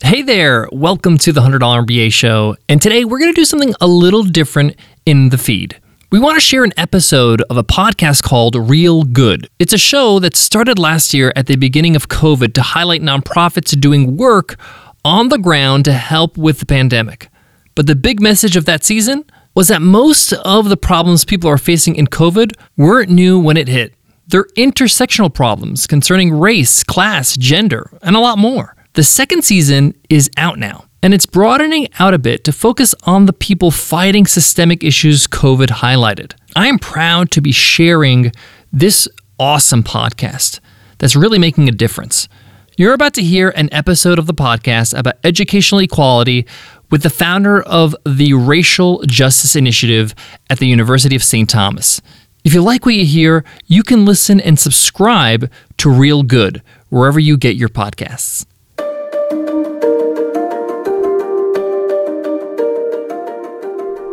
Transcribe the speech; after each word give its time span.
Hey 0.00 0.22
there, 0.22 0.68
welcome 0.70 1.18
to 1.18 1.32
the 1.32 1.40
$100 1.40 1.58
MBA 1.58 2.12
show. 2.12 2.56
And 2.68 2.80
today 2.80 3.04
we're 3.04 3.18
going 3.18 3.34
to 3.34 3.38
do 3.38 3.44
something 3.44 3.74
a 3.80 3.88
little 3.88 4.22
different 4.22 4.76
in 5.04 5.30
the 5.30 5.38
feed. 5.38 5.80
We 6.12 6.20
want 6.20 6.36
to 6.36 6.40
share 6.40 6.62
an 6.62 6.72
episode 6.76 7.42
of 7.50 7.56
a 7.56 7.64
podcast 7.64 8.22
called 8.22 8.54
Real 8.54 9.02
Good. 9.02 9.50
It's 9.58 9.72
a 9.72 9.78
show 9.78 10.20
that 10.20 10.36
started 10.36 10.78
last 10.78 11.12
year 11.12 11.32
at 11.34 11.46
the 11.46 11.56
beginning 11.56 11.96
of 11.96 12.08
COVID 12.08 12.54
to 12.54 12.62
highlight 12.62 13.02
nonprofits 13.02 13.78
doing 13.78 14.16
work 14.16 14.56
on 15.04 15.30
the 15.30 15.38
ground 15.38 15.84
to 15.86 15.92
help 15.92 16.38
with 16.38 16.60
the 16.60 16.66
pandemic. 16.66 17.28
But 17.74 17.88
the 17.88 17.96
big 17.96 18.20
message 18.22 18.56
of 18.56 18.66
that 18.66 18.84
season 18.84 19.24
was 19.56 19.66
that 19.66 19.82
most 19.82 20.32
of 20.32 20.68
the 20.68 20.76
problems 20.76 21.24
people 21.24 21.50
are 21.50 21.58
facing 21.58 21.96
in 21.96 22.06
COVID 22.06 22.52
weren't 22.76 23.10
new 23.10 23.38
when 23.38 23.56
it 23.56 23.66
hit. 23.66 23.94
They're 24.28 24.46
intersectional 24.56 25.34
problems 25.34 25.88
concerning 25.88 26.32
race, 26.38 26.84
class, 26.84 27.36
gender, 27.36 27.90
and 28.00 28.14
a 28.14 28.20
lot 28.20 28.38
more. 28.38 28.76
The 28.98 29.04
second 29.04 29.44
season 29.44 29.94
is 30.10 30.28
out 30.36 30.58
now, 30.58 30.86
and 31.04 31.14
it's 31.14 31.24
broadening 31.24 31.86
out 32.00 32.14
a 32.14 32.18
bit 32.18 32.42
to 32.42 32.50
focus 32.50 32.96
on 33.04 33.26
the 33.26 33.32
people 33.32 33.70
fighting 33.70 34.26
systemic 34.26 34.82
issues 34.82 35.28
COVID 35.28 35.68
highlighted. 35.68 36.32
I 36.56 36.66
am 36.66 36.80
proud 36.80 37.30
to 37.30 37.40
be 37.40 37.52
sharing 37.52 38.32
this 38.72 39.06
awesome 39.38 39.84
podcast 39.84 40.58
that's 40.98 41.14
really 41.14 41.38
making 41.38 41.68
a 41.68 41.70
difference. 41.70 42.28
You're 42.76 42.92
about 42.92 43.14
to 43.14 43.22
hear 43.22 43.50
an 43.50 43.68
episode 43.72 44.18
of 44.18 44.26
the 44.26 44.34
podcast 44.34 44.98
about 44.98 45.14
educational 45.22 45.80
equality 45.80 46.44
with 46.90 47.04
the 47.04 47.08
founder 47.08 47.62
of 47.62 47.94
the 48.04 48.34
Racial 48.34 49.04
Justice 49.06 49.54
Initiative 49.54 50.12
at 50.50 50.58
the 50.58 50.66
University 50.66 51.14
of 51.14 51.22
St. 51.22 51.48
Thomas. 51.48 52.02
If 52.42 52.52
you 52.52 52.62
like 52.62 52.84
what 52.84 52.96
you 52.96 53.06
hear, 53.06 53.44
you 53.68 53.84
can 53.84 54.04
listen 54.04 54.40
and 54.40 54.58
subscribe 54.58 55.48
to 55.76 55.88
Real 55.88 56.24
Good 56.24 56.62
wherever 56.88 57.20
you 57.20 57.36
get 57.36 57.54
your 57.54 57.68
podcasts. 57.68 58.44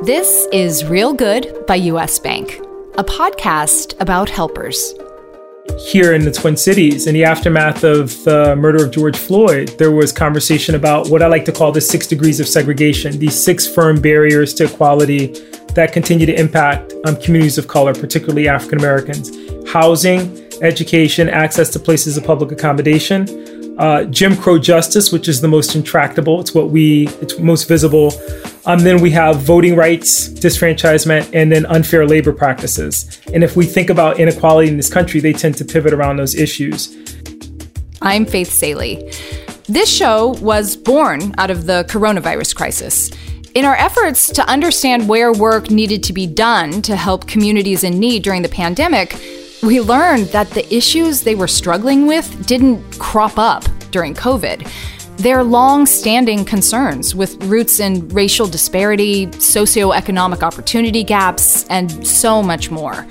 This 0.06 0.48
is 0.52 0.86
Real 0.86 1.16
Good 1.16 1.66
by 1.66 1.78
US 1.78 2.20
Bank, 2.20 2.60
a 2.96 3.04
podcast 3.04 4.00
about 4.00 4.30
helpers. 4.30 4.94
Here 5.80 6.14
in 6.14 6.24
the 6.24 6.32
Twin 6.32 6.56
Cities, 6.56 7.08
in 7.08 7.16
the 7.16 7.24
aftermath 7.24 7.84
of 7.84 8.24
the 8.24 8.56
murder 8.56 8.86
of 8.86 8.92
George 8.92 9.18
Floyd, 9.18 9.70
there 9.80 9.90
was 9.90 10.12
conversation 10.12 10.76
about 10.76 11.10
what 11.10 11.24
I 11.24 11.28
like 11.28 11.44
to 11.46 11.52
call 11.52 11.72
the 11.72 11.82
six 11.82 12.06
degrees 12.06 12.40
of 12.40 12.48
segregation, 12.48 13.18
these 13.18 13.34
six 13.34 13.68
firm 13.68 14.00
barriers 14.00 14.54
to 14.56 14.66
equality 14.66 15.34
that 15.74 15.92
continue 15.92 16.28
to 16.28 16.40
impact 16.40 16.94
um, 17.08 17.20
communities 17.20 17.58
of 17.58 17.68
color, 17.68 17.96
particularly 17.96 18.48
African 18.48 18.78
Americans. 18.78 19.32
Housing, 19.72 20.38
education, 20.62 21.30
access 21.30 21.70
to 21.72 21.80
places 21.80 22.16
of 22.16 22.24
public 22.24 22.52
accommodation, 22.52 23.55
uh, 23.78 24.06
Jim 24.06 24.36
Crow 24.36 24.58
justice, 24.58 25.12
which 25.12 25.28
is 25.28 25.42
the 25.42 25.48
most 25.48 25.76
intractable. 25.76 26.40
It's 26.40 26.54
what 26.54 26.70
we, 26.70 27.08
it's 27.22 27.38
most 27.40 27.68
visible. 27.68 28.14
Um, 28.66 28.80
then 28.80 29.02
we 29.02 29.12
have 29.12 29.38
voting 29.42 29.76
rights, 29.76 30.30
disfranchisement, 30.30 31.30
and 31.34 31.52
then 31.52 31.66
unfair 31.68 32.06
labor 32.06 32.34
practices. 32.34 33.22
And 33.34 33.44
if 33.44 33.56
we 33.56 33.66
think 33.66 33.90
about 33.90 34.20
inequality 34.20 34.70
in 34.70 34.78
this 34.78 34.90
country, 34.90 35.20
they 35.20 35.34
tend 35.34 35.58
to 35.58 35.66
pivot 35.66 35.94
around 35.94 36.18
those 36.18 36.36
issues. 36.36 36.96
I'm 38.02 38.26
Faith 38.26 38.52
Salie. 38.52 39.12
This 39.68 39.92
show 39.92 40.36
was 40.42 40.78
born 40.78 41.34
out 41.38 41.50
of 41.50 41.66
the 41.66 41.86
coronavirus 41.90 42.56
crisis. 42.56 43.12
In 43.56 43.66
our 43.66 43.76
efforts 43.76 44.30
to 44.34 44.48
understand 44.50 45.08
where 45.08 45.32
work 45.32 45.72
needed 45.72 46.04
to 46.04 46.14
be 46.14 46.28
done 46.28 46.82
to 46.84 46.96
help 46.96 47.26
communities 47.26 47.84
in 47.84 48.00
need 48.00 48.22
during 48.22 48.42
the 48.42 48.50
pandemic, 48.50 49.16
we 49.66 49.82
learned 49.82 50.28
that 50.28 50.50
the 50.52 50.74
issues 50.74 51.22
they 51.22 51.34
were 51.34 51.48
struggling 51.48 52.06
with 52.06 52.46
didn't 52.46 53.00
crop 53.00 53.40
up 53.40 53.64
during 53.90 54.14
COVID. 54.14 54.70
They're 55.18 55.44
long 55.44 55.86
standing 55.86 56.46
concerns 56.46 57.16
with 57.16 57.42
roots 57.46 57.80
in 57.80 58.08
racial 58.10 58.48
disparity, 58.48 59.28
socioeconomic 59.28 60.44
opportunity 60.44 61.04
gaps, 61.04 61.66
and 61.70 62.06
so 62.06 62.44
much 62.44 62.70
more. 62.70 63.08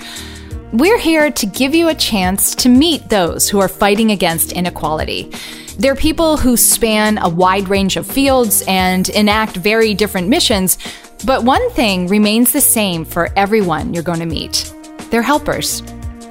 We're 0.72 0.98
here 0.98 1.30
to 1.30 1.46
give 1.46 1.74
you 1.74 1.88
a 1.88 1.94
chance 1.94 2.54
to 2.56 2.68
meet 2.68 3.08
those 3.08 3.48
who 3.48 3.58
are 3.60 3.68
fighting 3.68 4.12
against 4.12 4.52
inequality. 4.52 5.32
They're 5.78 5.96
people 5.96 6.36
who 6.36 6.56
span 6.56 7.18
a 7.18 7.28
wide 7.28 7.68
range 7.68 7.96
of 7.96 8.06
fields 8.06 8.62
and 8.68 9.08
enact 9.08 9.56
very 9.56 9.92
different 9.92 10.28
missions, 10.28 10.78
but 11.24 11.42
one 11.42 11.68
thing 11.70 12.06
remains 12.06 12.52
the 12.52 12.60
same 12.60 13.04
for 13.04 13.30
everyone 13.34 13.92
you're 13.92 14.02
going 14.04 14.20
to 14.20 14.26
meet 14.26 14.72
they're 15.14 15.22
helpers. 15.22 15.80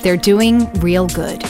They're 0.03 0.17
doing 0.17 0.69
real 0.81 1.07
good. 1.07 1.41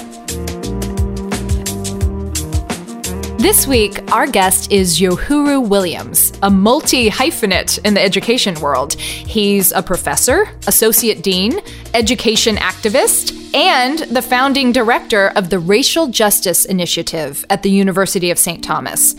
This 3.39 3.67
week, 3.67 3.99
our 4.11 4.25
guest 4.25 4.71
is 4.71 4.99
Yohuru 4.99 5.67
Williams, 5.67 6.31
a 6.43 6.49
multi 6.49 7.09
hyphenate 7.09 7.83
in 7.83 7.95
the 7.95 8.01
education 8.01 8.57
world. 8.61 8.93
He's 8.93 9.71
a 9.71 9.81
professor, 9.81 10.47
associate 10.67 11.23
dean, 11.23 11.59
education 11.95 12.55
activist, 12.55 13.53
and 13.55 13.99
the 14.15 14.21
founding 14.21 14.71
director 14.71 15.33
of 15.35 15.49
the 15.49 15.59
Racial 15.59 16.07
Justice 16.07 16.63
Initiative 16.63 17.43
at 17.49 17.63
the 17.63 17.71
University 17.71 18.31
of 18.31 18.39
St. 18.39 18.63
Thomas. 18.63 19.15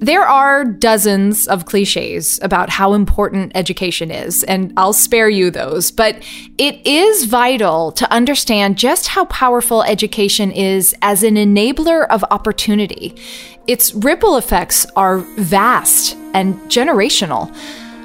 There 0.00 0.22
are 0.22 0.64
dozens 0.64 1.48
of 1.48 1.64
cliches 1.64 2.38
about 2.40 2.70
how 2.70 2.92
important 2.92 3.50
education 3.56 4.12
is, 4.12 4.44
and 4.44 4.72
I'll 4.76 4.92
spare 4.92 5.28
you 5.28 5.50
those, 5.50 5.90
but 5.90 6.22
it 6.56 6.86
is 6.86 7.24
vital 7.24 7.90
to 7.92 8.12
understand 8.12 8.78
just 8.78 9.08
how 9.08 9.24
powerful 9.24 9.82
education 9.82 10.52
is 10.52 10.94
as 11.02 11.24
an 11.24 11.34
enabler 11.34 12.06
of 12.10 12.24
opportunity. 12.30 13.16
Its 13.66 13.92
ripple 13.92 14.36
effects 14.36 14.86
are 14.94 15.18
vast 15.18 16.14
and 16.32 16.54
generational. 16.70 17.52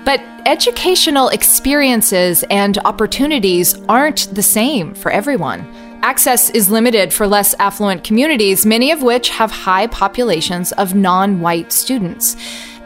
But 0.04 0.20
educational 0.48 1.30
experiences 1.30 2.44
and 2.50 2.78
opportunities 2.80 3.76
aren't 3.88 4.34
the 4.34 4.44
same 4.44 4.96
for 4.96 5.12
everyone. 5.12 5.62
Access 6.04 6.50
is 6.50 6.70
limited 6.70 7.14
for 7.14 7.26
less 7.26 7.56
affluent 7.60 8.04
communities, 8.04 8.66
many 8.66 8.92
of 8.92 9.02
which 9.02 9.30
have 9.30 9.50
high 9.50 9.88
populations 9.88 10.74
of 10.74 10.94
non 10.94 11.40
white 11.40 11.72
students. 11.72 12.36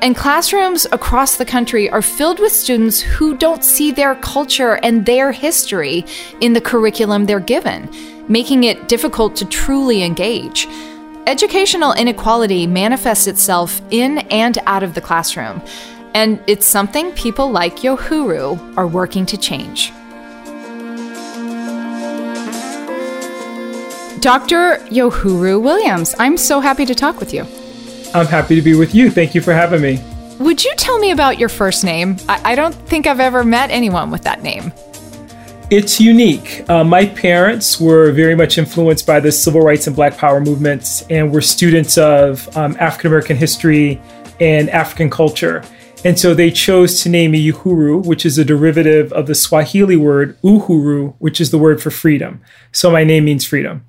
And 0.03 0.16
classrooms 0.16 0.85
across 0.91 1.35
the 1.35 1.44
country 1.44 1.89
are 1.89 2.03
filled 2.03 2.39
with 2.39 2.51
students 2.51 3.01
who 3.01 3.35
don't 3.35 3.63
see 3.63 3.91
their 3.91 4.13
culture 4.13 4.75
and 4.83 5.03
their 5.03 5.31
history 5.31 6.06
in 6.41 6.53
the 6.53 6.61
curriculum 6.61 7.25
they're 7.25 7.39
given, 7.39 7.89
making 8.27 8.66
it 8.66 8.88
difficult 8.88 9.35
to 9.38 9.45
truly 9.45 10.03
engage. 10.03 10.67
Educational 11.25 11.94
inequality 11.94 12.67
manifests 12.67 13.25
itself 13.25 13.81
in 13.89 14.19
and 14.29 14.59
out 14.67 14.83
of 14.83 14.94
the 14.94 15.01
classroom, 15.01 15.59
and 16.13 16.39
it's 16.45 16.67
something 16.67 17.11
people 17.13 17.50
like 17.50 17.77
Yohuru 17.77 18.77
are 18.77 18.85
working 18.85 19.25
to 19.25 19.38
change. 19.38 19.91
Dr. 24.19 24.78
Yohuru 24.89 25.61
Williams, 25.61 26.16
I'm 26.17 26.38
so 26.38 26.59
happy 26.59 26.85
to 26.85 26.95
talk 26.95 27.19
with 27.19 27.33
you. 27.33 27.45
I'm 28.16 28.25
happy 28.25 28.55
to 28.55 28.61
be 28.63 28.73
with 28.73 28.95
you. 28.95 29.11
Thank 29.11 29.35
you 29.35 29.41
for 29.41 29.53
having 29.53 29.79
me. 29.79 30.00
Would 30.39 30.63
you 30.63 30.73
tell 30.75 30.97
me 30.97 31.11
about 31.11 31.38
your 31.38 31.50
first 31.50 31.83
name? 31.83 32.17
I, 32.27 32.53
I 32.53 32.56
don't 32.56 32.73
think 32.73 33.06
I've 33.06 33.19
ever 33.19 33.44
met 33.44 33.69
anyone 33.69 34.09
with 34.09 34.23
that 34.23 34.41
name. 34.41 34.73
It's 35.69 36.00
unique. 36.00 36.67
Uh, 36.67 36.83
my 36.83 37.06
parents 37.06 37.79
were 37.79 38.11
very 38.11 38.33
much 38.33 38.57
influenced 38.57 39.06
by 39.06 39.19
the 39.19 39.31
civil 39.31 39.61
rights 39.61 39.85
and 39.85 39.95
black 39.95 40.17
power 40.17 40.39
movements 40.39 41.03
and 41.09 41.31
were 41.31 41.41
students 41.41 41.97
of 41.97 42.56
um, 42.57 42.75
African 42.79 43.07
American 43.07 43.38
history 43.38 44.01
and 44.39 44.69
African 44.72 45.11
culture. 45.11 45.63
And 46.06 46.17
so 46.17 46.33
they 46.33 46.50
chose 46.50 47.01
to 47.01 47.09
name 47.09 47.31
me 47.31 47.51
Yohuru, 47.51 48.03
which 48.03 48.25
is 48.25 48.38
a 48.38 48.45
derivative 48.45 49.11
of 49.13 49.27
the 49.27 49.35
Swahili 49.35 49.97
word 49.97 50.39
uhuru, 50.41 51.16
which 51.19 51.41
is 51.41 51.51
the 51.51 51.57
word 51.57 51.81
for 51.81 51.91
freedom. 51.91 52.41
So 52.72 52.89
my 52.89 53.03
name 53.03 53.25
means 53.25 53.45
freedom. 53.45 53.85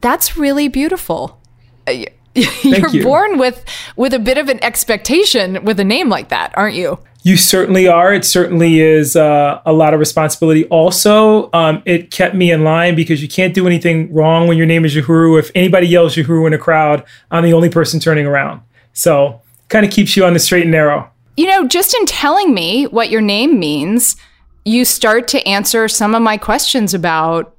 That's 0.00 0.36
really 0.36 0.68
beautiful. 0.68 1.40
Uh, 1.86 2.04
you're 2.62 2.88
you. 2.90 3.02
born 3.02 3.38
with 3.38 3.64
with 3.96 4.14
a 4.14 4.18
bit 4.18 4.38
of 4.38 4.48
an 4.48 4.62
expectation 4.62 5.64
with 5.64 5.80
a 5.80 5.84
name 5.84 6.08
like 6.08 6.28
that, 6.28 6.52
aren't 6.56 6.76
you? 6.76 6.98
You 7.22 7.36
certainly 7.36 7.88
are. 7.88 8.14
It 8.14 8.24
certainly 8.24 8.80
is 8.80 9.16
uh, 9.16 9.60
a 9.66 9.72
lot 9.72 9.92
of 9.92 9.98
responsibility. 9.98 10.66
Also, 10.66 11.50
um, 11.52 11.82
it 11.84 12.12
kept 12.12 12.34
me 12.34 12.52
in 12.52 12.62
line 12.62 12.94
because 12.94 13.20
you 13.20 13.28
can't 13.28 13.54
do 13.54 13.66
anything 13.66 14.12
wrong 14.14 14.46
when 14.46 14.56
your 14.56 14.66
name 14.66 14.84
is 14.84 14.94
Yohuru. 14.94 15.38
If 15.38 15.50
anybody 15.54 15.88
yells 15.88 16.14
Yohuru 16.14 16.46
in 16.46 16.52
a 16.52 16.58
crowd, 16.58 17.04
I'm 17.30 17.42
the 17.42 17.52
only 17.52 17.70
person 17.70 17.98
turning 17.98 18.24
around. 18.24 18.62
So, 18.92 19.42
kind 19.68 19.84
of 19.84 19.90
keeps 19.90 20.16
you 20.16 20.24
on 20.24 20.32
the 20.32 20.38
straight 20.38 20.62
and 20.62 20.70
narrow. 20.70 21.10
You 21.36 21.48
know, 21.48 21.66
just 21.66 21.94
in 21.94 22.06
telling 22.06 22.54
me 22.54 22.86
what 22.86 23.10
your 23.10 23.20
name 23.20 23.58
means, 23.58 24.16
you 24.64 24.84
start 24.84 25.28
to 25.28 25.46
answer 25.46 25.88
some 25.88 26.14
of 26.14 26.22
my 26.22 26.36
questions 26.36 26.94
about 26.94 27.54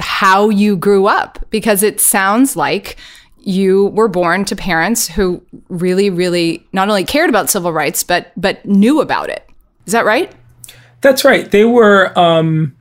how 0.00 0.48
you 0.48 0.76
grew 0.76 1.06
up 1.06 1.38
because 1.50 1.82
it 1.82 2.00
sounds 2.00 2.56
like 2.56 2.96
you 3.38 3.86
were 3.88 4.08
born 4.08 4.44
to 4.46 4.56
parents 4.56 5.06
who 5.06 5.42
really 5.68 6.10
really 6.10 6.66
not 6.72 6.88
only 6.88 7.04
cared 7.04 7.28
about 7.28 7.50
civil 7.50 7.72
rights 7.72 8.02
but 8.02 8.32
but 8.36 8.64
knew 8.64 9.00
about 9.00 9.28
it. 9.28 9.48
Is 9.86 9.92
that 9.92 10.04
right? 10.04 10.32
That's 11.00 11.24
right. 11.24 11.50
They 11.50 11.66
were 11.66 12.18
um, 12.18 12.74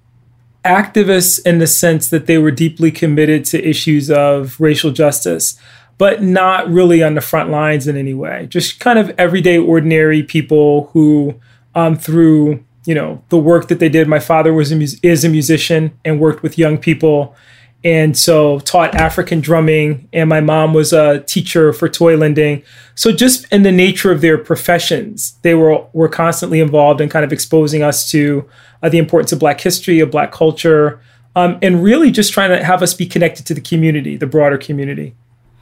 activists 0.63 1.45
in 1.45 1.59
the 1.59 1.67
sense 1.67 2.09
that 2.09 2.25
they 2.25 2.37
were 2.37 2.51
deeply 2.51 2.91
committed 2.91 3.43
to 3.45 3.61
issues 3.61 4.09
of 4.09 4.59
racial 4.59 4.91
justice 4.91 5.59
but 5.97 6.21
not 6.21 6.69
really 6.69 7.03
on 7.03 7.15
the 7.15 7.21
front 7.21 7.49
lines 7.49 7.87
in 7.87 7.97
any 7.97 8.13
way. 8.13 8.47
Just 8.49 8.79
kind 8.79 8.99
of 8.99 9.11
everyday, 9.17 9.57
ordinary 9.57 10.23
people 10.23 10.89
who, 10.93 11.39
um, 11.75 11.95
through 11.97 12.63
you 12.85 12.95
know 12.95 13.23
the 13.29 13.37
work 13.37 13.67
that 13.67 13.79
they 13.79 13.89
did. 13.89 14.07
My 14.07 14.19
father 14.19 14.53
was 14.53 14.71
a 14.71 14.75
mu- 14.75 14.87
is 15.01 15.23
a 15.23 15.29
musician 15.29 15.97
and 16.03 16.19
worked 16.19 16.43
with 16.43 16.57
young 16.57 16.77
people, 16.77 17.35
and 17.83 18.17
so 18.17 18.59
taught 18.59 18.95
African 18.95 19.39
drumming. 19.41 20.07
And 20.13 20.29
my 20.29 20.41
mom 20.41 20.73
was 20.73 20.93
a 20.93 21.21
teacher 21.21 21.73
for 21.73 21.89
toy 21.89 22.17
lending. 22.17 22.63
So 22.95 23.11
just 23.11 23.51
in 23.51 23.63
the 23.63 23.71
nature 23.71 24.11
of 24.11 24.21
their 24.21 24.37
professions, 24.37 25.37
they 25.41 25.53
were 25.53 25.85
were 25.93 26.09
constantly 26.09 26.59
involved 26.59 27.01
in 27.01 27.09
kind 27.09 27.25
of 27.25 27.33
exposing 27.33 27.83
us 27.83 28.09
to 28.11 28.47
uh, 28.81 28.89
the 28.89 28.97
importance 28.97 29.31
of 29.31 29.39
Black 29.39 29.61
history, 29.61 29.99
of 29.99 30.11
Black 30.11 30.31
culture, 30.31 31.01
um, 31.35 31.57
and 31.61 31.83
really 31.83 32.11
just 32.11 32.33
trying 32.33 32.49
to 32.49 32.63
have 32.63 32.83
us 32.83 32.93
be 32.93 33.05
connected 33.05 33.45
to 33.47 33.53
the 33.53 33.61
community, 33.61 34.17
the 34.17 34.27
broader 34.27 34.57
community. 34.57 35.15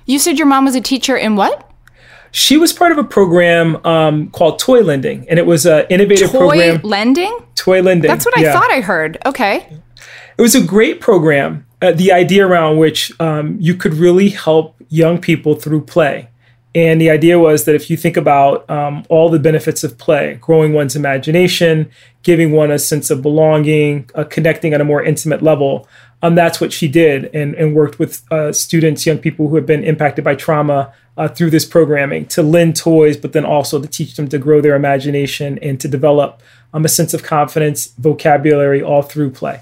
You 0.06 0.20
said 0.20 0.38
your 0.38 0.48
mom 0.48 0.66
was 0.66 0.76
a 0.76 0.82
teacher 0.82 1.16
in 1.16 1.36
what? 1.36 1.71
She 2.32 2.58
was 2.58 2.72
part 2.72 2.92
of 2.92 2.98
a 2.98 3.04
program 3.04 3.86
um, 3.86 4.30
called 4.32 4.60
Toy 4.60 4.82
Lending, 4.82 5.28
and 5.30 5.38
it 5.38 5.46
was 5.46 5.66
an 5.66 5.86
innovative 5.90 6.32
Toy 6.32 6.40
program. 6.40 6.82
Toy 6.82 6.88
Lending? 6.88 7.40
Toy 7.56 7.82
Lending. 7.82 8.10
That's 8.10 8.26
what 8.26 8.38
I 8.38 8.42
yeah. 8.42 8.54
thought 8.54 8.72
I 8.72 8.80
heard. 8.80 9.18
Okay. 9.26 9.68
It 10.38 10.42
was 10.42 10.56
a 10.56 10.64
great 10.64 11.02
program. 11.02 11.68
Uh, 11.82 11.92
the 11.92 12.12
idea 12.12 12.48
around 12.48 12.78
which 12.78 13.12
um, 13.20 13.58
you 13.60 13.76
could 13.76 13.94
really 13.94 14.30
help 14.30 14.76
young 14.90 15.20
people 15.20 15.56
through 15.56 15.82
play. 15.82 16.30
And 16.74 17.02
the 17.02 17.10
idea 17.10 17.38
was 17.38 17.66
that 17.66 17.76
if 17.76 17.90
you 17.90 17.98
think 17.98 18.16
about 18.16 18.70
um, 18.70 19.04
all 19.10 19.30
the 19.30 19.40
benefits 19.40 19.84
of 19.84 19.98
play, 19.98 20.38
growing 20.40 20.72
one's 20.72 20.96
imagination, 20.96 21.92
giving 22.24 22.54
one 22.54 22.72
a 22.72 22.80
sense 22.80 23.10
of 23.10 23.22
belonging, 23.22 24.10
uh, 24.16 24.24
connecting 24.24 24.74
on 24.74 24.80
a 24.80 24.86
more 24.86 25.04
intimate 25.04 25.42
level, 25.42 25.88
um, 26.22 26.36
that's 26.36 26.62
what 26.62 26.72
she 26.72 26.88
did 26.88 27.34
and, 27.36 27.56
and 27.56 27.76
worked 27.76 28.00
with 28.00 28.24
uh, 28.32 28.54
students, 28.54 29.06
young 29.06 29.18
people 29.18 29.50
who 29.50 29.56
have 29.56 29.66
been 29.66 29.84
impacted 29.84 30.24
by 30.24 30.36
trauma 30.36 30.94
uh, 31.18 31.28
through 31.28 31.50
this 31.50 31.66
programming 31.66 32.26
to 32.28 32.42
lend 32.42 32.76
toys, 32.76 33.18
but 33.18 33.34
then 33.34 33.44
also 33.44 33.82
to 33.82 33.88
teach 33.88 34.16
them 34.16 34.30
to 34.30 34.38
grow 34.38 34.62
their 34.62 34.76
imagination 34.76 35.60
and 35.60 35.80
to 35.80 35.88
develop 35.88 36.42
um, 36.74 36.86
a 36.86 36.90
sense 36.90 37.14
of 37.14 37.22
confidence, 37.22 37.88
vocabulary, 37.98 38.82
all 38.82 39.02
through 39.02 39.32
play. 39.32 39.60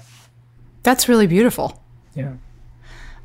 That's 0.82 1.08
really 1.08 1.26
beautiful. 1.26 1.82
Yeah. 2.14 2.34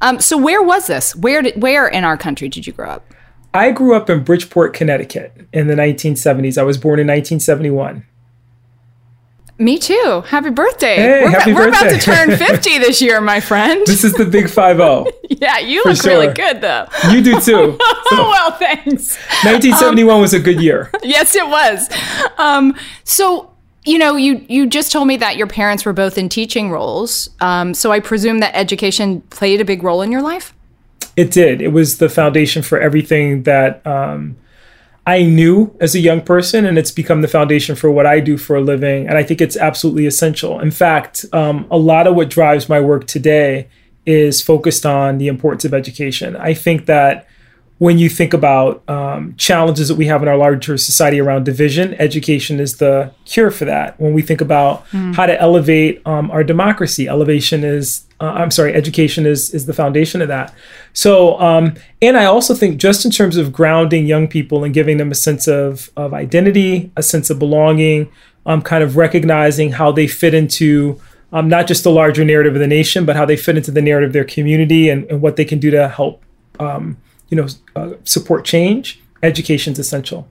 Um, 0.01 0.19
so 0.19 0.37
where 0.37 0.63
was 0.63 0.87
this? 0.87 1.15
Where 1.15 1.41
did, 1.41 1.61
where 1.61 1.87
in 1.87 2.03
our 2.03 2.17
country 2.17 2.49
did 2.49 2.65
you 2.65 2.73
grow 2.73 2.89
up? 2.89 3.05
I 3.55 3.71
grew 3.71 3.95
up 3.95 4.09
in 4.09 4.23
Bridgeport, 4.23 4.73
Connecticut 4.73 5.47
in 5.53 5.67
the 5.67 5.75
1970s. 5.75 6.57
I 6.57 6.63
was 6.63 6.77
born 6.77 6.99
in 6.99 7.07
1971. 7.07 8.05
Me 9.57 9.79
too. 9.79 10.23
Happy 10.27 10.49
birthday. 10.49 10.97
Hey, 10.97 11.23
we're, 11.23 11.29
happy 11.29 11.53
we're 11.53 11.69
about 11.69 11.89
to 11.89 11.97
turn 11.97 12.35
50 12.37 12.79
this 12.79 13.01
year, 13.01 13.21
my 13.21 13.39
friend. 13.39 13.87
This 13.87 14.03
is 14.03 14.13
the 14.13 14.25
big 14.25 14.49
5 14.49 14.75
0. 14.75 15.05
yeah, 15.29 15.59
you 15.59 15.81
look 15.85 16.03
really 16.03 16.33
good 16.33 16.59
though. 16.59 16.87
You 17.09 17.23
do 17.23 17.39
too. 17.39 17.77
oh, 17.81 18.05
well, 18.11 18.51
thanks. 18.51 19.15
1971 19.45 20.19
was 20.19 20.33
a 20.33 20.39
good 20.39 20.59
year. 20.59 20.91
Yes, 21.03 21.35
it 21.35 21.47
was. 21.47 21.89
Um, 22.37 22.75
so, 23.05 23.53
you 23.85 23.97
know, 23.97 24.17
you 24.17 24.45
you 24.49 24.67
just 24.67 24.91
told 24.91 25.07
me 25.07 25.15
that 25.17 25.37
your 25.37 25.47
parents 25.47 25.85
were 25.85 25.93
both 25.93 26.17
in 26.17 26.27
teaching 26.27 26.69
roles. 26.69 27.29
Um, 27.39 27.73
so 27.73 27.93
I 27.93 28.01
presume 28.01 28.39
that 28.39 28.53
education 28.53 29.21
played 29.21 29.61
a 29.61 29.65
big 29.65 29.83
role 29.83 30.01
in 30.01 30.11
your 30.11 30.21
life. 30.21 30.53
It 31.15 31.31
did. 31.31 31.61
It 31.61 31.69
was 31.69 31.97
the 31.97 32.09
foundation 32.09 32.61
for 32.61 32.79
everything 32.79 33.43
that 33.43 33.85
um, 33.87 34.35
I 35.07 35.23
knew 35.23 35.75
as 35.79 35.95
a 35.95 35.99
young 35.99 36.21
person, 36.21 36.65
and 36.65 36.77
it's 36.77 36.91
become 36.91 37.21
the 37.21 37.27
foundation 37.27 37.75
for 37.75 37.91
what 37.91 38.05
I 38.05 38.19
do 38.19 38.37
for 38.37 38.55
a 38.55 38.61
living. 38.61 39.07
And 39.07 39.17
I 39.17 39.23
think 39.23 39.39
it's 39.39 39.55
absolutely 39.55 40.07
essential. 40.07 40.59
In 40.59 40.71
fact, 40.71 41.25
um, 41.31 41.67
a 41.69 41.77
lot 41.77 42.07
of 42.07 42.15
what 42.15 42.29
drives 42.29 42.67
my 42.67 42.79
work 42.79 43.05
today 43.07 43.67
is 44.05 44.41
focused 44.41 44.85
on 44.85 45.17
the 45.17 45.27
importance 45.27 45.63
of 45.63 45.73
education. 45.73 46.35
I 46.35 46.53
think 46.53 46.85
that 46.87 47.27
when 47.77 47.97
you 47.97 48.07
think 48.07 48.33
about 48.33 48.87
um, 48.89 49.35
challenges 49.35 49.89
that 49.89 49.95
we 49.95 50.05
have 50.07 50.21
in 50.21 50.29
our 50.29 50.37
larger 50.37 50.77
society 50.77 51.19
around 51.19 51.43
division, 51.43 51.93
education 51.95 52.59
is 52.59 52.77
the 52.77 53.11
cure 53.25 53.51
for 53.51 53.65
that. 53.65 53.99
When 53.99 54.13
we 54.13 54.21
think 54.21 54.41
about 54.41 54.85
how 55.13 55.25
to 55.25 55.39
elevate 55.39 56.01
um, 56.07 56.31
our 56.31 56.43
democracy, 56.43 57.07
elevation 57.07 57.63
is, 57.63 58.04
uh, 58.19 58.31
I'm 58.31 58.51
sorry, 58.51 58.73
education 58.73 59.25
is 59.25 59.53
is 59.53 59.65
the 59.65 59.73
foundation 59.73 60.21
of 60.21 60.27
that. 60.29 60.53
So, 60.93 61.39
um, 61.39 61.75
and 62.01 62.17
I 62.17 62.25
also 62.25 62.53
think 62.53 62.77
just 62.77 63.05
in 63.05 63.11
terms 63.11 63.37
of 63.37 63.51
grounding 63.51 64.05
young 64.05 64.27
people 64.27 64.63
and 64.63 64.73
giving 64.73 64.97
them 64.97 65.11
a 65.11 65.15
sense 65.15 65.47
of 65.47 65.91
of 65.97 66.13
identity, 66.13 66.91
a 66.95 67.03
sense 67.03 67.29
of 67.29 67.39
belonging, 67.39 68.09
um, 68.45 68.61
kind 68.61 68.83
of 68.83 68.97
recognizing 68.97 69.73
how 69.73 69.91
they 69.91 70.07
fit 70.07 70.33
into 70.33 70.99
um, 71.33 71.49
not 71.49 71.67
just 71.67 71.83
the 71.83 71.91
larger 71.91 72.23
narrative 72.23 72.53
of 72.55 72.61
the 72.61 72.67
nation, 72.67 73.05
but 73.05 73.15
how 73.15 73.25
they 73.25 73.35
fit 73.35 73.57
into 73.57 73.71
the 73.71 73.81
narrative 73.81 74.09
of 74.09 74.13
their 74.13 74.23
community 74.23 74.89
and, 74.89 75.03
and 75.11 75.21
what 75.21 75.35
they 75.35 75.45
can 75.45 75.59
do 75.59 75.69
to 75.71 75.89
help 75.89 76.23
um, 76.59 76.97
you 77.29 77.35
know, 77.35 77.47
uh, 77.75 77.93
support 78.03 78.45
change, 78.45 79.01
Education 79.23 79.73
is 79.73 79.79
essential. 79.79 80.27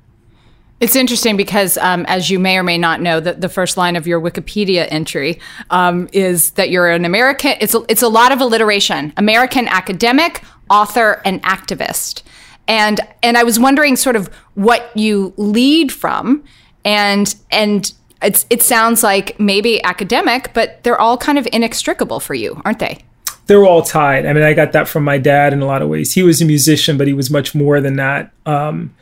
It's 0.85 0.97
interesting 0.97 1.39
because, 1.39 1.79
um, 1.79 2.05
as 2.09 2.29
you 2.29 2.39
may 2.39 2.59
or 2.59 2.63
may 2.63 2.77
not 2.77 3.01
know, 3.01 3.19
that 3.19 3.41
the 3.41 3.49
first 3.49 3.79
line 3.79 3.97
of 3.97 4.07
your 4.07 4.21
Wikipedia 4.21 4.87
entry 4.91 5.41
um, 5.71 6.11
is 6.13 6.51
that 6.53 6.69
you're 6.69 6.91
an 6.91 7.07
American. 7.07 7.55
It's 7.59 7.75
a, 7.75 7.83
it's 7.89 8.03
a 8.03 8.09
lot 8.09 8.33
of 8.33 8.43
alliteration. 8.43 9.11
American 9.17 9.67
academic, 9.67 10.43
author, 10.69 11.23
and 11.25 11.43
activist. 11.43 12.23
And 12.69 13.01
and 13.23 13.39
I 13.39 13.45
was 13.45 13.59
wondering 13.59 13.97
sort 13.97 14.15
of 14.15 14.27
what 14.57 14.95
you 14.95 15.33
lead 15.39 15.91
from, 15.91 16.45
and 16.85 17.35
and 17.51 17.91
it's 18.21 18.45
it 18.51 18.63
sounds 18.63 19.03
like 19.03 19.41
maybe 19.41 19.83
academic, 19.85 20.53
but 20.53 20.83
they're 20.83 21.01
all 21.01 21.17
kind 21.17 21.39
of 21.39 21.49
inextricable 21.51 22.21
for 22.21 22.35
you, 22.35 22.61
aren't 22.63 22.81
they? 22.81 22.99
They're 23.47 23.65
all 23.65 23.83
tied. 23.83 24.27
I 24.27 24.33
mean, 24.33 24.43
I 24.43 24.55
got 24.55 24.73
that 24.73 24.89
from 24.89 25.05
my 25.05 25.19
dad 25.19 25.53
in 25.53 25.61
a 25.61 25.67
lot 25.67 25.83
of 25.83 25.89
ways. 25.89 26.15
He 26.15 26.23
was 26.23 26.41
a 26.41 26.45
musician, 26.45 26.97
but 26.97 27.07
he 27.07 27.13
was 27.13 27.31
much 27.31 27.55
more 27.55 27.81
than 27.81 27.97
that. 27.97 28.33
Um, 28.47 28.95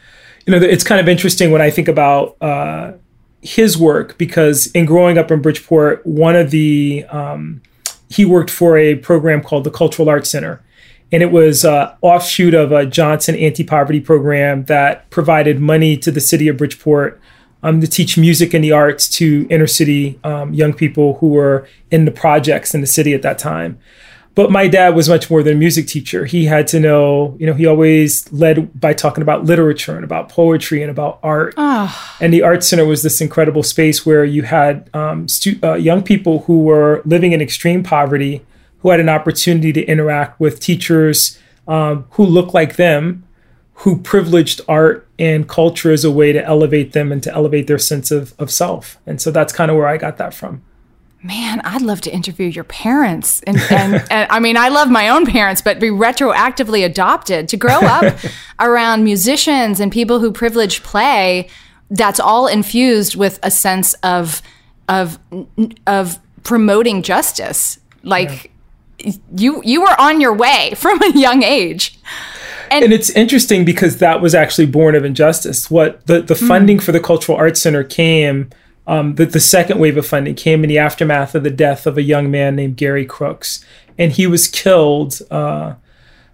you 0.47 0.53
know, 0.53 0.65
it's 0.67 0.85
kind 0.85 1.01
of 1.01 1.09
interesting 1.09 1.53
when 1.53 1.63
I 1.63 1.71
think 1.71 1.89
about 1.89 2.37
uh, 2.41 2.93
his 3.41 3.79
work 3.79 4.19
because 4.19 4.67
in 4.69 4.85
growing 4.87 5.19
up 5.19 5.31
in 5.31 5.41
Bridgeport, 5.41 6.05
one 6.05 6.35
of 6.35 6.51
the 6.51 7.05
um, 7.11 7.63
he 8.09 8.25
worked 8.25 8.51
for 8.51 8.77
a 8.77 8.97
program 8.97 9.43
called 9.43 9.65
the 9.65 9.71
Cultural 9.71 10.09
Arts 10.09 10.31
Center, 10.31 10.63
and 11.13 11.23
it 11.23 11.31
was 11.31 11.65
uh, 11.65 11.95
offshoot 12.01 12.55
of 12.55 12.73
a 12.73 12.85
Johnson 12.85 13.37
anti-poverty 13.37 14.01
program 14.01 14.65
that 14.65 15.09
provided 15.11 15.61
money 15.61 15.97
to 15.99 16.11
the 16.11 16.21
city 16.21 16.49
of 16.49 16.57
Bridgeport 16.57 17.21
um, 17.63 17.81
to 17.81 17.87
teach 17.87 18.19
music 18.19 18.55
and 18.55 18.65
the 18.65 18.73
arts 18.73 19.09
to 19.09 19.47
inner 19.49 19.67
city 19.67 20.19
um, 20.25 20.53
young 20.53 20.73
people 20.73 21.15
who 21.19 21.29
were 21.29 21.67
in 21.91 22.05
the 22.05 22.11
projects 22.11 22.75
in 22.75 22.81
the 22.81 22.87
city 22.87 23.15
at 23.15 23.23
that 23.23 23.39
time. 23.39 23.79
But 24.35 24.51
my 24.51 24.67
dad 24.67 24.95
was 24.95 25.09
much 25.09 25.31
more 25.31 25.43
than 25.43 25.55
a 25.55 25.59
music 25.59 25.87
teacher. 25.87 26.25
He 26.25 26.47
had 26.47 26.67
to 26.69 26.81
know, 26.81 27.37
you 27.39 27.47
know, 27.47 27.53
he 27.53 27.67
always 27.67 28.33
led 28.33 28.81
by 28.81 28.95
talking 28.95 29.21
about 29.21 29.45
literature 29.45 29.95
and 29.95 30.05
about 30.05 30.31
poetry 30.31 30.81
and 30.81 30.91
about 30.91 31.19
art. 31.23 31.53
And 32.19 32.33
the 32.33 32.43
Art 32.43 32.65
Center 32.65 32.87
was 32.87 33.03
this 33.03 33.21
incredible 33.21 33.63
space 33.63 34.07
where 34.07 34.25
you 34.25 34.43
had 34.45 34.89
um, 34.95 35.29
stu- 35.29 35.59
uh, 35.63 35.75
young 35.75 36.03
people 36.03 36.41
who 36.45 36.63
were 36.63 37.03
living 37.05 37.33
in 37.33 37.43
extreme 37.43 37.83
poverty, 37.83 38.43
who 38.79 38.89
had 38.89 39.01
an 39.01 39.11
opportunity 39.11 39.71
to 39.73 39.85
interact 39.85 40.41
with 40.41 40.61
teachers 40.61 41.39
um, 41.69 42.07
who 42.13 42.25
looked 42.25 42.55
like 42.55 42.77
them, 42.77 43.25
who 43.75 44.01
privileged 44.01 44.61
art 44.67 45.07
and 45.19 45.49
culture 45.49 45.93
as 45.93 46.05
a 46.05 46.11
way 46.11 46.33
to 46.33 46.43
elevate 46.45 46.93
them 46.93 47.13
and 47.13 47.23
to 47.23 47.33
elevate 47.35 47.67
their 47.67 47.79
sense 47.79 48.11
of, 48.11 48.35
of 48.39 48.51
self. 48.51 48.99
And 49.07 49.21
so 49.21 49.31
that's 49.31 49.53
kind 49.53 49.71
of 49.71 49.77
where 49.77 49.89
I 49.89 49.99
got 49.99 50.17
that 50.17 50.33
from. 50.33 50.63
Man, 51.25 51.61
I'd 51.61 51.83
love 51.83 52.01
to 52.03 52.11
interview 52.13 52.49
your 52.49 52.65
parents. 52.65 53.41
And, 53.47 53.57
and, 53.71 54.05
and 54.11 54.31
I 54.31 54.41
mean, 54.41 54.57
I 54.57 54.69
love 54.69 54.91
my 54.91 55.09
own 55.09 55.25
parents, 55.25 55.63
but 55.63 55.79
be 55.79 55.89
retroactively 55.89 56.85
adopted 56.85 57.49
to 57.49 57.57
grow 57.57 57.79
up 57.79 58.17
around 58.61 59.05
musicians 59.05 59.79
and 59.79 59.93
people 59.93 60.19
who 60.19 60.33
privilege 60.33 60.83
play. 60.83 61.49
That's 61.91 62.19
all 62.19 62.49
infused 62.49 63.15
with 63.15 63.39
a 63.43 63.51
sense 63.51 63.95
of 64.03 64.43
of 64.89 65.19
of 65.87 66.19
promoting 66.43 67.03
justice. 67.03 67.79
Like 68.03 68.51
you 69.37 69.63
you 69.65 69.83
were 69.83 70.01
on 70.01 70.21
your 70.21 70.35
way 70.35 70.73
from 70.77 71.01
a 71.03 71.13
young 71.13 71.43
age. 71.43 71.99
and 72.71 72.93
it's 72.93 73.11
interesting 73.11 73.65
because 73.65 73.99
that 73.99 74.21
was 74.21 74.35
actually 74.35 74.67
born 74.67 74.95
of 74.95 75.05
injustice. 75.05 75.71
What 75.71 76.07
the, 76.07 76.23
the 76.23 76.35
funding 76.35 76.79
hmm. 76.79 76.85
for 76.85 76.93
the 76.93 77.01
Cultural 77.01 77.37
Arts 77.37 77.61
Center 77.61 77.85
came, 77.85 78.51
um, 78.87 79.15
the, 79.15 79.27
the 79.27 79.41
second 79.41 79.79
wave 79.79 79.97
of 79.97 80.07
funding 80.07 80.35
came 80.35 80.65
in 80.65 80.69
the 80.69 80.79
aftermath 80.79 81.35
of 81.35 81.43
the 81.43 81.51
death 81.51 81.87
of 81.87 81.97
a 81.97 82.03
young 82.03 82.31
man 82.31 82.57
named 82.57 82.77
Gary 82.77 83.05
Crooks. 83.05 83.65
And 83.99 84.13
he 84.13 84.27
was 84.27 84.49
killed 84.49 85.21
uh, 85.31 85.75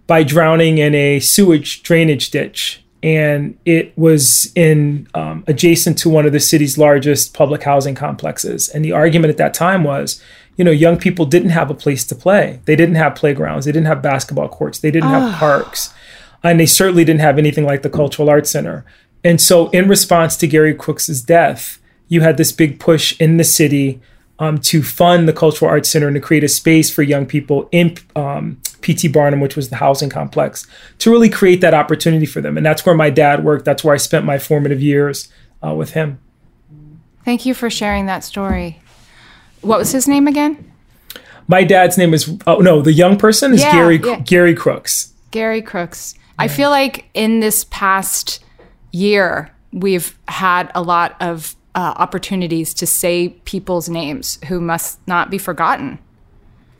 by 0.07 0.23
drowning 0.23 0.79
in 0.79 0.95
a 0.95 1.21
sewage 1.21 1.83
drainage 1.83 2.31
ditch. 2.31 2.83
And 3.03 3.59
it 3.65 3.97
was 3.97 4.51
in 4.55 5.07
um, 5.15 5.45
adjacent 5.47 5.99
to 5.99 6.09
one 6.09 6.27
of 6.27 6.33
the 6.33 6.41
city's 6.41 6.79
largest 6.79 7.35
public 7.35 7.63
housing 7.63 7.95
complexes. 7.95 8.69
And 8.69 8.85
the 8.85 8.93
argument 8.93 9.31
at 9.31 9.37
that 9.37 9.55
time 9.55 9.85
was, 9.85 10.23
you 10.57 10.65
know, 10.65 10.73
young 10.73 10.99
people 10.99 11.27
didn't 11.27 11.51
have 11.51 11.71
a 11.71 11.75
place 11.75 12.05
to 12.07 12.15
play. 12.15 12.61
They 12.65 12.75
didn't 12.75 12.97
have 12.97 13.15
playgrounds. 13.15 13.67
They 13.67 13.73
didn't 13.73 13.87
have 13.87 14.03
basketball 14.03 14.49
courts. 14.49 14.81
They 14.81 14.91
didn't 14.91 15.11
have 15.11 15.35
parks 15.37 15.95
and 16.43 16.61
they 16.61 16.67
certainly 16.67 17.05
didn't 17.05 17.21
have 17.21 17.39
anything 17.39 17.65
like 17.65 17.83
the 17.83 17.91
Cultural 17.91 18.31
Arts 18.31 18.51
Center. 18.51 18.85
And 19.25 19.41
so, 19.41 19.69
in 19.71 19.89
response 19.89 20.37
to 20.37 20.47
Gary 20.47 20.75
Crooks's 20.75 21.23
death, 21.23 21.81
you 22.09 22.21
had 22.21 22.37
this 22.37 22.53
big 22.53 22.81
push 22.81 23.19
in 23.21 23.37
the 23.37 23.45
city 23.45 24.01
um, 24.39 24.59
to 24.59 24.83
fund 24.83 25.29
the 25.29 25.33
Cultural 25.33 25.71
Arts 25.71 25.91
Center 25.91 26.07
and 26.07 26.15
to 26.15 26.21
create 26.21 26.45
a 26.45 26.49
space 26.49 26.91
for 26.91 27.03
young 27.03 27.27
people 27.27 27.69
in 27.73 27.97
um, 28.15 28.61
PT 28.83 29.13
Barnum, 29.13 29.41
which 29.41 29.57
was 29.57 29.69
the 29.69 29.77
housing 29.77 30.09
complex, 30.09 30.67
to 30.99 31.11
really 31.11 31.29
create 31.29 31.61
that 31.61 31.75
opportunity 31.75 32.27
for 32.27 32.41
them. 32.41 32.57
And 32.57 32.65
that's 32.65 32.87
where 32.87 32.95
my 32.95 33.11
dad 33.11 33.45
worked. 33.45 33.65
That's 33.65 33.83
where 33.83 33.95
I 33.95 33.99
spent 33.99 34.25
my 34.25 34.39
formative 34.39 34.81
years 34.81 35.29
uh, 35.65 35.75
with 35.75 35.91
him. 35.91 36.21
Thank 37.25 37.45
you 37.45 37.53
for 37.53 37.69
sharing 37.69 38.07
that 38.07 38.25
story. 38.25 38.81
What 39.61 39.79
was 39.79 39.93
his 39.93 40.07
name 40.07 40.29
again? 40.29 40.73
My 41.49 41.65
dad's 41.65 41.99
name 41.99 42.15
is 42.15 42.31
oh 42.47 42.59
no, 42.59 42.83
the 42.83 42.93
young 42.93 43.17
person 43.17 43.55
is 43.55 43.63
Yeah, 43.63 43.73
Gary 43.73 44.01
yeah. 44.03 44.21
Gary 44.21 44.55
Crooks. 44.55 45.15
Gary 45.31 45.63
Crooks. 45.63 46.15
I 46.39 46.47
feel 46.47 46.71
like 46.71 47.11
in 47.15 47.41
this 47.41 47.65
past 47.65 48.45
year, 48.93 49.51
we've 49.73 50.17
had 50.29 50.71
a 50.75 50.83
lot 50.83 51.17
of 51.21 51.57
uh, 51.79 51.95
opportunities 51.95 52.75
to 52.75 52.85
say 52.85 53.29
people's 53.45 53.89
names 53.89 54.41
who 54.49 54.61
must 54.61 54.99
not 55.07 55.31
be 55.31 55.39
forgotten. 55.39 56.01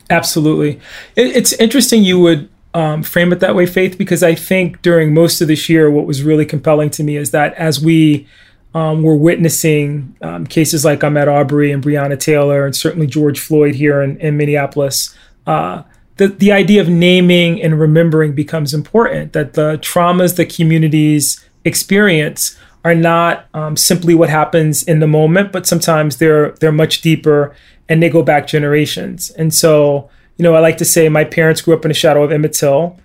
Absolutely. 0.09 0.71
It, 1.15 1.37
it's 1.37 1.53
interesting 1.53 2.03
you 2.03 2.19
would 2.19 2.49
um, 2.73 3.01
frame 3.01 3.31
it 3.31 3.39
that 3.39 3.55
way, 3.55 3.65
Faith, 3.65 3.97
because 3.97 4.23
I 4.23 4.35
think 4.35 4.81
during 4.81 5.13
most 5.13 5.39
of 5.39 5.47
this 5.47 5.69
year, 5.69 5.89
what 5.89 6.05
was 6.05 6.21
really 6.21 6.45
compelling 6.45 6.89
to 6.89 7.03
me 7.03 7.15
is 7.15 7.31
that 7.31 7.53
as 7.53 7.81
we 7.81 8.27
um, 8.73 9.01
were 9.01 9.15
witnessing 9.15 10.17
um, 10.21 10.45
cases 10.45 10.83
like 10.83 10.99
Ahmaud 10.99 11.29
Arbery 11.29 11.71
and 11.71 11.81
Breonna 11.81 12.19
Taylor, 12.19 12.65
and 12.65 12.75
certainly 12.75 13.07
George 13.07 13.39
Floyd 13.39 13.75
here 13.75 14.01
in, 14.01 14.19
in 14.19 14.35
Minneapolis, 14.35 15.15
uh, 15.47 15.83
the, 16.17 16.27
the 16.27 16.51
idea 16.51 16.81
of 16.81 16.89
naming 16.89 17.61
and 17.63 17.79
remembering 17.79 18.35
becomes 18.35 18.73
important, 18.73 19.31
that 19.31 19.53
the 19.53 19.77
traumas 19.77 20.35
the 20.35 20.45
communities 20.45 21.41
experience 21.63 22.57
are 22.83 22.95
not 22.95 23.47
um, 23.53 23.75
simply 23.75 24.15
what 24.15 24.29
happens 24.29 24.83
in 24.83 24.99
the 24.99 25.07
moment, 25.07 25.51
but 25.51 25.67
sometimes 25.67 26.17
they're 26.17 26.51
they're 26.59 26.71
much 26.71 27.01
deeper 27.01 27.55
and 27.87 28.01
they 28.01 28.09
go 28.09 28.23
back 28.23 28.47
generations. 28.47 29.31
And 29.31 29.53
so, 29.53 30.09
you 30.37 30.43
know, 30.43 30.53
I 30.53 30.59
like 30.59 30.77
to 30.77 30.85
say 30.85 31.09
my 31.09 31.23
parents 31.23 31.61
grew 31.61 31.73
up 31.73 31.83
in 31.83 31.89
the 31.89 31.95
shadow 31.95 32.23
of 32.23 32.31
Emmett 32.31 32.53
Till. 32.53 32.97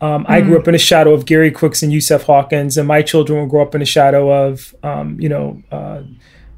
Um, 0.00 0.24
I 0.28 0.40
grew 0.40 0.58
up 0.58 0.66
in 0.66 0.72
the 0.72 0.78
shadow 0.78 1.12
of 1.12 1.26
Gary 1.26 1.50
Crooks 1.50 1.82
and 1.82 1.92
Yusef 1.92 2.22
Hawkins, 2.22 2.78
and 2.78 2.88
my 2.88 3.02
children 3.02 3.38
will 3.38 3.46
grow 3.46 3.60
up 3.60 3.74
in 3.74 3.80
the 3.80 3.86
shadow 3.86 4.32
of, 4.46 4.74
um, 4.82 5.20
you 5.20 5.28
know, 5.28 5.62
uh, 5.70 6.02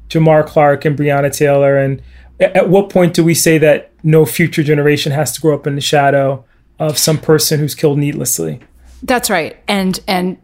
Jamar 0.07 0.45
Clark 0.45 0.85
and 0.85 0.97
Breonna 0.97 1.35
Taylor. 1.35 1.77
And 1.77 2.01
at 2.39 2.69
what 2.69 2.89
point 2.89 3.13
do 3.13 3.23
we 3.23 3.33
say 3.33 3.57
that 3.57 3.91
no 4.01 4.25
future 4.25 4.63
generation 4.63 5.11
has 5.11 5.33
to 5.33 5.41
grow 5.41 5.55
up 5.55 5.67
in 5.67 5.75
the 5.75 5.81
shadow 5.81 6.45
of 6.79 6.97
some 6.97 7.17
person 7.17 7.59
who's 7.59 7.75
killed 7.75 7.99
needlessly? 7.99 8.61
That's 9.03 9.29
right. 9.29 9.57
And 9.67 9.99
and 10.07 10.37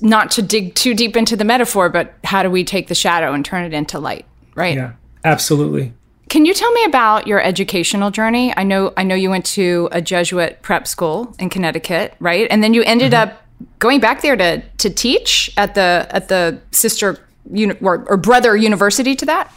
not 0.00 0.32
to 0.32 0.42
dig 0.42 0.74
too 0.74 0.94
deep 0.94 1.16
into 1.16 1.36
the 1.36 1.44
metaphor, 1.44 1.88
but 1.88 2.14
how 2.24 2.42
do 2.42 2.50
we 2.50 2.64
take 2.64 2.88
the 2.88 2.94
shadow 2.94 3.32
and 3.32 3.44
turn 3.44 3.64
it 3.64 3.72
into 3.72 3.98
light, 3.98 4.26
right? 4.54 4.74
Yeah, 4.74 4.92
absolutely. 5.24 5.92
Can 6.28 6.44
you 6.44 6.54
tell 6.54 6.70
me 6.72 6.84
about 6.84 7.26
your 7.26 7.40
educational 7.40 8.10
journey? 8.10 8.52
I 8.56 8.64
know 8.64 8.92
I 8.96 9.04
know 9.04 9.14
you 9.14 9.30
went 9.30 9.46
to 9.46 9.88
a 9.92 10.00
Jesuit 10.00 10.60
prep 10.62 10.86
school 10.88 11.34
in 11.38 11.50
Connecticut, 11.50 12.14
right? 12.20 12.46
And 12.50 12.62
then 12.62 12.74
you 12.74 12.82
ended 12.82 13.14
up 13.14 13.42
going 13.78 14.00
back 14.00 14.22
there 14.22 14.36
to 14.36 14.60
to 14.60 14.90
teach 14.90 15.52
at 15.56 15.74
the 15.74 16.06
at 16.10 16.28
the 16.28 16.60
sister 16.72 17.18
uni- 17.52 17.78
or, 17.80 18.04
or 18.08 18.16
brother 18.16 18.56
university 18.56 19.14
to 19.16 19.26
that. 19.26 19.52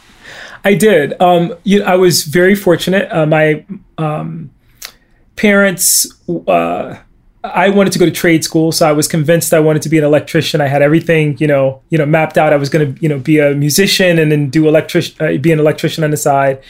I 0.64 0.74
did. 0.74 1.20
Um, 1.20 1.54
you 1.64 1.80
know, 1.80 1.86
I 1.86 1.96
was 1.96 2.24
very 2.24 2.54
fortunate. 2.54 3.08
Uh, 3.12 3.26
my 3.26 3.64
um, 3.98 4.50
parents, 5.36 6.06
uh, 6.48 6.96
I 7.44 7.68
wanted 7.68 7.92
to 7.92 7.98
go 7.98 8.06
to 8.06 8.10
trade 8.10 8.42
school, 8.42 8.72
so 8.72 8.88
I 8.88 8.92
was 8.92 9.06
convinced 9.06 9.52
I 9.52 9.60
wanted 9.60 9.82
to 9.82 9.90
be 9.90 9.98
an 9.98 10.04
electrician. 10.04 10.62
I 10.62 10.66
had 10.66 10.80
everything, 10.80 11.36
you 11.38 11.46
know, 11.46 11.82
you 11.90 11.98
know, 11.98 12.06
mapped 12.06 12.38
out. 12.38 12.54
I 12.54 12.56
was 12.56 12.70
going 12.70 12.94
to, 12.94 13.02
you 13.02 13.08
know, 13.08 13.18
be 13.18 13.38
a 13.38 13.54
musician 13.54 14.18
and 14.18 14.32
then 14.32 14.48
do 14.48 14.66
electric, 14.66 15.20
uh, 15.20 15.36
be 15.36 15.52
an 15.52 15.60
electrician 15.60 16.04
on 16.04 16.10
the 16.10 16.16
side. 16.16 16.62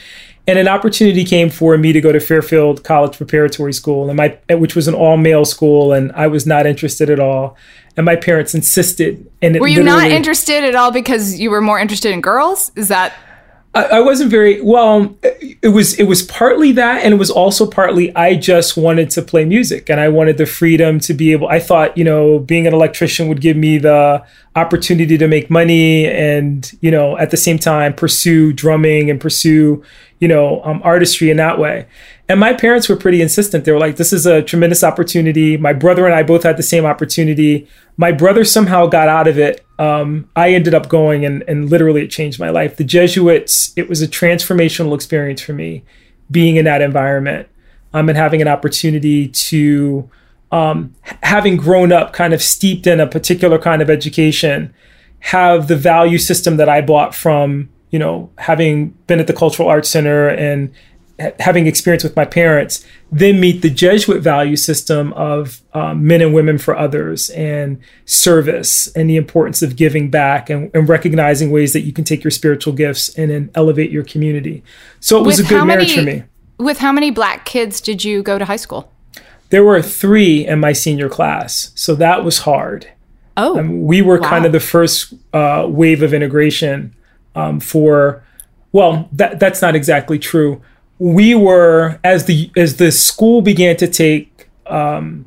And 0.49 0.59
an 0.59 0.67
opportunity 0.67 1.25
came 1.25 1.49
for 1.49 1.79
me 1.79 1.93
to 1.93 2.01
go 2.01 2.11
to 2.11 2.19
Fairfield 2.19 2.83
College 2.83 3.17
Preparatory 3.17 3.73
School, 3.73 4.09
and 4.11 4.17
my 4.17 4.37
which 4.51 4.75
was 4.75 4.89
an 4.89 4.95
all 4.95 5.17
male 5.17 5.45
school, 5.45 5.93
and 5.93 6.11
I 6.13 6.27
was 6.27 6.45
not 6.45 6.67
interested 6.67 7.09
at 7.09 7.21
all. 7.21 7.57
And 7.97 8.05
my 8.05 8.17
parents 8.17 8.55
insisted. 8.55 9.31
And 9.41 9.55
it 9.55 9.61
Were 9.61 9.69
you 9.69 9.85
not 9.85 10.11
interested 10.11 10.65
at 10.65 10.75
all 10.75 10.91
because 10.91 11.39
you 11.39 11.51
were 11.51 11.61
more 11.61 11.79
interested 11.79 12.11
in 12.11 12.21
girls? 12.21 12.73
Is 12.75 12.89
that 12.89 13.15
I, 13.75 13.85
I 13.85 14.01
wasn't 14.01 14.31
very 14.31 14.61
well. 14.61 15.17
It 15.23 15.73
was 15.73 15.99
it 15.99 16.05
was 16.05 16.23
partly 16.23 16.73
that, 16.73 17.05
and 17.05 17.13
it 17.13 17.17
was 17.17 17.31
also 17.31 17.69
partly 17.69 18.15
I 18.15 18.37
just 18.37 18.77
wanted 18.77 19.11
to 19.11 19.23
play 19.23 19.45
music, 19.45 19.91
and 19.91 20.01
I 20.01 20.09
wanted 20.09 20.39
the 20.39 20.47
freedom 20.47 21.01
to 21.01 21.15
be 21.15 21.33
able. 21.33 21.49
I 21.49 21.59
thought 21.59 21.97
you 21.99 22.05
know 22.05 22.39
being 22.39 22.67
an 22.67 22.75
electrician 22.75 23.29
would 23.29 23.41
give 23.41 23.57
me 23.57 23.79
the 23.79 24.25
opportunity 24.57 25.19
to 25.19 25.27
make 25.27 25.51
money, 25.51 26.07
and 26.07 26.71
you 26.81 26.91
know 26.91 27.19
at 27.19 27.31
the 27.31 27.37
same 27.37 27.59
time 27.59 27.95
pursue 27.95 28.53
drumming 28.53 29.11
and 29.11 29.21
pursue 29.21 29.83
you 30.21 30.29
know 30.29 30.63
um, 30.65 30.81
artistry 30.85 31.31
in 31.31 31.37
that 31.39 31.59
way. 31.59 31.87
And 32.29 32.41
my 32.41 32.55
parents 32.55 32.89
were 32.89 32.97
pretty 32.97 33.21
insistent. 33.21 33.65
They 33.65 33.73
were 33.73 33.79
like, 33.79 33.97
"This 33.97 34.13
is 34.13 34.25
a 34.25 34.41
tremendous 34.41 34.83
opportunity." 34.83 35.59
My 35.59 35.75
brother 35.75 36.07
and 36.07 36.15
I 36.15 36.23
both 36.23 36.43
had 36.43 36.57
the 36.57 36.63
same 36.63 36.87
opportunity. 36.87 37.69
My 37.99 38.13
brother 38.13 38.45
somehow 38.45 38.87
got 38.87 39.09
out 39.09 39.29
of 39.29 39.39
it. 39.39 39.65
Um, 39.79 40.31
I 40.35 40.55
ended 40.55 40.75
up 40.75 40.89
going, 40.89 41.27
and, 41.27 41.45
and 41.47 41.69
literally 41.69 42.03
it 42.03 42.11
changed 42.11 42.41
my 42.41 42.49
life. 42.49 42.77
The 42.77 42.85
Jesuits, 42.85 43.73
it 43.77 43.89
was 43.89 44.01
a 44.01 44.09
transformational 44.09 44.95
experience 44.95 45.43
for 45.43 45.53
me, 45.53 45.85
being 46.31 46.57
in 46.57 46.65
that 46.65 46.81
environment, 46.81 47.49
um, 47.93 48.09
and 48.09 48.17
having 48.17 48.41
an 48.41 48.49
opportunity 48.49 49.29
to, 49.29 50.09
um, 50.51 50.95
having 51.23 51.57
grown 51.59 51.93
up 51.93 52.15
kind 52.15 52.33
of 52.33 52.41
steeped 52.41 52.87
in 52.87 53.01
a 53.01 53.07
particular 53.07 53.59
kind 53.59 53.83
of 53.83 53.91
education, 53.91 54.73
have 55.21 55.69
the 55.69 55.77
value 55.77 56.19
system 56.19 56.57
that 56.57 56.69
I 56.71 56.81
bought 56.81 57.15
from, 57.15 57.69
you 57.91 57.99
know, 57.99 58.31
having 58.39 58.91
been 59.07 59.21
at 59.21 59.27
the 59.27 59.33
Cultural 59.33 59.69
Arts 59.69 59.91
Center 59.91 60.29
and 60.29 60.73
having 61.39 61.67
experience 61.67 62.03
with 62.03 62.17
my 62.17 62.25
parents, 62.25 62.85
then 63.13 63.39
meet 63.39 63.63
the 63.63 63.71
Jesuit 63.71 64.21
value 64.23 64.57
system 64.57 65.13
of 65.13 65.61
um, 65.73 66.07
men 66.07 66.21
and 66.21 66.35
women 66.35 66.59
for 66.59 66.77
others 66.77 67.31
and 67.31 67.79
service 68.05 68.89
and 68.97 69.09
the 69.09 69.17
importance 69.17 69.63
of 69.63 69.77
giving 69.77 70.11
back 70.11 70.51
and, 70.51 70.71
and 70.75 70.89
recognizing 70.89 71.51
ways 71.51 71.73
that 71.73 71.83
you 71.83 71.93
can 71.93 72.05
take 72.05 72.25
your 72.25 72.31
spiritual 72.33 72.73
gifts 72.73 73.15
and 73.17 73.31
then 73.31 73.51
elevate 73.55 73.91
your 73.91 74.03
community. 74.05 74.63
So 75.01 75.19
it 75.21 75.27
was 75.27 75.39
With 75.39 75.47
a 75.47 75.49
good 75.51 75.65
marriage 75.65 75.97
many- 75.97 76.21
for 76.21 76.25
me. 76.25 76.25
with 76.59 76.79
how 76.79 76.91
many 76.93 77.11
black 77.11 77.45
kids 77.45 77.81
did 77.81 78.05
you 78.05 78.23
go 78.23 78.39
to 78.39 78.45
high 78.45 78.57
school? 78.57 78.91
There 79.51 79.63
were 79.65 79.83
three 79.83 80.45
in 80.47 80.59
my 80.59 80.73
senior 80.73 81.09
class, 81.09 81.71
so 81.77 81.95
that 81.95 82.25
was 82.25 82.41
hard. 82.41 82.89
Oh, 83.37 83.63
we 83.63 84.01
were 84.03 84.19
kind 84.19 84.47
of 84.47 84.53
the 84.53 84.61
first 84.61 85.13
uh, 85.33 85.67
wave 85.69 86.03
of 86.03 86.15
integration 86.15 86.95
um, 87.35 87.59
for 87.61 88.23
well 88.73 89.09
that 89.13 89.41
that's 89.41 89.61
not 89.61 89.75
exactly 89.75 90.19
true 90.21 90.61
we 91.05 91.35
were 91.35 92.01
as 92.03 92.25
the 92.25 92.51
as 92.57 92.79
the 92.79 92.91
school 92.91 93.43
began 93.43 93.77
to 93.77 93.87
take 93.87 94.49
um, 94.67 95.27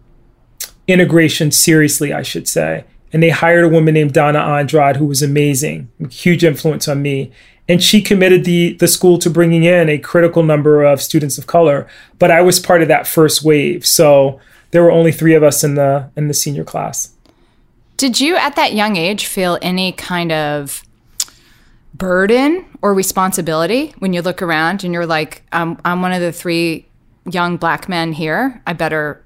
integration 0.88 1.52
seriously 1.52 2.12
i 2.12 2.24
should 2.24 2.48
say 2.48 2.84
and 3.14 3.22
they 3.22 3.30
hired 3.30 3.64
a 3.64 3.70
woman 3.70 3.94
named 3.94 4.12
donna 4.12 4.40
andrade 4.40 4.96
who 4.96 5.06
was 5.06 5.22
amazing 5.22 5.88
huge 6.10 6.44
influence 6.44 6.88
on 6.88 7.02
me. 7.02 7.32
And 7.70 7.84
she 7.84 8.02
committed 8.02 8.44
the 8.46 8.74
the 8.74 8.88
school 8.88 9.20
to 9.20 9.30
bringing 9.30 9.66
in 9.66 9.88
a 9.88 9.98
critical 9.98 10.42
number 10.42 10.84
of 10.84 11.02
students 11.02 11.38
of 11.38 11.46
color 11.46 11.88
but 12.18 12.32
i 12.32 12.42
was 12.42 12.60
part 12.60 12.82
of 12.82 12.88
that 12.88 13.06
first 13.06 13.44
wave. 13.44 13.86
So 13.86 14.40
there 14.72 14.82
were 14.82 14.92
only 14.92 15.12
three 15.12 15.36
of 15.36 15.44
us 15.44 15.64
in 15.64 15.76
the 15.76 16.10
in 16.16 16.28
the 16.28 16.34
senior 16.34 16.64
class. 16.64 17.12
Did 17.98 18.20
you 18.20 18.36
at 18.36 18.56
that 18.56 18.74
young 18.74 18.96
age 18.96 19.28
feel 19.28 19.60
any 19.62 19.92
kind 19.92 20.32
of 20.32 20.82
burden 21.98 22.66
or 22.82 22.94
responsibility 22.94 23.94
when 24.00 24.14
you 24.14 24.22
look 24.22 24.42
around 24.42 24.84
and 24.84 24.94
you're 24.94 25.06
like, 25.06 25.44
I'm, 25.52 25.80
I'm 25.84 26.02
one 26.02 26.14
of 26.14 26.22
the 26.22 26.32
three 26.32 26.86
young 27.30 27.58
black 27.58 27.90
men 27.90 28.14
here. 28.14 28.62
I 28.68 28.74
better, 28.74 29.24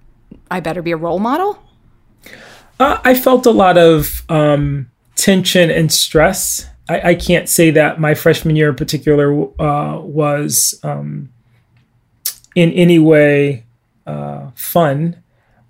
I 0.50 0.60
better 0.60 0.82
be 0.82 0.92
a 0.92 0.98
role 0.98 1.20
model. 1.20 1.62
Uh, 2.80 3.00
I 3.04 3.14
felt 3.14 3.46
a 3.46 3.52
lot 3.52 3.78
of 3.78 4.24
um, 4.30 4.90
tension 5.16 5.70
and 5.70 5.92
stress. 5.92 6.68
I, 6.90 7.10
I 7.10 7.16
can't 7.16 7.48
say 7.48 7.72
that 7.72 8.00
my 8.00 8.14
freshman 8.16 8.56
year 8.56 8.70
in 8.70 8.76
particular 8.76 9.32
uh, 9.62 10.00
was 10.00 10.80
um, 10.84 11.30
in 12.56 12.72
any 12.72 13.00
way 13.00 13.66
uh, 14.08 14.50
fun. 14.56 15.21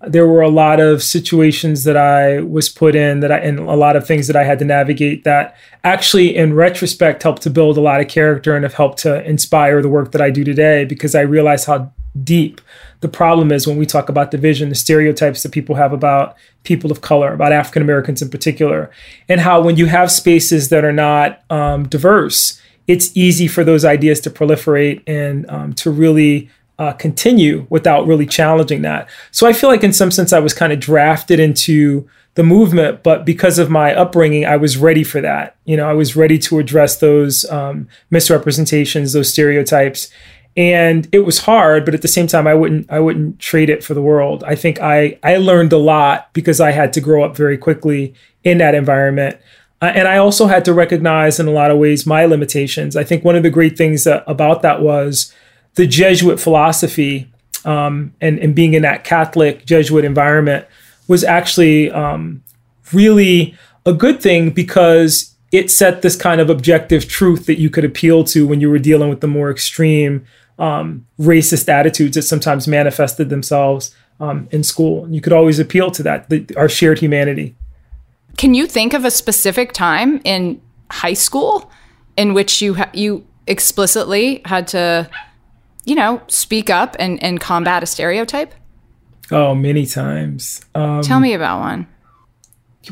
There 0.06 0.26
were 0.26 0.40
a 0.40 0.48
lot 0.48 0.80
of 0.80 1.02
situations 1.02 1.84
that 1.84 1.96
I 1.96 2.40
was 2.40 2.68
put 2.68 2.94
in 2.94 3.20
that 3.20 3.30
I, 3.30 3.38
and 3.38 3.58
a 3.60 3.74
lot 3.74 3.96
of 3.96 4.06
things 4.06 4.26
that 4.26 4.36
I 4.36 4.44
had 4.44 4.58
to 4.58 4.64
navigate 4.64 5.24
that 5.24 5.56
actually, 5.84 6.34
in 6.36 6.54
retrospect, 6.54 7.22
helped 7.22 7.42
to 7.42 7.50
build 7.50 7.78
a 7.78 7.80
lot 7.80 8.00
of 8.00 8.08
character 8.08 8.54
and 8.56 8.64
have 8.64 8.74
helped 8.74 8.98
to 9.00 9.24
inspire 9.24 9.80
the 9.80 9.88
work 9.88 10.12
that 10.12 10.20
I 10.20 10.30
do 10.30 10.44
today 10.44 10.84
because 10.84 11.14
I 11.14 11.20
realized 11.20 11.66
how 11.66 11.92
deep 12.24 12.60
the 13.02 13.08
problem 13.08 13.50
is 13.50 13.66
when 13.66 13.76
we 13.76 13.84
talk 13.84 14.08
about 14.08 14.30
division, 14.30 14.68
the 14.68 14.74
stereotypes 14.74 15.42
that 15.42 15.50
people 15.50 15.74
have 15.74 15.92
about 15.92 16.36
people 16.62 16.90
of 16.92 17.00
color, 17.00 17.32
about 17.32 17.52
African 17.52 17.82
Americans 17.82 18.22
in 18.22 18.30
particular, 18.30 18.90
and 19.28 19.40
how 19.40 19.60
when 19.60 19.76
you 19.76 19.86
have 19.86 20.10
spaces 20.10 20.68
that 20.68 20.84
are 20.84 20.92
not 20.92 21.42
um, 21.50 21.88
diverse, 21.88 22.60
it's 22.86 23.14
easy 23.16 23.48
for 23.48 23.64
those 23.64 23.84
ideas 23.84 24.20
to 24.20 24.30
proliferate 24.30 25.02
and 25.06 25.50
um, 25.50 25.72
to 25.74 25.90
really 25.90 26.48
uh, 26.82 26.92
continue 26.94 27.64
without 27.70 28.08
really 28.08 28.26
challenging 28.26 28.82
that. 28.82 29.08
So 29.30 29.46
I 29.46 29.52
feel 29.52 29.70
like 29.70 29.84
in 29.84 29.92
some 29.92 30.10
sense 30.10 30.32
I 30.32 30.40
was 30.40 30.52
kind 30.52 30.72
of 30.72 30.80
drafted 30.80 31.38
into 31.38 32.08
the 32.34 32.42
movement, 32.42 33.04
but 33.04 33.24
because 33.24 33.60
of 33.60 33.70
my 33.70 33.94
upbringing, 33.94 34.44
I 34.44 34.56
was 34.56 34.76
ready 34.76 35.04
for 35.04 35.20
that. 35.20 35.54
You 35.64 35.76
know, 35.76 35.88
I 35.88 35.92
was 35.92 36.16
ready 36.16 36.38
to 36.40 36.58
address 36.58 36.96
those 36.96 37.48
um, 37.50 37.86
misrepresentations, 38.10 39.12
those 39.12 39.30
stereotypes, 39.30 40.10
and 40.56 41.08
it 41.12 41.20
was 41.20 41.38
hard. 41.40 41.84
But 41.84 41.94
at 41.94 42.02
the 42.02 42.08
same 42.08 42.26
time, 42.26 42.48
I 42.48 42.54
wouldn't 42.54 42.90
I 42.90 42.98
wouldn't 42.98 43.38
trade 43.38 43.70
it 43.70 43.84
for 43.84 43.94
the 43.94 44.02
world. 44.02 44.42
I 44.42 44.56
think 44.56 44.80
I 44.80 45.18
I 45.22 45.36
learned 45.36 45.72
a 45.72 45.78
lot 45.78 46.32
because 46.32 46.60
I 46.60 46.72
had 46.72 46.92
to 46.94 47.00
grow 47.00 47.22
up 47.22 47.36
very 47.36 47.58
quickly 47.58 48.12
in 48.42 48.58
that 48.58 48.74
environment. 48.74 49.36
Uh, 49.80 49.92
and 49.94 50.08
I 50.08 50.16
also 50.16 50.46
had 50.46 50.64
to 50.64 50.72
recognize 50.72 51.38
in 51.38 51.46
a 51.46 51.52
lot 51.52 51.70
of 51.70 51.78
ways 51.78 52.06
my 52.06 52.24
limitations. 52.24 52.96
I 52.96 53.04
think 53.04 53.24
one 53.24 53.36
of 53.36 53.44
the 53.44 53.50
great 53.50 53.76
things 53.78 54.02
that, 54.04 54.24
about 54.26 54.62
that 54.62 54.80
was 54.80 55.32
the 55.74 55.86
Jesuit 55.86 56.38
philosophy 56.38 57.30
um, 57.64 58.14
and, 58.20 58.38
and 58.38 58.54
being 58.54 58.74
in 58.74 58.82
that 58.82 59.04
Catholic 59.04 59.64
Jesuit 59.64 60.04
environment 60.04 60.66
was 61.08 61.24
actually 61.24 61.90
um, 61.90 62.42
really 62.92 63.56
a 63.86 63.92
good 63.92 64.20
thing 64.20 64.50
because 64.50 65.34
it 65.50 65.70
set 65.70 66.02
this 66.02 66.16
kind 66.16 66.40
of 66.40 66.48
objective 66.48 67.08
truth 67.08 67.46
that 67.46 67.58
you 67.58 67.68
could 67.68 67.84
appeal 67.84 68.24
to 68.24 68.46
when 68.46 68.60
you 68.60 68.70
were 68.70 68.78
dealing 68.78 69.10
with 69.10 69.20
the 69.20 69.26
more 69.26 69.50
extreme 69.50 70.24
um, 70.58 71.06
racist 71.18 71.68
attitudes 71.68 72.14
that 72.14 72.22
sometimes 72.22 72.66
manifested 72.66 73.28
themselves 73.28 73.94
um, 74.20 74.48
in 74.50 74.62
school. 74.62 75.06
You 75.10 75.20
could 75.20 75.32
always 75.32 75.58
appeal 75.58 75.90
to 75.90 76.02
that, 76.04 76.30
the, 76.30 76.46
our 76.56 76.68
shared 76.68 77.00
humanity. 77.00 77.54
Can 78.38 78.54
you 78.54 78.66
think 78.66 78.94
of 78.94 79.04
a 79.04 79.10
specific 79.10 79.72
time 79.72 80.20
in 80.24 80.60
high 80.90 81.14
school 81.14 81.70
in 82.16 82.32
which 82.32 82.62
you 82.62 82.74
ha- 82.74 82.90
you 82.92 83.26
explicitly 83.46 84.40
had 84.44 84.66
to, 84.68 85.10
you 85.84 85.94
know, 85.94 86.22
speak 86.28 86.70
up 86.70 86.96
and, 86.98 87.22
and 87.22 87.40
combat 87.40 87.82
a 87.82 87.86
stereotype? 87.86 88.54
Oh, 89.30 89.54
many 89.54 89.86
times. 89.86 90.60
Um, 90.74 91.02
Tell 91.02 91.20
me 91.20 91.32
about 91.32 91.60
one. 91.60 91.86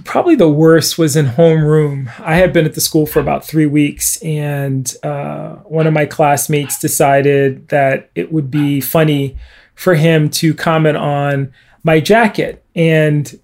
Probably 0.04 0.37
the 0.37 0.49
worst 0.49 0.99
was 0.99 1.16
in 1.16 1.26
homeroom. 1.26 2.12
I 2.20 2.37
had 2.37 2.52
been 2.52 2.64
at 2.64 2.75
the 2.75 2.80
school 2.80 3.06
for 3.06 3.18
about 3.18 3.44
three 3.44 3.66
weeks, 3.66 4.23
and 4.23 4.92
uh, 5.02 5.56
one 5.56 5.88
of 5.88 5.92
my 5.92 6.06
classmates 6.06 6.78
decided 6.78 7.68
that 7.68 8.09
it 8.14 8.32
would 8.32 8.50
be 8.50 8.80
funny 8.80 9.37
for 9.75 9.94
him 9.94 10.30
to 10.30 10.54
comment 10.54 10.97
on 10.97 11.52
my 11.82 11.99
jacket. 11.99 12.64
And 12.76 13.40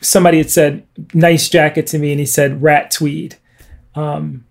somebody 0.00 0.38
had 0.38 0.50
said, 0.50 0.86
nice 1.12 1.48
jacket 1.48 1.88
to 1.88 1.98
me, 1.98 2.12
and 2.12 2.20
he 2.20 2.26
said, 2.26 2.62
rat 2.62 2.92
tweed. 2.92 3.36
Um, 3.96 4.46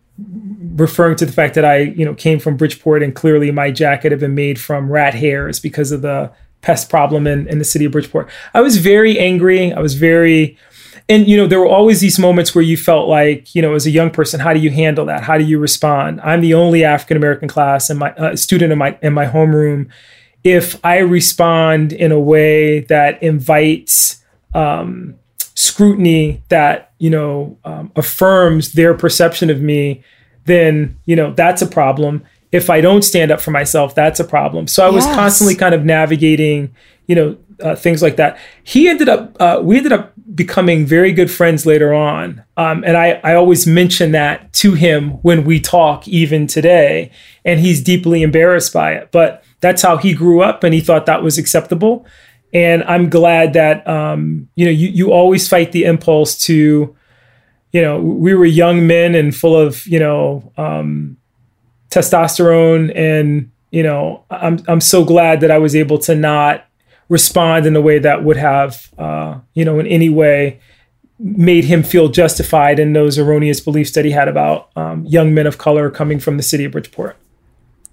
referring 0.76 1.16
to 1.18 1.26
the 1.26 1.32
fact 1.32 1.56
that 1.56 1.66
I, 1.66 1.80
you 1.80 2.06
know, 2.06 2.14
came 2.14 2.40
from 2.40 2.58
Bridgeport 2.58 3.04
and 3.04 3.14
clearly 3.14 3.52
my 3.52 3.72
jacket 3.72 4.12
had 4.12 4.20
been 4.20 4.36
made 4.36 4.60
from 4.60 4.92
rat 4.92 5.14
hairs 5.14 5.60
because 5.60 5.92
of 5.92 6.02
the 6.02 6.32
pest 6.62 6.90
problem 6.90 7.28
in, 7.28 7.48
in 7.48 7.60
the 7.60 7.66
city 7.66 7.86
of 7.86 7.92
Bridgeport. 7.92 8.30
I 8.54 8.62
was 8.62 8.78
very 8.78 9.18
angry. 9.20 9.74
I 9.74 9.80
was 9.80 9.94
very, 9.94 10.58
and 11.08 11.28
you 11.28 11.38
know, 11.38 11.48
there 11.48 11.60
were 11.60 11.68
always 11.68 12.02
these 12.02 12.20
moments 12.20 12.54
where 12.54 12.64
you 12.64 12.78
felt 12.78 13.08
like, 13.08 13.54
you 13.56 13.62
know, 13.62 13.74
as 13.74 13.86
a 13.86 13.92
young 13.92 14.12
person, 14.12 14.40
how 14.40 14.54
do 14.54 14.60
you 14.60 14.70
handle 14.70 15.06
that? 15.06 15.24
How 15.24 15.38
do 15.38 15.44
you 15.44 15.60
respond? 15.60 16.22
I'm 16.22 16.42
the 16.42 16.54
only 16.54 16.84
African 16.84 17.18
American 17.18 17.48
class 17.48 17.90
and 17.90 18.00
my 18.00 18.12
uh, 18.14 18.36
student 18.36 18.72
in 18.72 18.78
my 18.78 18.98
in 19.02 19.14
my 19.14 19.26
homeroom. 19.26 19.90
If 20.44 20.84
I 20.86 21.00
respond 21.00 21.92
in 21.92 22.14
a 22.14 22.20
way 22.20 22.82
that 22.82 23.22
invites 23.22 24.24
um, 24.54 25.19
scrutiny, 25.60 26.42
that 26.50 26.94
you 27.00 27.10
know 27.10 27.58
um, 27.66 27.92
affirms 27.96 28.74
their 28.74 28.94
perception 28.94 29.50
of 29.50 29.62
me, 29.62 30.04
then 30.46 30.98
you 31.06 31.16
know 31.16 31.34
that's 31.34 31.62
a 31.62 31.68
problem 31.68 32.24
if 32.52 32.70
I 32.70 32.82
don't 32.82 33.04
stand 33.04 33.32
up 33.32 33.42
for 33.42 33.52
myself, 33.52 33.94
that's 33.94 34.20
a 34.20 34.24
problem. 34.24 34.68
So 34.68 34.86
I 34.86 34.90
was 34.90 35.06
constantly 35.06 35.56
kind 35.56 35.76
of 35.76 35.86
navigating, 35.86 36.74
you 37.08 37.16
know, 37.16 37.38
uh, 37.62 37.76
things 37.76 38.02
like 38.02 38.16
that. 38.16 38.40
He 38.64 38.88
ended 38.88 39.08
up, 39.08 39.36
uh, 39.40 39.60
we 39.62 39.78
ended 39.78 39.92
up 39.92 40.14
becoming 40.34 40.86
very 40.86 41.12
good 41.12 41.30
friends 41.30 41.66
later 41.66 41.94
on. 41.94 42.44
Um, 42.58 42.84
and 42.86 42.98
I, 42.98 43.20
I 43.24 43.36
always 43.36 43.68
mention 43.68 44.14
that 44.14 44.52
to 44.54 44.74
him 44.74 45.12
when 45.22 45.44
we 45.44 45.60
talk, 45.60 46.08
even 46.08 46.48
today. 46.48 47.12
And 47.46 47.60
he's 47.60 47.84
deeply 47.84 48.24
embarrassed 48.24 48.74
by 48.74 48.94
it. 48.94 49.12
But 49.12 49.44
that's 49.60 49.82
how 49.82 49.98
he 49.98 50.14
grew 50.14 50.42
up 50.42 50.64
and 50.64 50.74
he 50.74 50.82
thought 50.82 51.06
that 51.06 51.22
was 51.22 51.38
acceptable. 51.38 52.06
And 52.54 52.84
I'm 52.84 53.10
glad 53.10 53.54
that, 53.54 53.88
um, 53.88 54.50
you 54.56 54.66
know, 54.66 54.72
you, 54.72 54.90
you 54.90 55.12
always 55.12 55.48
fight 55.48 55.72
the 55.72 55.84
impulse 55.86 56.38
to, 56.46 56.96
you 57.72 57.82
know, 57.82 58.00
we 58.00 58.34
were 58.34 58.46
young 58.46 58.88
men 58.88 59.14
and 59.14 59.36
full 59.36 59.56
of, 59.56 59.86
you 59.86 60.00
know, 60.00 60.52
um, 60.58 61.18
testosterone 61.90 62.96
and 62.96 63.52
you 63.72 63.84
know 63.84 64.24
i'm 64.30 64.60
i'm 64.68 64.82
so 64.82 65.04
glad 65.04 65.42
that 65.42 65.52
i 65.52 65.58
was 65.58 65.76
able 65.76 65.98
to 65.98 66.16
not 66.16 66.66
respond 67.10 67.66
in 67.66 67.76
a 67.76 67.82
way 67.82 67.98
that 68.00 68.24
would 68.24 68.38
have 68.38 68.90
uh, 68.98 69.40
you 69.54 69.66
know 69.66 69.80
in 69.80 69.88
any 69.88 70.10
way 70.10 70.60
made 71.18 71.66
him 71.66 71.84
feel 71.84 72.08
justified 72.08 72.80
in 72.80 72.94
those 72.94 73.18
erroneous 73.18 73.60
beliefs 73.60 73.92
that 73.92 74.06
he 74.06 74.12
had 74.12 74.30
about 74.30 74.70
um, 74.78 75.06
young 75.06 75.34
men 75.34 75.46
of 75.46 75.58
color 75.58 75.90
coming 75.90 76.18
from 76.18 76.38
the 76.38 76.44
city 76.44 76.64
of 76.64 76.72
bridgeport. 76.72 77.18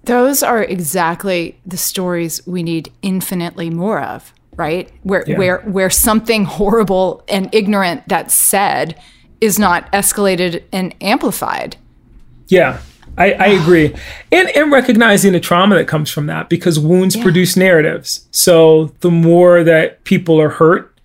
Those 0.05 0.41
are 0.41 0.63
exactly 0.63 1.59
the 1.65 1.75
stories 1.75 2.45
we 2.47 2.63
need 2.63 2.89
infinitely 3.01 3.69
more 3.69 4.01
of 4.01 4.33
right 4.57 4.91
where 5.03 5.23
yeah. 5.27 5.37
where 5.37 5.59
where 5.61 5.89
something 5.89 6.43
horrible 6.43 7.23
and 7.29 7.49
ignorant 7.53 8.03
that's 8.07 8.33
said 8.33 8.99
is 9.39 9.57
not 9.57 9.91
escalated 9.93 10.63
and 10.71 10.93
amplified 11.01 11.77
yeah 12.47 12.79
I, 13.17 13.31
I 13.31 13.47
agree. 13.47 13.95
And, 14.31 14.49
and 14.55 14.71
recognizing 14.71 15.33
the 15.33 15.39
trauma 15.39 15.75
that 15.75 15.87
comes 15.87 16.11
from 16.11 16.27
that 16.27 16.49
because 16.49 16.79
wounds 16.79 17.15
yeah. 17.15 17.23
produce 17.23 17.57
narratives. 17.57 18.27
So 18.29 18.93
the 18.99 19.09
more 19.09 19.63
that 19.63 20.03
people 20.03 20.39
are 20.39 20.49
hurt 20.49 20.97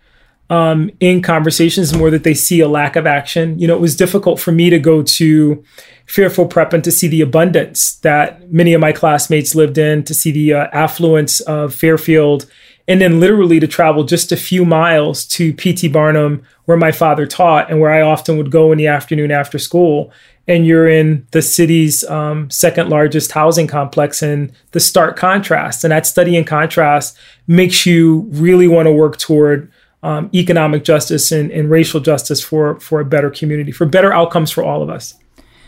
um, 0.50 0.90
in 1.00 1.22
conversations, 1.22 1.92
the 1.92 1.98
more 1.98 2.10
that 2.10 2.24
they 2.24 2.34
see 2.34 2.60
a 2.60 2.68
lack 2.68 2.96
of 2.96 3.06
action. 3.06 3.58
You 3.58 3.66
know, 3.66 3.74
it 3.74 3.80
was 3.80 3.96
difficult 3.96 4.38
for 4.38 4.52
me 4.52 4.68
to 4.68 4.78
go 4.78 5.02
to 5.02 5.64
Fairfield 6.04 6.50
Prep 6.50 6.74
and 6.74 6.84
to 6.84 6.92
see 6.92 7.08
the 7.08 7.22
abundance 7.22 7.96
that 7.96 8.52
many 8.52 8.74
of 8.74 8.80
my 8.80 8.92
classmates 8.92 9.54
lived 9.54 9.78
in, 9.78 10.04
to 10.04 10.12
see 10.12 10.30
the 10.30 10.52
uh, 10.52 10.66
affluence 10.72 11.40
of 11.40 11.74
Fairfield, 11.74 12.44
and 12.88 13.00
then 13.00 13.20
literally 13.20 13.60
to 13.60 13.66
travel 13.66 14.04
just 14.04 14.32
a 14.32 14.36
few 14.36 14.64
miles 14.64 15.24
to 15.26 15.54
PT 15.54 15.92
Barnum, 15.92 16.42
where 16.64 16.76
my 16.76 16.92
father 16.92 17.26
taught 17.26 17.70
and 17.70 17.80
where 17.80 17.90
I 17.90 18.02
often 18.02 18.36
would 18.36 18.50
go 18.50 18.72
in 18.72 18.78
the 18.78 18.86
afternoon 18.88 19.30
after 19.30 19.58
school. 19.58 20.12
And 20.48 20.66
you're 20.66 20.88
in 20.88 21.24
the 21.30 21.40
city's 21.40 22.02
um, 22.04 22.50
second 22.50 22.90
largest 22.90 23.30
housing 23.30 23.68
complex 23.68 24.22
and 24.22 24.52
the 24.72 24.80
stark 24.80 25.16
contrast. 25.16 25.84
And 25.84 25.92
that 25.92 26.04
study 26.04 26.36
in 26.36 26.44
contrast 26.44 27.16
makes 27.46 27.86
you 27.86 28.26
really 28.30 28.66
want 28.66 28.86
to 28.86 28.92
work 28.92 29.18
toward 29.18 29.70
um, 30.02 30.30
economic 30.34 30.84
justice 30.84 31.30
and, 31.30 31.50
and 31.52 31.70
racial 31.70 32.00
justice 32.00 32.42
for 32.42 32.78
for 32.80 33.00
a 33.00 33.04
better 33.04 33.30
community 33.30 33.70
for 33.70 33.86
better 33.86 34.12
outcomes 34.12 34.50
for 34.50 34.64
all 34.64 34.82
of 34.82 34.90
us. 34.90 35.14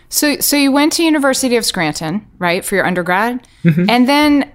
So 0.09 0.41
so 0.41 0.57
you 0.57 0.73
went 0.73 0.93
to 0.95 1.05
university 1.05 1.57
of 1.57 1.65
scranton 1.65 2.27
right 2.39 2.65
for 2.65 2.75
your 2.75 2.87
undergrad? 2.87 3.47
Mm-hmm. 3.63 3.89
and 3.89 4.09
then 4.09 4.53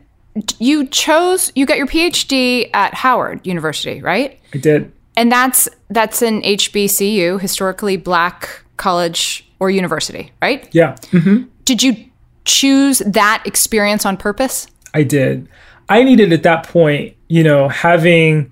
you 0.59 0.87
chose 0.87 1.51
you 1.55 1.65
got 1.65 1.77
your 1.77 1.87
phd 1.87 2.69
at 2.73 2.93
howard 2.93 3.45
university 3.45 4.01
right 4.01 4.39
i 4.53 4.57
did 4.57 4.91
and 5.17 5.31
that's 5.31 5.67
that's 5.89 6.21
an 6.21 6.41
hbcu 6.41 7.39
historically 7.41 7.97
black 7.97 8.63
college 8.77 9.45
or 9.59 9.69
university, 9.69 10.31
right? 10.41 10.67
Yeah. 10.71 10.93
Mm-hmm. 11.11 11.43
Did 11.65 11.83
you 11.83 12.05
choose 12.45 12.99
that 12.99 13.43
experience 13.45 14.05
on 14.05 14.17
purpose? 14.17 14.65
I 14.93 15.03
did. 15.03 15.47
I 15.87 16.03
needed 16.03 16.33
at 16.33 16.43
that 16.43 16.67
point, 16.67 17.15
you 17.27 17.43
know, 17.43 17.67
having. 17.67 18.51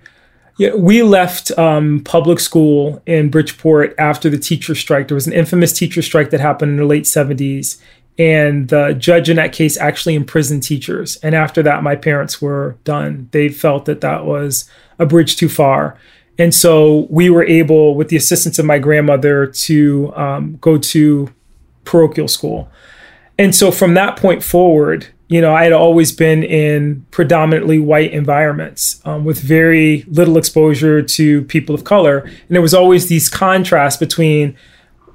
Yeah, 0.59 0.73
we 0.73 1.03
left 1.03 1.51
um, 1.59 2.01
public 2.03 2.39
school 2.39 2.99
in 3.05 3.29
Bridgeport 3.29 3.93
after 3.99 4.27
the 4.27 4.39
teacher 4.39 4.73
strike. 4.73 5.07
There 5.07 5.13
was 5.13 5.27
an 5.27 5.33
infamous 5.33 5.71
teacher 5.71 6.01
strike 6.01 6.31
that 6.31 6.39
happened 6.39 6.71
in 6.71 6.77
the 6.77 6.85
late 6.85 7.03
70s. 7.03 7.79
And 8.19 8.69
the 8.69 8.93
judge 8.93 9.29
in 9.29 9.35
that 9.35 9.53
case 9.53 9.77
actually 9.77 10.15
imprisoned 10.15 10.63
teachers. 10.63 11.17
And 11.17 11.35
after 11.35 11.61
that, 11.63 11.83
my 11.83 11.95
parents 11.95 12.41
were 12.41 12.77
done. 12.83 13.29
They 13.31 13.49
felt 13.49 13.85
that 13.85 14.01
that 14.01 14.25
was 14.25 14.69
a 14.97 15.05
bridge 15.05 15.35
too 15.35 15.49
far. 15.49 15.97
And 16.39 16.53
so 16.53 17.07
we 17.09 17.29
were 17.29 17.43
able, 17.43 17.95
with 17.95 18.09
the 18.09 18.15
assistance 18.15 18.59
of 18.59 18.65
my 18.65 18.79
grandmother, 18.79 19.47
to 19.47 20.13
um, 20.15 20.57
go 20.61 20.77
to 20.77 21.33
parochial 21.83 22.27
school. 22.27 22.69
And 23.37 23.55
so 23.55 23.71
from 23.71 23.93
that 23.93 24.17
point 24.17 24.43
forward, 24.43 25.07
you 25.27 25.41
know, 25.41 25.53
I 25.53 25.63
had 25.63 25.73
always 25.73 26.11
been 26.11 26.43
in 26.43 27.05
predominantly 27.11 27.79
white 27.79 28.13
environments 28.13 29.01
um, 29.05 29.25
with 29.25 29.39
very 29.39 30.03
little 30.07 30.37
exposure 30.37 31.01
to 31.01 31.43
people 31.43 31.75
of 31.75 31.83
color. 31.83 32.19
And 32.19 32.49
there 32.49 32.61
was 32.61 32.73
always 32.73 33.07
these 33.09 33.29
contrasts 33.29 33.97
between, 33.97 34.55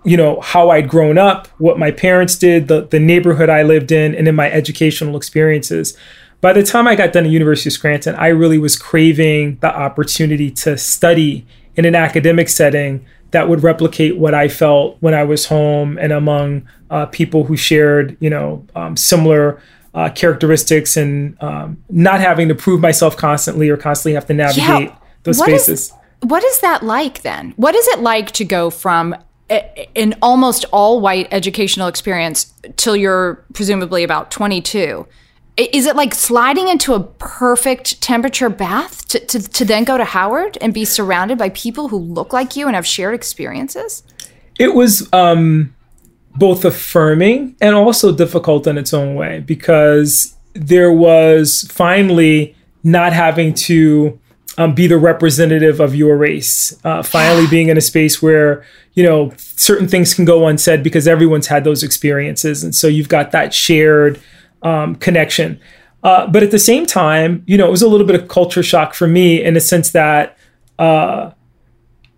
you 0.04 0.16
know, 0.16 0.40
how 0.40 0.70
I'd 0.70 0.88
grown 0.88 1.18
up, 1.18 1.46
what 1.58 1.78
my 1.78 1.90
parents 1.90 2.36
did, 2.36 2.68
the, 2.68 2.82
the 2.82 2.98
neighborhood 2.98 3.48
I 3.48 3.62
lived 3.62 3.92
in, 3.92 4.14
and 4.14 4.26
then 4.26 4.34
my 4.34 4.50
educational 4.50 5.16
experiences 5.16 5.96
by 6.42 6.52
the 6.52 6.64
time 6.64 6.88
I 6.88 6.96
got 6.96 7.12
done 7.12 7.24
at 7.24 7.30
University 7.30 7.70
of 7.70 7.72
Scranton, 7.72 8.16
I 8.16 8.26
really 8.26 8.58
was 8.58 8.76
craving 8.76 9.58
the 9.60 9.74
opportunity 9.74 10.50
to 10.50 10.76
study 10.76 11.46
in 11.76 11.84
an 11.86 11.94
academic 11.94 12.48
setting 12.48 13.06
that 13.30 13.48
would 13.48 13.62
replicate 13.62 14.18
what 14.18 14.34
I 14.34 14.48
felt 14.48 14.96
when 15.00 15.14
I 15.14 15.22
was 15.22 15.46
home 15.46 15.96
and 15.98 16.12
among 16.12 16.68
uh, 16.90 17.06
people 17.06 17.44
who 17.44 17.56
shared, 17.56 18.16
you 18.20 18.28
know, 18.28 18.66
um, 18.74 18.96
similar 18.96 19.62
uh, 19.94 20.10
characteristics 20.10 20.96
and 20.96 21.40
um, 21.40 21.82
not 21.88 22.20
having 22.20 22.48
to 22.48 22.56
prove 22.56 22.80
myself 22.80 23.16
constantly 23.16 23.70
or 23.70 23.76
constantly 23.76 24.14
have 24.14 24.26
to 24.26 24.34
navigate 24.34 24.88
yeah. 24.88 24.96
those 25.22 25.38
what 25.38 25.46
spaces. 25.46 25.80
Is, 25.80 25.92
what 26.22 26.42
is 26.42 26.58
that 26.58 26.82
like 26.82 27.22
then? 27.22 27.54
What 27.56 27.76
is 27.76 27.86
it 27.86 28.00
like 28.00 28.32
to 28.32 28.44
go 28.44 28.68
from 28.68 29.14
an 29.96 30.14
almost 30.22 30.64
all 30.72 31.00
white 31.00 31.28
educational 31.30 31.88
experience 31.88 32.52
till 32.76 32.96
you're 32.96 33.44
presumably 33.52 34.02
about 34.02 34.30
22? 34.30 35.06
Is 35.56 35.86
it 35.86 35.96
like 35.96 36.14
sliding 36.14 36.68
into 36.68 36.94
a 36.94 37.00
perfect 37.00 38.00
temperature 38.00 38.48
bath 38.48 39.06
to, 39.08 39.18
to, 39.26 39.48
to 39.50 39.64
then 39.64 39.84
go 39.84 39.98
to 39.98 40.04
Howard 40.04 40.56
and 40.60 40.72
be 40.72 40.84
surrounded 40.84 41.36
by 41.36 41.50
people 41.50 41.88
who 41.88 41.98
look 41.98 42.32
like 42.32 42.56
you 42.56 42.66
and 42.66 42.74
have 42.74 42.86
shared 42.86 43.14
experiences? 43.14 44.02
It 44.58 44.74
was 44.74 45.12
um, 45.12 45.74
both 46.36 46.64
affirming 46.64 47.56
and 47.60 47.74
also 47.74 48.14
difficult 48.14 48.66
in 48.66 48.78
its 48.78 48.94
own 48.94 49.14
way 49.14 49.40
because 49.40 50.36
there 50.54 50.92
was 50.92 51.66
finally 51.70 52.56
not 52.82 53.12
having 53.12 53.54
to 53.54 54.18
um, 54.62 54.74
be 54.74 54.86
the 54.86 54.98
representative 54.98 55.80
of 55.80 55.94
your 55.94 56.16
race. 56.16 56.78
Uh, 56.84 57.02
finally, 57.02 57.46
being 57.46 57.68
in 57.68 57.76
a 57.76 57.80
space 57.80 58.22
where 58.22 58.64
you 58.94 59.02
know 59.02 59.32
certain 59.38 59.88
things 59.88 60.14
can 60.14 60.24
go 60.24 60.46
unsaid 60.46 60.82
because 60.82 61.08
everyone's 61.08 61.48
had 61.48 61.64
those 61.64 61.82
experiences, 61.82 62.62
and 62.62 62.74
so 62.74 62.86
you've 62.86 63.08
got 63.08 63.32
that 63.32 63.52
shared 63.52 64.20
um, 64.62 64.94
connection. 64.96 65.60
Uh, 66.02 66.26
but 66.26 66.42
at 66.42 66.50
the 66.50 66.58
same 66.58 66.84
time, 66.84 67.44
you 67.46 67.56
know, 67.56 67.66
it 67.66 67.70
was 67.70 67.82
a 67.82 67.88
little 67.88 68.06
bit 68.06 68.20
of 68.20 68.28
culture 68.28 68.62
shock 68.62 68.92
for 68.94 69.06
me 69.06 69.42
in 69.42 69.54
the 69.54 69.60
sense 69.60 69.90
that 69.90 70.36
uh, 70.78 71.30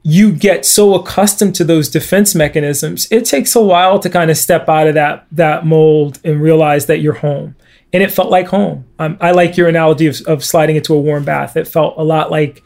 you 0.02 0.33
get 0.33 0.64
so 0.64 0.94
accustomed 0.94 1.54
to 1.54 1.64
those 1.64 1.88
defense 1.90 2.35
mechanisms. 2.35 3.07
It 3.11 3.26
takes 3.26 3.54
a 3.54 3.62
while 3.62 3.98
to 3.98 4.09
kind 4.09 4.30
of 4.30 4.38
step 4.38 4.68
out 4.68 4.87
of 4.87 4.94
that 4.94 5.26
that 5.33 5.66
mold 5.66 6.18
and 6.24 6.40
realize 6.40 6.87
that 6.87 6.98
you're 6.98 7.14
home 7.14 7.57
and 7.94 8.02
it 8.02 8.11
felt 8.11 8.28
like 8.28 8.48
home. 8.48 8.85
Um, 8.98 9.16
I 9.20 9.30
like 9.30 9.57
your 9.57 9.68
analogy 9.68 10.09
of, 10.09 10.20
of, 10.22 10.44
sliding 10.44 10.74
into 10.74 10.92
a 10.92 11.00
warm 11.00 11.24
bath. 11.24 11.57
It 11.57 11.68
felt 11.68 11.94
a 11.96 12.02
lot 12.02 12.28
like 12.28 12.62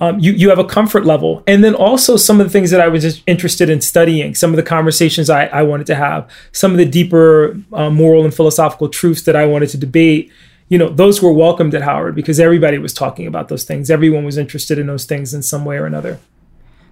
um, 0.00 0.18
you 0.18 0.32
you 0.32 0.48
have 0.48 0.58
a 0.58 0.64
comfort 0.64 1.06
level, 1.06 1.44
and 1.46 1.62
then 1.62 1.76
also 1.76 2.16
some 2.16 2.40
of 2.40 2.46
the 2.46 2.50
things 2.50 2.72
that 2.72 2.80
I 2.80 2.88
was 2.88 3.22
interested 3.26 3.70
in 3.70 3.80
studying, 3.80 4.34
some 4.34 4.50
of 4.50 4.56
the 4.56 4.64
conversations 4.64 5.30
I, 5.30 5.46
I 5.46 5.62
wanted 5.62 5.86
to 5.86 5.94
have, 5.94 6.28
some 6.50 6.72
of 6.72 6.78
the 6.78 6.84
deeper 6.84 7.56
uh, 7.72 7.88
moral 7.88 8.24
and 8.24 8.34
philosophical 8.34 8.88
truths 8.88 9.22
that 9.22 9.36
I 9.36 9.46
wanted 9.46 9.68
to 9.70 9.78
debate. 9.78 10.32
You 10.68 10.78
know, 10.78 10.88
those 10.88 11.22
were 11.22 11.32
welcomed 11.32 11.74
at 11.76 11.82
Howard 11.82 12.16
because 12.16 12.40
everybody 12.40 12.78
was 12.78 12.92
talking 12.92 13.28
about 13.28 13.48
those 13.48 13.62
things. 13.62 13.90
Everyone 13.90 14.24
was 14.24 14.36
interested 14.36 14.78
in 14.78 14.88
those 14.88 15.04
things 15.04 15.32
in 15.32 15.42
some 15.42 15.64
way 15.64 15.76
or 15.76 15.86
another. 15.86 16.18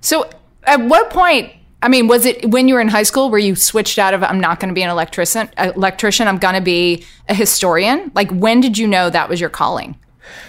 So, 0.00 0.30
at 0.64 0.80
what 0.80 1.10
point 1.10 1.52
I 1.82 1.88
mean, 1.88 2.06
was 2.06 2.24
it 2.24 2.48
when 2.50 2.68
you 2.68 2.74
were 2.74 2.80
in 2.80 2.88
high 2.88 3.02
school 3.02 3.28
where 3.28 3.40
you 3.40 3.56
switched 3.56 3.98
out 3.98 4.14
of 4.14 4.22
I'm 4.22 4.40
not 4.40 4.60
going 4.60 4.68
to 4.68 4.74
be 4.74 4.82
an 4.82 4.90
electrician, 4.90 5.50
electrician, 5.58 6.28
I'm 6.28 6.38
going 6.38 6.54
to 6.54 6.60
be 6.60 7.04
a 7.28 7.34
historian? 7.34 8.12
Like 8.14 8.30
when 8.30 8.60
did 8.60 8.78
you 8.78 8.86
know 8.86 9.10
that 9.10 9.28
was 9.28 9.40
your 9.40 9.50
calling? 9.50 9.96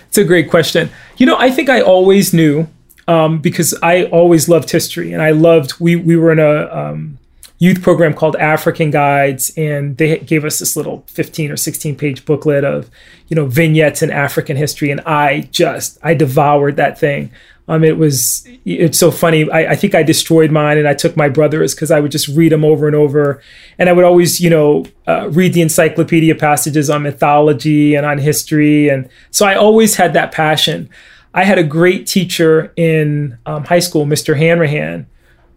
It's 0.07 0.17
a 0.17 0.23
great 0.23 0.49
question. 0.49 0.91
You 1.17 1.25
know, 1.25 1.37
I 1.37 1.49
think 1.49 1.69
I 1.69 1.81
always 1.81 2.33
knew 2.33 2.67
um, 3.07 3.39
because 3.39 3.77
I 3.81 4.05
always 4.05 4.47
loved 4.47 4.69
history 4.69 5.11
and 5.11 5.21
I 5.21 5.31
loved 5.31 5.79
we 5.79 5.95
we 5.95 6.15
were 6.15 6.31
in 6.31 6.39
a 6.39 6.71
um, 6.71 7.17
youth 7.57 7.81
program 7.81 8.13
called 8.13 8.35
African 8.35 8.91
Guides 8.91 9.51
and 9.57 9.97
they 9.97 10.19
gave 10.19 10.45
us 10.45 10.59
this 10.59 10.75
little 10.75 11.03
15 11.07 11.51
or 11.51 11.57
16 11.57 11.95
page 11.95 12.25
booklet 12.25 12.63
of, 12.63 12.89
you 13.27 13.35
know, 13.35 13.45
vignettes 13.45 14.01
in 14.01 14.11
African 14.11 14.57
history 14.57 14.91
and 14.91 15.01
I 15.01 15.49
just 15.51 15.97
I 16.03 16.13
devoured 16.13 16.75
that 16.75 16.99
thing. 16.99 17.31
Um, 17.67 17.83
it 17.83 17.97
was 17.97 18.45
it's 18.65 18.97
so 18.97 19.09
funny. 19.09 19.49
I, 19.49 19.71
I, 19.71 19.75
think 19.75 19.95
I 19.95 20.03
destroyed 20.03 20.51
mine, 20.51 20.77
and 20.77 20.87
I 20.87 20.93
took 20.93 21.15
my 21.15 21.29
brother's 21.29 21.73
because 21.73 21.91
I 21.91 22.01
would 22.01 22.11
just 22.11 22.27
read 22.27 22.51
them 22.51 22.65
over 22.65 22.87
and 22.87 22.95
over, 22.95 23.41
and 23.79 23.87
I 23.87 23.93
would 23.93 24.03
always, 24.03 24.41
you 24.41 24.49
know, 24.49 24.85
uh, 25.07 25.29
read 25.29 25.53
the 25.53 25.61
encyclopedia 25.61 26.35
passages 26.35 26.89
on 26.89 27.03
mythology 27.03 27.95
and 27.95 28.05
on 28.05 28.17
history, 28.17 28.89
and 28.89 29.09
so 29.31 29.45
I 29.45 29.55
always 29.55 29.95
had 29.95 30.11
that 30.13 30.33
passion. 30.33 30.89
I 31.33 31.45
had 31.45 31.57
a 31.57 31.63
great 31.63 32.05
teacher 32.05 32.73
in 32.75 33.37
um, 33.45 33.63
high 33.63 33.79
school, 33.79 34.05
Mr. 34.05 34.37
Hanrahan, 34.37 35.07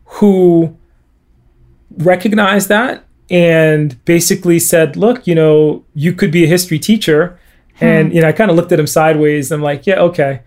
who 0.05 0.77
recognized 1.99 2.69
that 2.69 3.05
and 3.31 4.03
basically 4.05 4.61
said, 4.61 4.97
"Look, 4.97 5.27
you 5.27 5.35
know, 5.35 5.85
you 5.93 6.13
could 6.13 6.31
be 6.31 6.45
a 6.45 6.49
history 6.49 6.79
teacher," 6.79 7.37
hmm. 7.79 7.85
and 7.85 8.15
you 8.15 8.21
know, 8.21 8.29
I 8.29 8.33
kind 8.33 8.49
of 8.49 8.57
looked 8.57 8.71
at 8.71 8.79
him 8.79 8.87
sideways. 8.87 9.51
I'm 9.51 9.61
like, 9.61 9.89
"Yeah, 9.89 9.99
okay." 10.03 10.43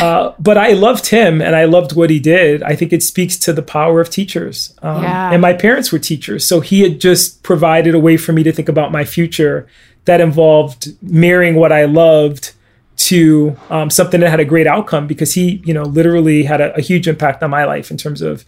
Uh, 0.00 0.34
but 0.38 0.56
I 0.56 0.72
loved 0.72 1.06
him 1.06 1.42
and 1.42 1.56
I 1.56 1.64
loved 1.64 1.96
what 1.96 2.10
he 2.10 2.20
did. 2.20 2.62
I 2.62 2.76
think 2.76 2.92
it 2.92 3.02
speaks 3.02 3.36
to 3.38 3.52
the 3.52 3.62
power 3.62 4.00
of 4.00 4.08
teachers. 4.10 4.74
Um, 4.82 5.02
yeah. 5.02 5.32
And 5.32 5.42
my 5.42 5.52
parents 5.52 5.90
were 5.90 5.98
teachers. 5.98 6.46
So 6.46 6.60
he 6.60 6.82
had 6.82 7.00
just 7.00 7.42
provided 7.42 7.94
a 7.94 7.98
way 7.98 8.16
for 8.16 8.32
me 8.32 8.42
to 8.44 8.52
think 8.52 8.68
about 8.68 8.92
my 8.92 9.04
future 9.04 9.66
that 10.04 10.20
involved 10.20 10.88
marrying 11.02 11.56
what 11.56 11.72
I 11.72 11.86
loved 11.86 12.52
to 12.96 13.56
um, 13.70 13.90
something 13.90 14.20
that 14.20 14.30
had 14.30 14.40
a 14.40 14.44
great 14.44 14.66
outcome 14.66 15.06
because 15.06 15.34
he, 15.34 15.62
you 15.64 15.74
know, 15.74 15.82
literally 15.82 16.44
had 16.44 16.60
a, 16.60 16.74
a 16.76 16.80
huge 16.80 17.08
impact 17.08 17.42
on 17.42 17.50
my 17.50 17.64
life 17.64 17.90
in 17.90 17.96
terms 17.96 18.22
of, 18.22 18.44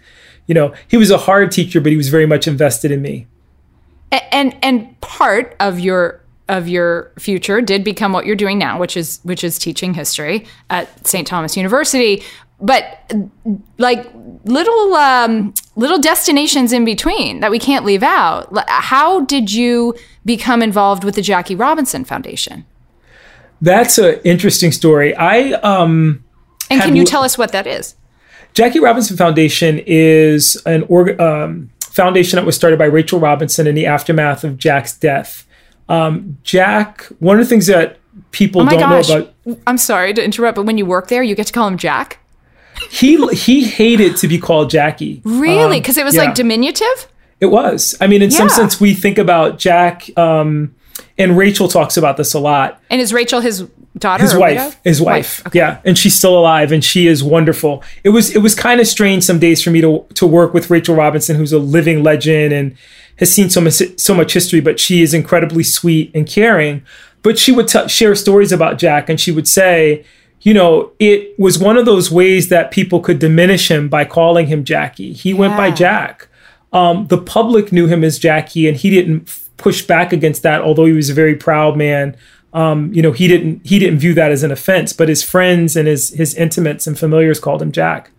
you 0.47 0.55
know, 0.55 0.75
he 0.89 0.97
was 0.97 1.11
a 1.11 1.19
hard 1.19 1.51
teacher, 1.51 1.81
but 1.81 1.91
he 1.91 1.97
was 1.97 2.09
very 2.09 2.27
much 2.27 2.47
invested 2.47 2.91
in 2.91 3.03
me. 3.03 3.27
And 4.31 4.55
and 4.63 5.01
part 5.01 5.57
of 5.59 5.81
your 5.81 6.22
of 6.49 6.69
your 6.69 7.13
future 7.19 7.61
did 7.61 7.85
become 7.85 8.13
what 8.13 8.27
you're 8.27 8.37
doing 8.37 8.59
now, 8.59 8.79
which 8.79 8.97
is 8.97 9.21
which 9.23 9.45
is 9.45 9.59
teaching 9.59 9.95
history 9.95 10.47
at 10.71 11.07
St. 11.07 11.27
Thomas 11.27 11.57
University. 11.57 12.23
But 12.61 13.13
like 13.79 14.07
little 14.45 14.95
um, 14.95 15.55
little 15.77 15.99
destinations 15.99 16.73
in 16.73 16.85
between 16.85 17.41
that 17.41 17.51
we 17.51 17.59
can't 17.59 17.85
leave 17.85 18.03
out. 18.03 18.53
How 18.69 19.21
did 19.21 19.53
you 19.53 19.95
become 20.25 20.63
involved 20.63 21.05
with 21.05 21.15
the 21.15 21.23
Jackie 21.23 21.57
Robinson 21.57 22.05
Foundation? 22.05 22.65
That's 23.61 23.99
an 23.99 24.21
interesting 24.25 24.73
story. 24.73 25.15
I 25.15 25.53
um, 25.63 26.25
and 26.71 26.81
can 26.81 26.97
you 26.97 27.05
tell 27.05 27.23
us 27.23 27.39
what 27.39 27.53
that 27.53 27.67
is? 27.67 27.95
Jackie 28.55 28.81
Robinson 28.81 29.17
Foundation 29.17 29.81
is 29.87 30.61
an 30.67 30.85
org- 30.89 31.19
um, 31.21 31.71
foundation 31.81 32.37
that 32.37 32.45
was 32.45 32.57
started 32.57 32.79
by 32.79 32.85
Rachel 32.85 33.19
Robinson 33.19 33.67
in 33.67 33.75
the 33.75 33.87
aftermath 33.87 34.45
of 34.45 34.59
Jack's 34.59 34.97
death. 34.97 35.47
Um, 35.93 36.39
Jack, 36.43 37.05
one 37.19 37.39
of 37.39 37.45
the 37.45 37.49
things 37.49 37.67
that 37.67 37.99
people 38.31 38.63
oh 38.63 38.67
don't 38.67 38.81
gosh. 38.81 39.09
know 39.09 39.17
about. 39.45 39.59
I'm 39.67 39.77
sorry 39.79 40.15
to 40.15 40.25
interrupt, 40.25 40.57
but 40.57 40.65
when 40.65 40.79
you 40.79 40.87
work 40.87 41.09
there, 41.09 41.23
you 41.23 41.35
get 41.35 41.49
to 41.49 41.53
call 41.53 41.69
him 41.69 41.77
Jack. 41.77 42.19
He 42.91 43.25
he 43.29 43.65
hated 43.65 44.17
to 44.17 44.29
be 44.29 44.39
called 44.39 44.71
Jackie. 44.71 45.21
Really? 45.25 45.81
Because 45.81 45.99
um, 45.99 46.03
it 46.03 46.05
was 46.05 46.15
yeah. 46.15 46.25
like 46.25 46.35
diminutive. 46.35 47.09
It 47.41 47.47
was. 47.47 47.97
I 48.01 48.07
mean, 48.07 48.23
in 48.23 48.31
yeah. 48.31 48.39
some 48.39 48.49
sense, 48.49 48.81
we 48.81 48.95
think 48.95 49.19
about 49.19 49.59
Jack, 49.59 50.09
um, 50.17 50.75
and 51.19 51.37
Rachel 51.37 51.69
talks 51.69 51.97
about 51.97 52.17
this 52.17 52.35
a 52.35 52.41
lot. 52.41 52.81
And 52.89 53.01
is 53.01 53.13
Rachel 53.13 53.41
his 53.41 53.69
daughter? 53.99 54.23
His 54.23 54.35
wife. 54.35 54.59
Widow? 54.59 54.77
His 54.85 55.01
wife. 55.01 55.41
wife. 55.41 55.47
Okay. 55.49 55.59
Yeah, 55.59 55.81
and 55.85 55.99
she's 55.99 56.15
still 56.15 56.39
alive, 56.39 56.73
and 56.73 56.83
she 56.83 57.07
is 57.07 57.23
wonderful. 57.23 57.83
It 58.03 58.11
was 58.11 58.35
it 58.35 58.39
was 58.39 58.55
kind 58.55 58.81
of 58.81 58.87
strange 58.87 59.25
some 59.25 59.39
days 59.39 59.63
for 59.63 59.71
me 59.71 59.81
to 59.83 60.07
to 60.15 60.27
work 60.27 60.55
with 60.55 60.71
Rachel 60.71 60.95
Robinson, 60.95 61.37
who's 61.37 61.53
a 61.53 61.59
living 61.59 62.03
legend, 62.03 62.55
and 62.55 62.77
has 63.19 63.33
seen 63.33 63.51
so 63.51 63.61
much 63.61 63.81
so 63.97 64.15
much 64.15 64.33
history, 64.33 64.61
but 64.61 64.81
she 64.81 65.03
is 65.03 65.15
incredibly 65.15 65.63
sweet 65.63 66.11
and 66.15 66.27
caring. 66.27 66.83
But 67.23 67.39
she 67.39 67.53
would 67.53 67.69
t- 67.69 67.89
share 67.89 68.15
stories 68.15 68.53
about 68.53 68.79
Jack, 68.79 69.09
and 69.09 69.21
she 69.21 69.31
would 69.31 69.47
say, 69.47 70.05
you 70.41 70.53
know, 70.53 70.91
it 70.99 71.39
was 71.39 71.59
one 71.59 71.77
of 71.77 71.87
those 71.87 72.11
ways 72.11 72.49
that 72.49 72.73
people 72.73 73.01
could 73.01 73.19
diminish 73.21 73.71
him 73.71 73.89
by 73.89 74.05
calling 74.05 74.49
him 74.49 74.65
Jackie. 74.65 75.13
He 75.13 75.31
yeah. 75.31 75.39
went 75.39 75.57
by 75.57 75.71
Jack. 75.71 76.29
Um, 76.73 77.07
the 77.09 77.19
public 77.19 77.71
knew 77.71 77.87
him 77.87 78.03
as 78.03 78.19
Jackie, 78.19 78.67
and 78.67 78.77
he 78.77 78.91
didn't 78.91 79.33
push 79.57 79.83
back 79.83 80.13
against 80.13 80.43
that. 80.43 80.61
Although 80.63 80.87
he 80.87 80.93
was 80.93 81.11
a 81.11 81.15
very 81.15 81.37
proud 81.37 81.77
man, 81.77 82.17
um, 82.53 82.93
you 82.93 83.03
know, 83.03 83.13
he 83.13 83.29
didn't 83.29 83.65
he 83.65 83.79
didn't 83.79 84.01
view 84.01 84.15
that 84.15 84.33
as 84.33 84.43
an 84.43 84.51
offense. 84.51 84.93
But 84.93 85.09
his 85.09 85.23
friends 85.23 85.77
and 85.77 85.87
his 85.87 86.11
his 86.11 86.35
intimates 86.35 86.87
and 86.87 86.99
familiars 86.99 87.39
called 87.39 87.63
him 87.63 87.73
Jack. 87.73 88.11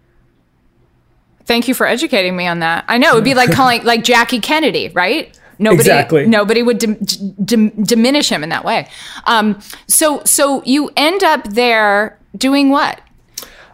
Thank 1.45 1.67
you 1.67 1.73
for 1.73 1.85
educating 1.85 2.35
me 2.35 2.47
on 2.47 2.59
that. 2.59 2.85
I 2.87 2.97
know 2.97 3.11
it 3.11 3.15
would 3.15 3.23
be 3.23 3.33
like 3.33 3.51
calling 3.51 3.83
like 3.83 4.03
Jackie 4.03 4.39
Kennedy, 4.39 4.89
right? 4.89 5.37
Nobody, 5.59 5.81
exactly. 5.81 6.25
nobody 6.25 6.63
would 6.63 6.79
dim, 6.79 6.95
dim, 7.43 7.69
diminish 7.83 8.29
him 8.29 8.43
in 8.43 8.49
that 8.49 8.65
way. 8.65 8.87
Um, 9.25 9.59
so, 9.87 10.23
so 10.23 10.63
you 10.65 10.91
end 10.97 11.23
up 11.23 11.43
there 11.49 12.17
doing 12.37 12.69
what? 12.69 12.99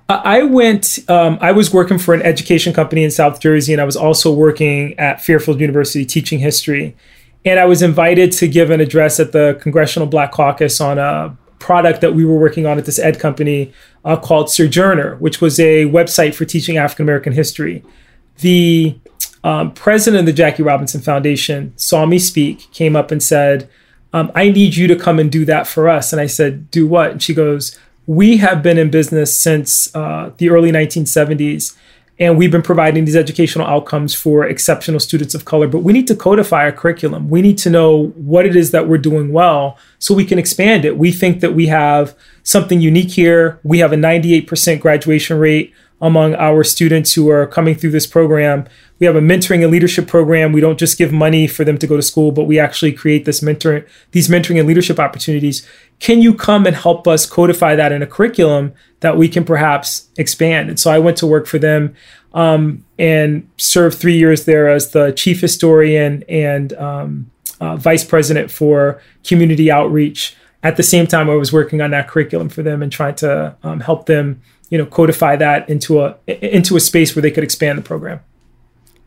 I 0.10 0.42
went. 0.44 1.00
Um, 1.08 1.38
I 1.40 1.52
was 1.52 1.72
working 1.72 2.00
for 2.00 2.16
an 2.16 2.24
education 2.24 2.74
company 2.74 3.04
in 3.04 3.12
South 3.12 3.40
Jersey, 3.40 3.74
and 3.74 3.82
I 3.82 3.86
was 3.86 3.96
also 3.96 4.34
working 4.34 4.98
at 4.98 5.24
Fairfield 5.24 5.62
University 5.62 6.04
teaching 6.04 6.40
history. 6.40 6.96
And 7.46 7.60
I 7.60 7.66
was 7.66 7.82
invited 7.84 8.32
to 8.34 8.48
give 8.48 8.72
an 8.72 8.82
address 8.82 9.20
at 9.20 9.32
the 9.32 9.58
Congressional 9.62 10.08
Black 10.08 10.32
Caucus 10.32 10.82
on 10.82 10.98
a 10.98 11.38
product 11.60 12.02
that 12.02 12.14
we 12.14 12.26
were 12.26 12.38
working 12.38 12.66
on 12.66 12.78
at 12.78 12.86
this 12.86 13.00
ed 13.00 13.20
company 13.20 13.72
uh, 14.06 14.16
called 14.18 14.50
Sojourner, 14.50 15.18
which 15.18 15.42
was 15.42 15.60
a 15.60 15.86
website 15.86 16.34
for 16.34 16.46
teaching 16.46 16.78
African 16.78 17.04
American 17.04 17.34
history. 17.34 17.84
The 18.40 18.98
um, 19.44 19.74
president 19.74 20.22
of 20.22 20.26
the 20.26 20.34
Jackie 20.34 20.64
Robinson 20.64 21.02
Foundation 21.02 21.74
saw 21.76 22.06
me 22.06 22.20
speak, 22.20 22.72
came 22.72 22.96
up 22.96 23.12
and 23.12 23.22
said, 23.22 23.70
um, 24.14 24.32
I 24.34 24.50
need 24.50 24.76
you 24.76 24.88
to 24.88 24.96
come 24.96 25.20
and 25.20 25.32
do 25.32 25.46
that 25.46 25.68
for 25.68 25.88
us. 25.88 26.12
And 26.12 26.22
I 26.22 26.26
said, 26.26 26.72
Do 26.72 26.88
what? 26.88 27.12
And 27.12 27.24
she 27.24 27.34
goes, 27.34 27.78
We 28.08 28.38
have 28.38 28.64
been 28.64 28.78
in 28.78 28.90
business 28.90 29.38
since 29.38 29.94
uh, 29.96 30.32
the 30.38 30.50
early 30.50 30.72
1970s. 30.72 31.76
And 32.20 32.38
we've 32.38 32.52
been 32.52 32.62
providing 32.62 33.06
these 33.06 33.16
educational 33.16 33.66
outcomes 33.66 34.14
for 34.14 34.46
exceptional 34.46 35.00
students 35.00 35.34
of 35.34 35.46
color, 35.46 35.68
but 35.68 35.80
we 35.80 35.94
need 35.94 36.08
to 36.08 36.16
codify 36.16 36.64
our 36.64 36.72
curriculum. 36.74 37.30
We 37.30 37.42
need 37.42 37.58
to 37.60 37.70
know 37.70 38.08
what 38.08 38.46
it 38.46 38.58
is 38.58 38.72
that 38.72 38.90
we're 38.90 38.98
doing 38.98 39.32
well 39.32 39.78
so 40.00 40.14
we 40.14 40.26
can 40.26 40.38
expand 40.38 40.84
it. 40.84 40.98
We 40.98 41.14
think 41.14 41.40
that 41.40 41.54
we 41.54 41.68
have 41.68 42.18
something 42.44 42.82
unique 42.82 43.12
here. 43.12 43.60
We 43.64 43.80
have 43.80 43.94
a 43.94 43.96
98% 43.96 44.82
graduation 44.82 45.40
rate 45.40 45.74
among 46.02 46.34
our 46.36 46.64
students 46.64 47.14
who 47.14 47.30
are 47.30 47.46
coming 47.46 47.76
through 47.76 47.92
this 47.92 48.08
program. 48.08 48.66
We 49.00 49.06
have 49.06 49.16
a 49.16 49.22
mentoring 49.22 49.64
and 49.64 49.72
leadership 49.72 50.08
program. 50.08 50.52
We 50.52 50.62
don't 50.62 50.80
just 50.80 50.98
give 50.98 51.12
money 51.12 51.48
for 51.48 51.64
them 51.64 51.78
to 51.78 51.88
go 51.88 51.96
to 51.96 52.02
school, 52.02 52.32
but 52.32 52.46
we 52.46 52.60
actually 52.60 52.94
create 52.94 53.26
this 53.26 53.42
mentor 53.42 53.86
these 54.12 54.28
mentoring 54.28 54.60
and 54.60 54.68
leadership 54.68 55.00
opportunities. 55.00 55.68
Can 56.00 56.22
you 56.22 56.34
come 56.34 56.66
and 56.66 56.76
help 56.76 57.08
us 57.08 57.26
codify 57.26 57.76
that 57.76 57.92
in 57.92 58.02
a 58.02 58.08
curriculum 58.08 58.74
that 59.02 59.18
we 59.18 59.28
can 59.28 59.44
perhaps 59.44 60.10
expand? 60.18 60.70
And 60.70 60.80
so 60.80 60.92
I 60.92 61.00
went 61.00 61.18
to 61.18 61.28
work 61.28 61.48
for 61.48 61.60
them 61.60 61.96
um, 62.34 62.86
and 62.98 63.50
served 63.58 63.98
three 63.98 64.18
years 64.18 64.46
there 64.46 64.70
as 64.70 64.92
the 64.92 65.12
chief 65.12 65.42
historian 65.42 66.24
and 66.30 66.74
um, 66.74 67.32
uh, 67.60 67.76
vice 67.76 68.04
president 68.04 68.52
for 68.52 69.02
community 69.24 69.72
outreach. 69.72 70.36
At 70.62 70.78
the 70.78 70.84
same 70.84 71.08
time, 71.08 71.30
I 71.30 71.36
was 71.36 71.54
working 71.54 71.82
on 71.82 71.92
that 71.92 72.10
curriculum 72.10 72.50
for 72.50 72.64
them 72.64 72.82
and 72.84 72.92
trying 72.92 73.16
to 73.16 73.56
um, 73.64 73.80
help 73.80 74.06
them 74.06 74.42
you 74.70 74.78
know 74.78 74.86
codify 74.86 75.36
that 75.36 75.70
into 75.70 76.02
a 76.02 76.16
into 76.28 76.76
a 76.76 76.80
space 76.80 77.16
where 77.16 77.22
they 77.22 77.32
could 77.32 77.44
expand 77.44 77.78
the 77.78 77.84
program. 77.84 78.20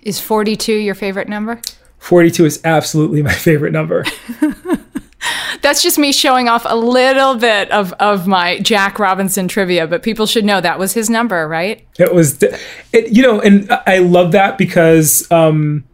Is 0.03 0.21
42 0.21 0.73
your 0.73 0.95
favorite 0.95 1.29
number? 1.29 1.61
42 1.99 2.45
is 2.45 2.61
absolutely 2.65 3.23
my 3.23 3.33
favorite 3.33 3.73
number. 3.73 4.05
That's 5.63 5.85
just 5.85 5.99
me 5.99 6.11
showing 6.11 6.49
off 6.49 6.67
a 6.67 6.75
little 6.75 7.37
bit 7.37 7.71
of, 7.71 7.93
of 7.95 8.27
my 8.27 8.59
Jack 8.59 8.99
Robinson 8.99 9.47
trivia, 9.47 9.87
but 9.87 10.03
people 10.03 10.27
should 10.27 10.45
know 10.45 10.61
that 10.61 10.81
was 10.81 10.95
his 10.95 11.09
number, 11.09 11.47
right? 11.47 11.87
It 12.01 12.13
was, 12.13 12.43
it, 12.43 13.13
you 13.13 13.23
know, 13.23 13.41
and 13.41 13.71
I 13.87 13.99
love 13.99 14.33
that 14.33 14.59
because 14.59 15.31
um, 15.31 15.85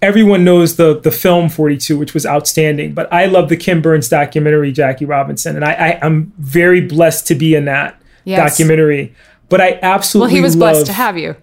everyone 0.00 0.44
knows 0.44 0.76
the 0.76 1.00
the 1.00 1.10
film 1.10 1.48
42, 1.48 1.98
which 1.98 2.14
was 2.14 2.24
outstanding, 2.24 2.94
but 2.94 3.12
I 3.12 3.26
love 3.26 3.48
the 3.48 3.56
Ken 3.56 3.82
Burns 3.82 4.08
documentary, 4.08 4.70
Jackie 4.70 5.04
Robinson, 5.04 5.56
and 5.56 5.64
I, 5.64 5.72
I 5.72 6.06
am 6.06 6.32
very 6.38 6.80
blessed 6.80 7.26
to 7.26 7.34
be 7.34 7.56
in 7.56 7.64
that 7.64 7.99
yes. 8.24 8.50
documentary. 8.50 9.14
But 9.48 9.60
I 9.60 9.78
absolutely 9.82 10.34
well, 10.34 10.36
he 10.36 10.42
was 10.42 10.56
love, 10.56 10.74
blessed 10.74 10.86
to 10.86 10.92
have 10.92 11.18
you. 11.18 11.36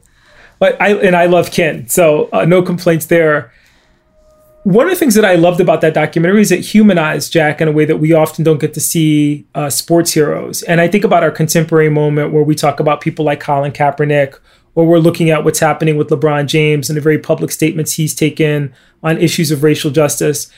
But 0.60 0.82
I 0.82 0.94
and 0.94 1.16
I 1.16 1.26
love 1.26 1.52
Ken, 1.52 1.88
so 1.88 2.30
uh, 2.34 2.46
no 2.46 2.62
complaints 2.62 3.08
there. 3.08 3.52
One 4.64 4.86
of 4.86 4.92
the 4.92 4.98
things 4.98 5.16
that 5.16 5.24
I 5.24 5.36
loved 5.36 5.62
about 5.62 5.80
that 5.82 5.94
documentary 5.94 6.42
is 6.42 6.52
it 6.52 6.60
humanized 6.60 7.32
Jack 7.32 7.62
in 7.62 7.70
a 7.70 7.72
way 7.72 7.86
that 7.86 7.98
we 7.98 8.12
often 8.12 8.44
don't 8.44 8.60
get 8.60 8.74
to 8.74 8.82
see 8.82 9.46
uh, 9.56 9.70
sports 9.70 10.12
heroes. 10.12 10.62
And 10.64 10.82
I 10.82 10.90
think 10.90 11.06
about 11.06 11.24
our 11.24 11.32
contemporary 11.32 11.90
moment 11.90 12.34
where 12.34 12.44
we 12.44 12.54
talk 12.54 12.82
about 12.82 13.00
people 13.00 13.24
like 13.24 13.40
Colin 13.40 13.72
Kaepernick, 13.72 14.38
or 14.76 14.86
we're 14.86 15.00
looking 15.00 15.30
at 15.30 15.46
what's 15.46 15.60
happening 15.60 15.96
with 15.96 16.10
LeBron 16.10 16.48
James 16.48 16.90
and 16.90 16.98
the 16.98 17.02
very 17.02 17.18
public 17.18 17.52
statements 17.52 17.94
he's 17.94 18.14
taken 18.14 18.74
on 19.04 19.18
issues 19.20 19.52
of 19.52 19.64
racial 19.64 19.90
justice. 19.90 20.52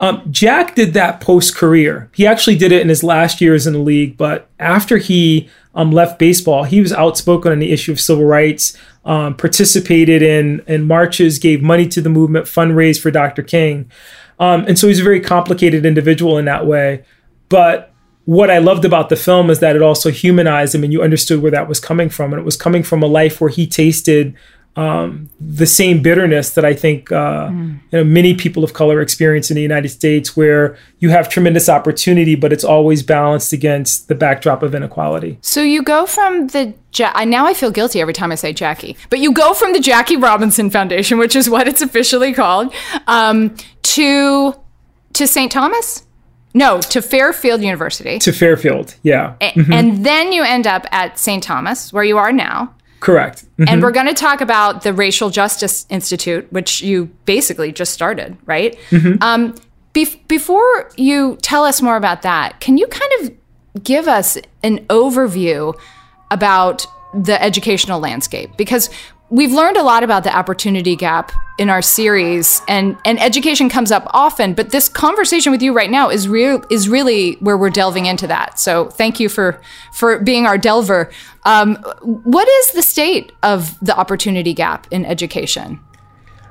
Um, 0.00 0.22
Jack 0.30 0.74
did 0.74 0.92
that 0.94 1.20
post 1.20 1.56
career. 1.56 2.10
He 2.14 2.26
actually 2.26 2.56
did 2.56 2.70
it 2.70 2.82
in 2.82 2.88
his 2.88 3.02
last 3.02 3.40
years 3.40 3.66
in 3.66 3.72
the 3.72 3.78
league, 3.78 4.16
but 4.16 4.48
after 4.58 4.98
he 4.98 5.48
um, 5.74 5.90
left 5.90 6.18
baseball, 6.18 6.64
he 6.64 6.80
was 6.80 6.92
outspoken 6.92 7.52
on 7.52 7.58
the 7.58 7.72
issue 7.72 7.92
of 7.92 8.00
civil 8.00 8.24
rights, 8.24 8.76
um, 9.04 9.36
participated 9.36 10.22
in, 10.22 10.62
in 10.66 10.84
marches, 10.86 11.38
gave 11.38 11.62
money 11.62 11.88
to 11.88 12.00
the 12.00 12.08
movement, 12.08 12.46
fundraised 12.46 13.00
for 13.00 13.10
Dr. 13.10 13.42
King. 13.42 13.90
Um, 14.38 14.64
and 14.66 14.78
so 14.78 14.88
he's 14.88 15.00
a 15.00 15.04
very 15.04 15.20
complicated 15.20 15.84
individual 15.84 16.38
in 16.38 16.44
that 16.44 16.66
way. 16.66 17.04
But 17.48 17.92
what 18.24 18.50
I 18.50 18.58
loved 18.58 18.84
about 18.84 19.10
the 19.10 19.16
film 19.16 19.50
is 19.50 19.60
that 19.60 19.76
it 19.76 19.82
also 19.82 20.10
humanized 20.10 20.74
him 20.74 20.82
and 20.82 20.92
you 20.92 21.02
understood 21.02 21.42
where 21.42 21.50
that 21.50 21.68
was 21.68 21.78
coming 21.78 22.08
from. 22.08 22.32
And 22.32 22.40
it 22.40 22.44
was 22.44 22.56
coming 22.56 22.82
from 22.82 23.02
a 23.02 23.06
life 23.06 23.40
where 23.40 23.50
he 23.50 23.66
tasted 23.66 24.34
um, 24.76 25.30
the 25.40 25.66
same 25.66 26.02
bitterness 26.02 26.50
that 26.50 26.64
I 26.64 26.74
think 26.74 27.12
uh, 27.12 27.48
mm. 27.48 27.78
you 27.92 27.98
know, 27.98 28.04
many 28.04 28.34
people 28.34 28.64
of 28.64 28.72
color 28.72 29.00
experience 29.00 29.50
in 29.50 29.54
the 29.54 29.62
United 29.62 29.88
States, 29.90 30.36
where 30.36 30.76
you 30.98 31.10
have 31.10 31.28
tremendous 31.28 31.68
opportunity, 31.68 32.34
but 32.34 32.52
it's 32.52 32.64
always 32.64 33.02
balanced 33.02 33.52
against 33.52 34.08
the 34.08 34.14
backdrop 34.14 34.62
of 34.62 34.74
inequality. 34.74 35.38
So 35.42 35.62
you 35.62 35.82
go 35.82 36.06
from 36.06 36.48
the 36.48 36.74
ja- 36.92 37.24
now 37.24 37.46
I 37.46 37.54
feel 37.54 37.70
guilty 37.70 38.00
every 38.00 38.14
time 38.14 38.32
I 38.32 38.34
say 38.34 38.52
Jackie, 38.52 38.96
but 39.10 39.20
you 39.20 39.32
go 39.32 39.54
from 39.54 39.72
the 39.72 39.80
Jackie 39.80 40.16
Robinson 40.16 40.70
Foundation, 40.70 41.18
which 41.18 41.36
is 41.36 41.48
what 41.48 41.68
it's 41.68 41.82
officially 41.82 42.32
called, 42.32 42.74
um, 43.06 43.54
to 43.82 44.54
to 45.12 45.26
St. 45.28 45.52
Thomas. 45.52 46.04
No, 46.56 46.80
to 46.80 47.02
Fairfield 47.02 47.62
University. 47.62 48.20
To 48.20 48.32
Fairfield, 48.32 48.94
yeah. 49.02 49.34
A- 49.40 49.52
mm-hmm. 49.52 49.72
And 49.72 50.06
then 50.06 50.32
you 50.32 50.44
end 50.44 50.68
up 50.68 50.86
at 50.92 51.18
St. 51.18 51.42
Thomas, 51.42 51.92
where 51.92 52.04
you 52.04 52.16
are 52.16 52.32
now. 52.32 52.72
Correct. 53.04 53.44
Mm-hmm. 53.44 53.64
And 53.68 53.82
we're 53.82 53.90
going 53.90 54.06
to 54.06 54.14
talk 54.14 54.40
about 54.40 54.82
the 54.82 54.94
Racial 54.94 55.28
Justice 55.28 55.84
Institute, 55.90 56.50
which 56.50 56.80
you 56.80 57.10
basically 57.26 57.70
just 57.70 57.92
started, 57.92 58.34
right? 58.46 58.78
Mm-hmm. 58.88 59.22
Um, 59.22 59.54
be- 59.92 60.22
before 60.26 60.90
you 60.96 61.36
tell 61.42 61.66
us 61.66 61.82
more 61.82 61.96
about 61.96 62.22
that, 62.22 62.60
can 62.60 62.78
you 62.78 62.86
kind 62.86 63.12
of 63.20 63.84
give 63.84 64.08
us 64.08 64.38
an 64.62 64.86
overview 64.86 65.78
about 66.30 66.86
the 67.12 67.40
educational 67.42 68.00
landscape? 68.00 68.56
Because 68.56 68.88
we've 69.30 69.52
learned 69.52 69.76
a 69.76 69.82
lot 69.82 70.02
about 70.02 70.22
the 70.22 70.36
opportunity 70.36 70.96
gap 70.96 71.32
in 71.58 71.70
our 71.70 71.80
series 71.80 72.60
and 72.68 72.96
and 73.04 73.20
education 73.20 73.68
comes 73.68 73.92
up 73.92 74.06
often 74.12 74.54
but 74.54 74.70
this 74.70 74.88
conversation 74.88 75.52
with 75.52 75.62
you 75.62 75.72
right 75.72 75.90
now 75.90 76.10
is 76.10 76.28
real 76.28 76.62
is 76.70 76.88
really 76.88 77.34
where 77.34 77.56
we're 77.56 77.70
delving 77.70 78.06
into 78.06 78.26
that. 78.26 78.58
So 78.58 78.90
thank 78.90 79.20
you 79.20 79.28
for 79.28 79.60
for 79.92 80.18
being 80.18 80.46
our 80.46 80.58
delver. 80.58 81.10
Um, 81.44 81.76
what 82.02 82.48
is 82.48 82.72
the 82.72 82.82
state 82.82 83.32
of 83.42 83.78
the 83.80 83.96
opportunity 83.96 84.52
gap 84.52 84.86
in 84.90 85.04
education 85.04 85.80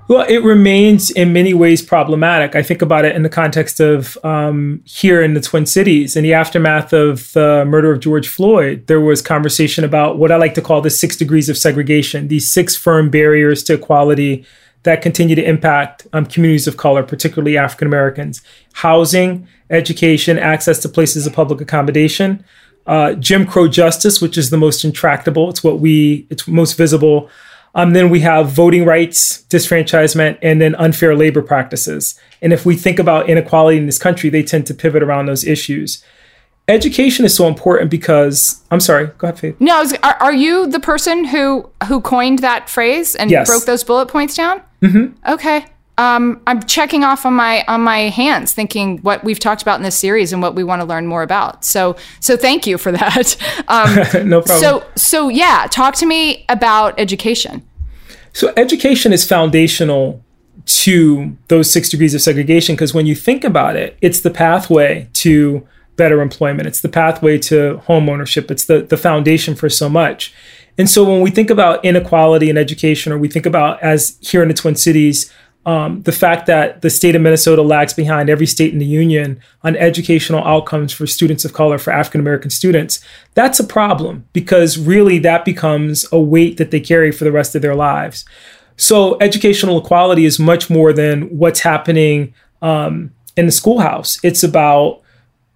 well, 0.07 0.25
it 0.27 0.43
remains 0.43 1.09
in 1.11 1.31
many 1.31 1.53
ways 1.53 1.81
problematic. 1.81 2.55
I 2.55 2.63
think 2.63 2.81
about 2.81 3.05
it 3.05 3.15
in 3.15 3.23
the 3.23 3.29
context 3.29 3.79
of 3.79 4.17
um, 4.23 4.81
here 4.85 5.21
in 5.21 5.33
the 5.33 5.39
Twin 5.39 5.65
Cities. 5.65 6.15
In 6.15 6.23
the 6.23 6.33
aftermath 6.33 6.91
of 6.91 7.31
the 7.33 7.63
murder 7.65 7.91
of 7.91 8.01
George 8.01 8.27
Floyd, 8.27 8.87
there 8.87 8.99
was 8.99 9.21
conversation 9.21 9.83
about 9.83 10.17
what 10.17 10.31
I 10.31 10.35
like 10.35 10.55
to 10.55 10.61
call 10.61 10.81
the 10.81 10.89
six 10.89 11.15
degrees 11.15 11.47
of 11.47 11.57
segregation, 11.57 12.27
these 12.27 12.51
six 12.51 12.75
firm 12.75 13.09
barriers 13.09 13.63
to 13.63 13.75
equality 13.75 14.45
that 14.83 15.01
continue 15.01 15.35
to 15.35 15.43
impact 15.43 16.05
um, 16.11 16.25
communities 16.25 16.67
of 16.67 16.75
color, 16.75 17.03
particularly 17.03 17.57
African 17.57 17.87
Americans 17.87 18.41
housing, 18.73 19.47
education, 19.69 20.37
access 20.37 20.79
to 20.79 20.89
places 20.89 21.25
of 21.25 21.31
public 21.31 21.61
accommodation. 21.61 22.43
Uh, 22.85 23.13
Jim 23.13 23.45
Crow 23.45 23.69
justice, 23.69 24.21
which 24.21 24.37
is 24.37 24.49
the 24.49 24.57
most 24.57 24.83
intractable, 24.83 25.49
it's 25.49 25.63
what 25.63 25.79
we, 25.79 26.27
it's 26.29 26.45
most 26.47 26.73
visible 26.73 27.29
um, 27.75 27.93
then 27.93 28.09
we 28.09 28.19
have 28.19 28.49
voting 28.49 28.85
rights, 28.85 29.43
disfranchisement, 29.43 30.37
and 30.41 30.61
then 30.61 30.75
unfair 30.75 31.15
labor 31.15 31.41
practices. 31.41 32.19
And 32.41 32.53
if 32.53 32.65
we 32.65 32.75
think 32.75 32.99
about 32.99 33.29
inequality 33.29 33.77
in 33.77 33.85
this 33.85 33.97
country, 33.97 34.29
they 34.29 34.43
tend 34.43 34.67
to 34.67 34.73
pivot 34.73 35.01
around 35.01 35.25
those 35.25 35.43
issues. 35.43 36.03
Education 36.67 37.25
is 37.25 37.35
so 37.35 37.47
important 37.47 37.91
because 37.91 38.63
I'm 38.71 38.79
sorry. 38.79 39.07
Go 39.17 39.27
ahead, 39.27 39.39
Faith. 39.39 39.55
No, 39.59 39.79
was, 39.79 39.93
are, 40.03 40.15
are 40.21 40.33
you 40.33 40.67
the 40.67 40.79
person 40.79 41.25
who 41.25 41.69
who 41.87 41.99
coined 41.99 42.39
that 42.39 42.69
phrase 42.69 43.15
and 43.15 43.29
yes. 43.29 43.49
broke 43.49 43.65
those 43.65 43.83
bullet 43.83 44.07
points 44.07 44.35
down? 44.35 44.61
Mm-hmm. 44.81 45.31
Okay 45.33 45.65
um, 45.97 46.41
I'm 46.47 46.63
checking 46.63 47.03
off 47.03 47.25
on 47.25 47.33
my 47.33 47.63
on 47.67 47.81
my 47.81 48.09
hands, 48.09 48.51
thinking 48.51 48.97
what 48.99 49.23
we've 49.23 49.39
talked 49.39 49.61
about 49.61 49.77
in 49.77 49.83
this 49.83 49.97
series 49.97 50.33
and 50.33 50.41
what 50.41 50.55
we 50.55 50.63
want 50.63 50.81
to 50.81 50.87
learn 50.87 51.05
more 51.05 51.21
about. 51.21 51.63
So 51.63 51.95
so 52.19 52.35
thank 52.35 52.65
you 52.65 52.77
for 52.77 52.91
that. 52.93 53.35
Um, 53.67 53.95
no 54.29 54.41
problem. 54.41 54.59
So 54.59 54.85
so 54.95 55.29
yeah, 55.29 55.67
talk 55.69 55.95
to 55.95 56.05
me 56.05 56.45
about 56.49 56.99
education. 56.99 57.63
So 58.33 58.51
education 58.57 59.13
is 59.13 59.27
foundational 59.27 60.23
to 60.65 61.37
those 61.49 61.71
six 61.71 61.89
degrees 61.89 62.15
of 62.15 62.21
segregation 62.21 62.75
because 62.75 62.93
when 62.93 63.05
you 63.05 63.15
think 63.15 63.43
about 63.43 63.75
it, 63.75 63.97
it's 64.01 64.21
the 64.21 64.31
pathway 64.31 65.07
to 65.13 65.67
better 65.95 66.21
employment. 66.21 66.67
It's 66.67 66.81
the 66.81 66.89
pathway 66.89 67.37
to 67.39 67.77
home 67.79 68.09
ownership. 68.09 68.49
It's 68.49 68.65
the 68.65 68.81
the 68.81 68.97
foundation 68.97 69.53
for 69.53 69.69
so 69.69 69.89
much. 69.89 70.33
And 70.75 70.89
so 70.89 71.03
when 71.03 71.21
we 71.21 71.29
think 71.29 71.51
about 71.51 71.85
inequality 71.85 72.49
in 72.49 72.57
education, 72.57 73.13
or 73.13 73.17
we 73.19 73.27
think 73.27 73.45
about 73.45 73.81
as 73.83 74.17
here 74.21 74.41
in 74.41 74.47
the 74.47 74.55
Twin 74.55 74.75
Cities 74.75 75.31
um, 75.65 76.01
the 76.01 76.11
fact 76.11 76.45
that 76.47 76.81
the 76.81 76.89
state 76.89 77.15
of 77.15 77.21
Minnesota 77.21 77.61
lags 77.61 77.93
behind 77.93 78.29
every 78.29 78.45
state 78.45 78.73
in 78.73 78.79
the 78.79 78.85
union 78.85 79.39
on 79.63 79.77
educational 79.77 80.43
outcomes 80.43 80.91
for 80.91 81.07
students 81.07 81.45
of 81.45 81.53
color, 81.53 81.77
for 81.77 81.91
African 81.93 82.19
American 82.19 82.49
students, 82.49 82.99
that's 83.33 83.59
a 83.59 83.63
problem 83.63 84.25
because 84.33 84.77
really 84.77 85.19
that 85.19 85.45
becomes 85.45 86.05
a 86.11 86.19
weight 86.19 86.57
that 86.57 86.71
they 86.71 86.81
carry 86.81 87.11
for 87.11 87.23
the 87.23 87.31
rest 87.31 87.55
of 87.55 87.61
their 87.61 87.75
lives. 87.75 88.25
So, 88.75 89.17
educational 89.21 89.79
equality 89.79 90.25
is 90.25 90.39
much 90.39 90.69
more 90.69 90.91
than 90.91 91.37
what's 91.37 91.61
happening 91.61 92.33
um, 92.61 93.13
in 93.37 93.45
the 93.45 93.51
schoolhouse. 93.51 94.19
It's 94.23 94.43
about 94.43 95.01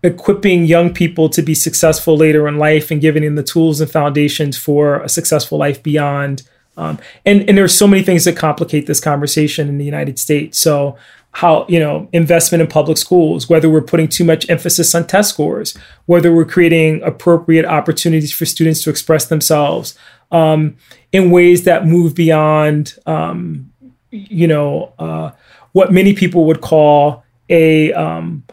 equipping 0.03 0.65
young 0.65 0.93
people 0.93 1.27
to 1.27 1.41
be 1.41 1.55
successful 1.55 2.15
later 2.15 2.47
in 2.47 2.57
life 2.57 2.91
and 2.91 3.01
giving 3.01 3.23
them 3.23 3.35
the 3.35 3.43
tools 3.43 3.81
and 3.81 3.89
foundations 3.89 4.55
for 4.57 5.01
a 5.01 5.09
successful 5.09 5.57
life 5.57 5.81
beyond 5.81 6.43
Um, 6.77 6.99
and 7.25 7.47
and 7.49 7.57
there's 7.57 7.73
so 7.73 7.87
many 7.87 8.03
things 8.03 8.25
that 8.25 8.37
complicate 8.37 8.85
this 8.85 8.99
conversation 8.99 9.67
in 9.67 9.77
the 9.77 9.85
United 9.85 10.19
States. 10.19 10.59
So 10.59 10.97
how 11.31 11.65
you 11.67 11.79
know 11.79 12.07
investment 12.13 12.61
in 12.61 12.67
public 12.67 12.97
schools, 12.97 13.49
whether 13.49 13.69
we're 13.69 13.81
putting 13.81 14.07
too 14.07 14.23
much 14.23 14.49
emphasis 14.49 14.93
on 14.95 15.05
test 15.05 15.29
scores, 15.29 15.77
whether 16.05 16.33
we're 16.33 16.45
creating 16.45 17.01
appropriate 17.03 17.65
opportunities 17.65 18.33
for 18.33 18.45
students 18.45 18.83
to 18.83 18.89
express 18.89 19.25
themselves 19.25 19.97
um, 20.31 20.75
in 21.11 21.31
ways 21.31 21.63
that 21.63 21.85
move 21.85 22.15
beyond 22.15 22.95
um, 23.05 23.71
you 24.11 24.47
know 24.47 24.93
uh, 24.99 25.31
what 25.73 25.91
many 25.91 26.13
people 26.13 26.45
would 26.45 26.61
call 26.61 27.23
a 27.49 27.93
um, 27.93 28.43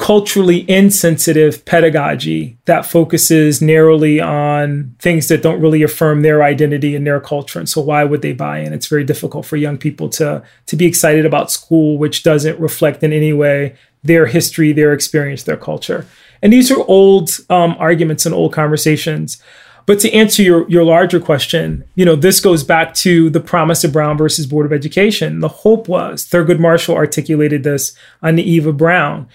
culturally 0.00 0.64
insensitive 0.66 1.62
pedagogy 1.66 2.56
that 2.64 2.86
focuses 2.86 3.60
narrowly 3.60 4.18
on 4.18 4.94
things 4.98 5.28
that 5.28 5.42
don't 5.42 5.60
really 5.60 5.82
affirm 5.82 6.22
their 6.22 6.42
identity 6.42 6.96
and 6.96 7.06
their 7.06 7.20
culture. 7.20 7.58
And 7.58 7.68
so 7.68 7.82
why 7.82 8.04
would 8.04 8.22
they 8.22 8.32
buy 8.32 8.60
in? 8.60 8.72
It's 8.72 8.86
very 8.86 9.04
difficult 9.04 9.44
for 9.44 9.58
young 9.58 9.76
people 9.76 10.08
to 10.10 10.42
to 10.66 10.76
be 10.76 10.86
excited 10.86 11.26
about 11.26 11.50
school 11.50 11.98
which 11.98 12.22
doesn't 12.22 12.58
reflect 12.58 13.02
in 13.02 13.12
any 13.12 13.34
way 13.34 13.76
their 14.02 14.24
history 14.24 14.72
their 14.72 14.94
experience 14.94 15.42
their 15.42 15.58
culture. 15.58 16.06
And 16.40 16.50
these 16.50 16.70
are 16.70 16.82
old 16.88 17.32
um, 17.50 17.76
arguments 17.78 18.24
and 18.24 18.34
old 18.34 18.54
conversations. 18.54 19.36
But 19.84 20.00
to 20.00 20.12
answer 20.12 20.42
your, 20.42 20.68
your 20.70 20.84
larger 20.84 21.20
question, 21.20 21.84
you 21.94 22.06
know, 22.06 22.16
this 22.16 22.40
goes 22.40 22.64
back 22.64 22.94
to 22.94 23.28
the 23.28 23.40
promise 23.40 23.84
of 23.84 23.92
Brown 23.92 24.16
versus 24.16 24.46
Board 24.46 24.64
of 24.64 24.72
Education. 24.72 25.40
The 25.40 25.48
hope 25.48 25.88
was, 25.88 26.24
Thurgood 26.24 26.60
Marshall 26.60 26.94
articulated 26.94 27.64
this 27.64 27.92
on 28.22 28.36
the 28.36 28.48
eve 28.48 28.66
of 28.66 28.76
Brown 28.78 29.28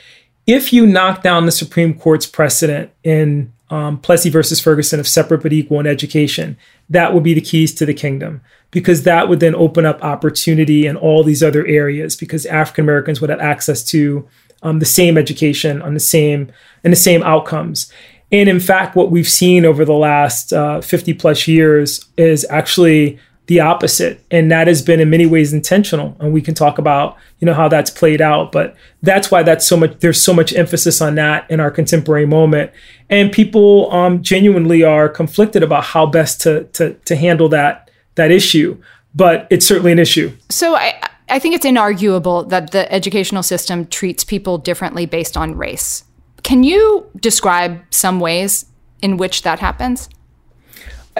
if 0.48 0.72
you 0.72 0.86
knock 0.86 1.24
down 1.24 1.46
the 1.46 1.52
Supreme 1.52 1.98
Court's 1.98 2.26
precedent 2.26 2.92
in 3.04 3.52
um, 3.70 3.98
Plessy 4.00 4.30
versus 4.30 4.60
Ferguson 4.60 5.00
of 5.00 5.08
separate 5.08 5.42
but 5.42 5.54
equal 5.54 5.80
in 5.80 5.88
education, 5.88 6.58
that 6.90 7.14
would 7.14 7.24
be 7.24 7.34
the 7.34 7.42
keys 7.42 7.74
to 7.76 7.86
the 7.86 7.94
kingdom 7.94 8.42
because 8.72 9.04
that 9.04 9.28
would 9.28 9.40
then 9.40 9.56
open 9.56 9.86
up 9.86 10.04
opportunity 10.04 10.86
in 10.86 10.98
all 10.98 11.24
these 11.24 11.42
other 11.42 11.66
areas 11.66 12.16
because 12.16 12.46
African 12.46 12.86
Americans 12.86 13.22
would 13.22 13.30
have 13.30 13.40
access 13.40 13.84
to 13.86 14.28
um, 14.62 14.80
the 14.80 14.86
same 14.86 15.18
education 15.18 15.82
on 15.82 15.94
the 15.94 16.00
same 16.00 16.52
and 16.84 16.92
the 16.92 16.98
same 16.98 17.24
outcomes. 17.24 17.92
And 18.32 18.50
in 18.50 18.60
fact, 18.60 18.96
what 18.96 19.12
we've 19.12 19.30
seen 19.30 19.66
over 19.66 19.86
the 19.86 19.94
last 19.94 20.52
uh, 20.52 20.82
50 20.82 21.14
plus 21.14 21.48
years 21.48 22.06
is 22.18 22.46
actually 22.50 23.20
the 23.48 23.60
opposite. 23.60 24.24
And 24.32 24.52
that 24.52 24.68
has 24.68 24.82
been 24.82 25.00
in 25.00 25.10
many 25.10 25.26
ways 25.26 25.54
intentional. 25.54 26.16
And 26.20 26.34
we 26.34 26.42
can 26.42 26.54
talk 26.54 26.78
about 26.78 27.18
you 27.40 27.46
know 27.46 27.54
how 27.54 27.68
that's 27.68 27.90
played 27.90 28.22
out. 28.22 28.52
But 28.52 28.76
that's 29.02 29.30
why 29.30 29.44
that's 29.44 29.66
so 29.66 29.78
much 29.78 30.00
there's 30.00 30.22
so 30.22 30.34
much 30.34 30.54
emphasis 30.54 31.02
on 31.02 31.16
that 31.16 31.50
in 31.50 31.60
our 31.60 31.72
contemporary 31.72 32.26
moment. 32.26 32.72
And 33.10 33.32
people 33.32 33.92
um, 33.92 34.22
genuinely 34.24 34.84
are 34.84 35.08
conflicted 35.08 35.62
about 35.62 35.84
how 35.84 36.06
best 36.06 36.42
to, 36.42 36.64
to 36.74 36.94
to 36.94 37.16
handle 37.16 37.50
that 37.50 37.92
that 38.16 38.32
issue. 38.32 38.82
But 39.14 39.48
it's 39.50 39.66
certainly 39.66 39.92
an 39.92 40.00
issue. 40.00 40.36
So 40.50 40.76
i 40.76 41.00
i 41.30 41.40
think 41.40 41.56
it's 41.56 41.66
inarguable 41.66 42.48
that 42.50 42.72
the 42.72 42.92
educational 42.92 43.44
system 43.44 43.88
treats 43.88 44.24
people 44.24 44.58
differently 44.58 45.06
based 45.06 45.38
on 45.38 45.56
race. 45.56 46.04
Can 46.44 46.64
you 46.64 47.10
describe 47.20 47.82
some 47.90 48.20
ways 48.20 48.66
in 49.02 49.18
which 49.18 49.42
that 49.42 49.60
happens 49.60 50.10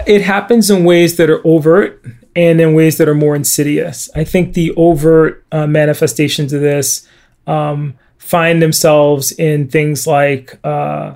it 0.06 0.22
happens 0.22 0.70
in 0.70 0.84
ways 0.84 1.16
that 1.16 1.30
are 1.30 1.46
overt 1.46 2.04
and 2.34 2.60
in 2.60 2.74
ways 2.74 2.98
that 2.98 3.08
are 3.08 3.14
more 3.14 3.34
insidious. 3.34 4.10
I 4.14 4.24
think 4.24 4.52
the 4.52 4.72
overt 4.76 5.44
uh, 5.52 5.66
manifestations 5.66 6.52
of 6.52 6.60
this 6.60 7.08
um, 7.46 7.94
find 8.18 8.60
themselves 8.60 9.32
in 9.32 9.68
things 9.68 10.06
like 10.06 10.58
uh, 10.62 11.14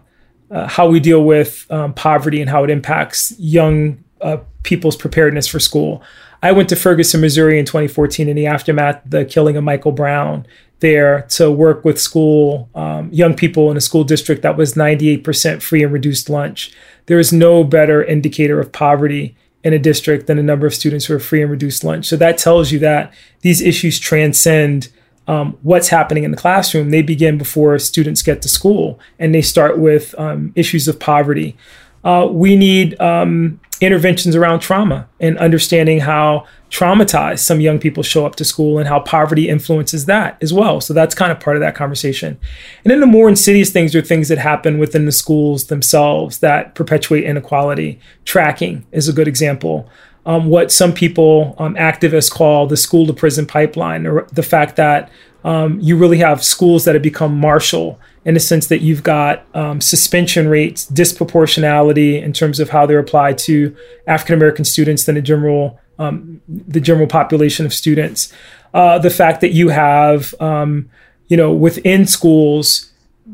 uh, 0.51 0.67
how 0.67 0.89
we 0.89 0.99
deal 0.99 1.25
with 1.25 1.67
um, 1.71 1.93
poverty 1.93 2.41
and 2.41 2.49
how 2.49 2.65
it 2.65 2.71
impacts 2.71 3.39
young 3.39 4.03
uh, 4.21 4.39
people's 4.63 4.97
preparedness 4.97 5.47
for 5.47 5.61
school. 5.61 6.03
I 6.43 6.53
went 6.53 6.71
to 6.71 6.77
Ferguson, 6.77 7.21
Missouri 7.21 7.59
in 7.59 7.67
2014 7.67 8.29
in 8.29 8.37
the 8.37 8.47
aftermath 8.47 9.03
the 9.05 9.25
killing 9.25 9.57
of 9.57 9.65
Michael 9.65 9.93
Brown 9.93 10.47
there 10.81 11.23
to 11.29 11.51
work 11.51 11.85
with 11.85 12.01
school 12.01 12.71
um, 12.75 13.11
young 13.13 13.35
people 13.35 13.71
in 13.71 13.77
a 13.77 13.81
school 13.81 14.03
district 14.03 14.43
that 14.43 14.57
was 14.57 14.75
98% 14.75 15.63
free 15.63 15.83
and 15.83 15.93
reduced 15.93 16.31
lunch. 16.31 16.73
There 17.11 17.19
is 17.19 17.33
no 17.33 17.65
better 17.65 18.05
indicator 18.05 18.61
of 18.61 18.71
poverty 18.71 19.35
in 19.65 19.73
a 19.73 19.81
district 19.81 20.29
than 20.29 20.39
a 20.39 20.45
number 20.45 20.65
of 20.65 20.73
students 20.73 21.07
who 21.07 21.15
are 21.17 21.19
free 21.19 21.43
and 21.43 21.51
reduced 21.51 21.83
lunch. 21.83 22.07
So 22.07 22.17
that 22.19 22.39
tells 22.39 22.71
you 22.71 22.79
that 22.79 23.13
these 23.41 23.61
issues 23.61 23.99
transcend 23.99 24.91
um, 25.27 25.59
what's 25.63 25.89
happening 25.89 26.23
in 26.23 26.31
the 26.31 26.37
classroom. 26.37 26.91
They 26.91 27.03
begin 27.03 27.37
before 27.37 27.77
students 27.81 28.23
get 28.23 28.43
to 28.43 28.49
school, 28.49 29.01
and 29.19 29.35
they 29.35 29.43
start 29.43 29.77
with 29.77 30.15
um, 30.21 30.53
issues 30.55 30.87
of 30.87 31.01
poverty. 31.01 31.57
Uh, 32.05 32.29
we 32.31 32.55
need 32.55 32.99
um, 33.01 33.59
interventions 33.81 34.37
around 34.37 34.61
trauma 34.61 35.09
and 35.19 35.37
understanding 35.39 35.99
how 35.99 36.47
traumatized 36.71 37.41
some 37.41 37.61
young 37.61 37.79
people 37.79 38.03
show 38.03 38.25
up 38.25 38.37
to 38.37 38.45
school 38.45 38.79
and 38.79 38.89
how 38.89 39.01
poverty 39.01 39.49
influences 39.49 40.07
that 40.07 40.39
as 40.41 40.53
well. 40.53 40.81
So 40.81 40.95
that's 40.95 41.15
kind 41.15 41.33
of 41.33 41.41
part 41.41 41.57
of 41.57 41.61
that 41.61 41.75
conversation. 41.75 42.39
And 42.85 42.91
then 42.91 43.01
the 43.01 43.07
more 43.07 43.29
insidious 43.29 43.71
things 43.71 43.95
are 43.95 44.03
things 44.03 44.29
that 44.29 44.39
happen 44.39 44.79
within 44.79 45.05
the 45.05 45.13
schools 45.13 45.67
themselves 45.67 46.39
that 46.39 46.77
perpetuate 46.77 47.25
inequality. 47.25 47.99
Tracking 48.25 48.87
is 48.93 49.09
a 49.09 49.13
good 49.13 49.27
example. 49.27 49.89
Um, 50.27 50.47
what 50.47 50.71
some 50.71 50.93
people, 50.93 51.57
um, 51.59 51.75
activists, 51.75 52.31
call 52.31 52.67
the 52.67 52.77
school 52.77 53.07
to 53.07 53.13
prison 53.13 53.47
pipeline, 53.47 54.07
or 54.07 54.29
the 54.33 54.43
fact 54.43 54.77
that 54.77 55.11
um, 55.45 55.81
you 55.81 55.97
really 55.97 56.19
have 56.19 56.45
schools 56.45 56.85
that 56.85 56.95
have 56.95 57.03
become 57.03 57.37
martial 57.37 57.99
in 58.27 58.35
the 58.35 58.41
sense 58.41 58.67
that 58.67 58.83
you've 58.83 59.03
got 59.03 59.45
um, 59.57 59.81
suspension 59.81 60.47
rates, 60.47 60.87
disproportionality 60.91 62.23
in 62.23 62.35
terms 62.35 62.61
of 62.61 62.69
how 62.69 62.85
they're 62.85 62.99
applied 62.99 63.39
to 63.39 63.75
African 64.07 64.35
American 64.35 64.65
students 64.65 65.05
than 65.05 65.15
the 65.15 65.23
general 65.23 65.81
um, 66.01 66.41
the 66.49 66.81
general 66.81 67.07
population 67.07 67.67
of 67.67 67.73
students. 67.73 68.33
Uh, 68.73 68.99
the 68.99 69.11
fact 69.11 69.41
that 69.43 69.53
you 69.53 69.69
have, 69.69 70.35
um, 70.41 70.89
you 71.29 71.37
know, 71.37 71.53
within 71.53 72.07
schools, 72.07 72.91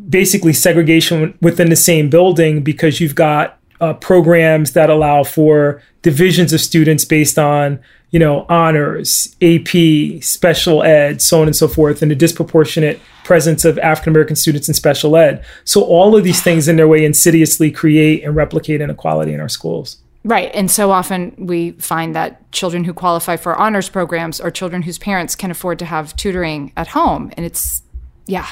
basically 0.09 0.53
segregation 0.53 1.39
within 1.41 1.71
the 1.71 1.77
same 1.77 2.11
building 2.11 2.63
because 2.63 3.01
you've 3.01 3.15
got 3.15 3.59
uh, 3.81 3.95
programs 3.95 4.73
that 4.73 4.91
allow 4.91 5.23
for 5.23 5.81
divisions 6.03 6.53
of 6.53 6.61
students 6.61 7.05
based 7.05 7.39
on, 7.39 7.79
you 8.11 8.19
know, 8.19 8.47
honors, 8.49 9.37
AP, 9.43 10.23
special 10.23 10.83
ed, 10.83 11.23
so 11.23 11.41
on 11.41 11.47
and 11.47 11.55
so 11.55 11.69
forth, 11.69 12.03
and 12.03 12.11
a 12.11 12.15
disproportionate 12.15 13.01
presence 13.25 13.65
of 13.65 13.79
African 13.79 14.13
American 14.13 14.37
students 14.37 14.69
in 14.69 14.75
special 14.75 15.17
ed. 15.17 15.45
So 15.65 15.83
all 15.83 16.17
of 16.17 16.25
these 16.25 16.43
things 16.43 16.69
in 16.69 16.77
their 16.77 16.89
way 16.89 17.05
insidiously 17.05 17.71
create 17.71 18.25
and 18.25 18.35
replicate 18.35 18.81
inequality 18.81 19.35
in 19.35 19.41
our 19.41 19.49
schools. 19.49 19.99
Right. 20.27 20.51
And 20.55 20.69
so 20.69 20.91
often 20.91 21.37
we 21.39 21.71
find 21.73 22.17
that 22.17 22.51
children 22.51 22.83
who 22.83 22.93
qualify 22.93 23.37
for 23.37 23.55
honors 23.55 23.89
programs 23.89 24.41
are 24.41 24.51
children 24.51 24.83
whose 24.83 24.99
parents 24.99 25.37
can 25.37 25.53
afford 25.53 25.79
to 25.79 25.85
have 25.85 26.17
tutoring 26.17 26.73
at 26.77 26.89
home. 26.89 27.31
And 27.37 27.47
it's, 27.47 27.83
yeah. 28.27 28.49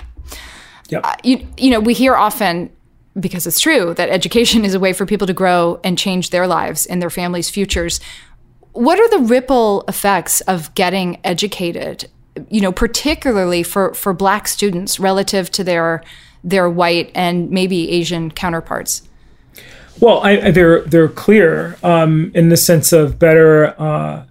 Yep. 0.91 1.01
Uh, 1.05 1.17
you, 1.25 1.45
you 1.57 1.71
know, 1.71 1.81
we 1.81 1.93
hear 1.93 2.15
often, 2.15 2.71
because 3.19 3.45
it's 3.45 3.59
true, 3.59 3.93
that 3.95 4.09
education 4.09 4.65
is 4.65 4.75
a 4.75 4.79
way 4.79 4.93
for 4.93 5.05
people 5.05 5.27
to 5.27 5.33
grow 5.33 5.81
and 5.83 5.99
change 5.99 6.31
their 6.31 6.47
lives 6.47 6.87
and 6.87 7.03
their 7.03 7.11
families' 7.11 7.51
futures. 7.51 7.99
What 8.71 9.01
are 9.01 9.11
the 9.11 9.27
ripple 9.27 9.83
effects 9.89 10.43
of 10.43 10.73
getting 10.77 11.19
educated, 11.25 12.09
you 12.51 12.61
know, 12.61 12.71
particularly 12.71 13.65
for, 13.65 13.95
for 13.95 14.13
Black 14.13 14.47
students 14.47 15.01
relative 15.01 15.51
to 15.51 15.65
their, 15.65 16.05
their 16.45 16.71
white 16.71 17.11
and 17.17 17.51
maybe 17.51 17.91
Asian 17.91 18.31
counterparts? 18.31 19.03
Well, 20.01 20.21
I, 20.21 20.51
they're 20.51 20.83
they're 20.83 21.09
clear 21.09 21.77
um, 21.83 22.33
in 22.35 22.49
the 22.49 22.57
sense 22.57 22.93
of 22.93 23.19
better 23.19 23.81
uh, 23.81 24.25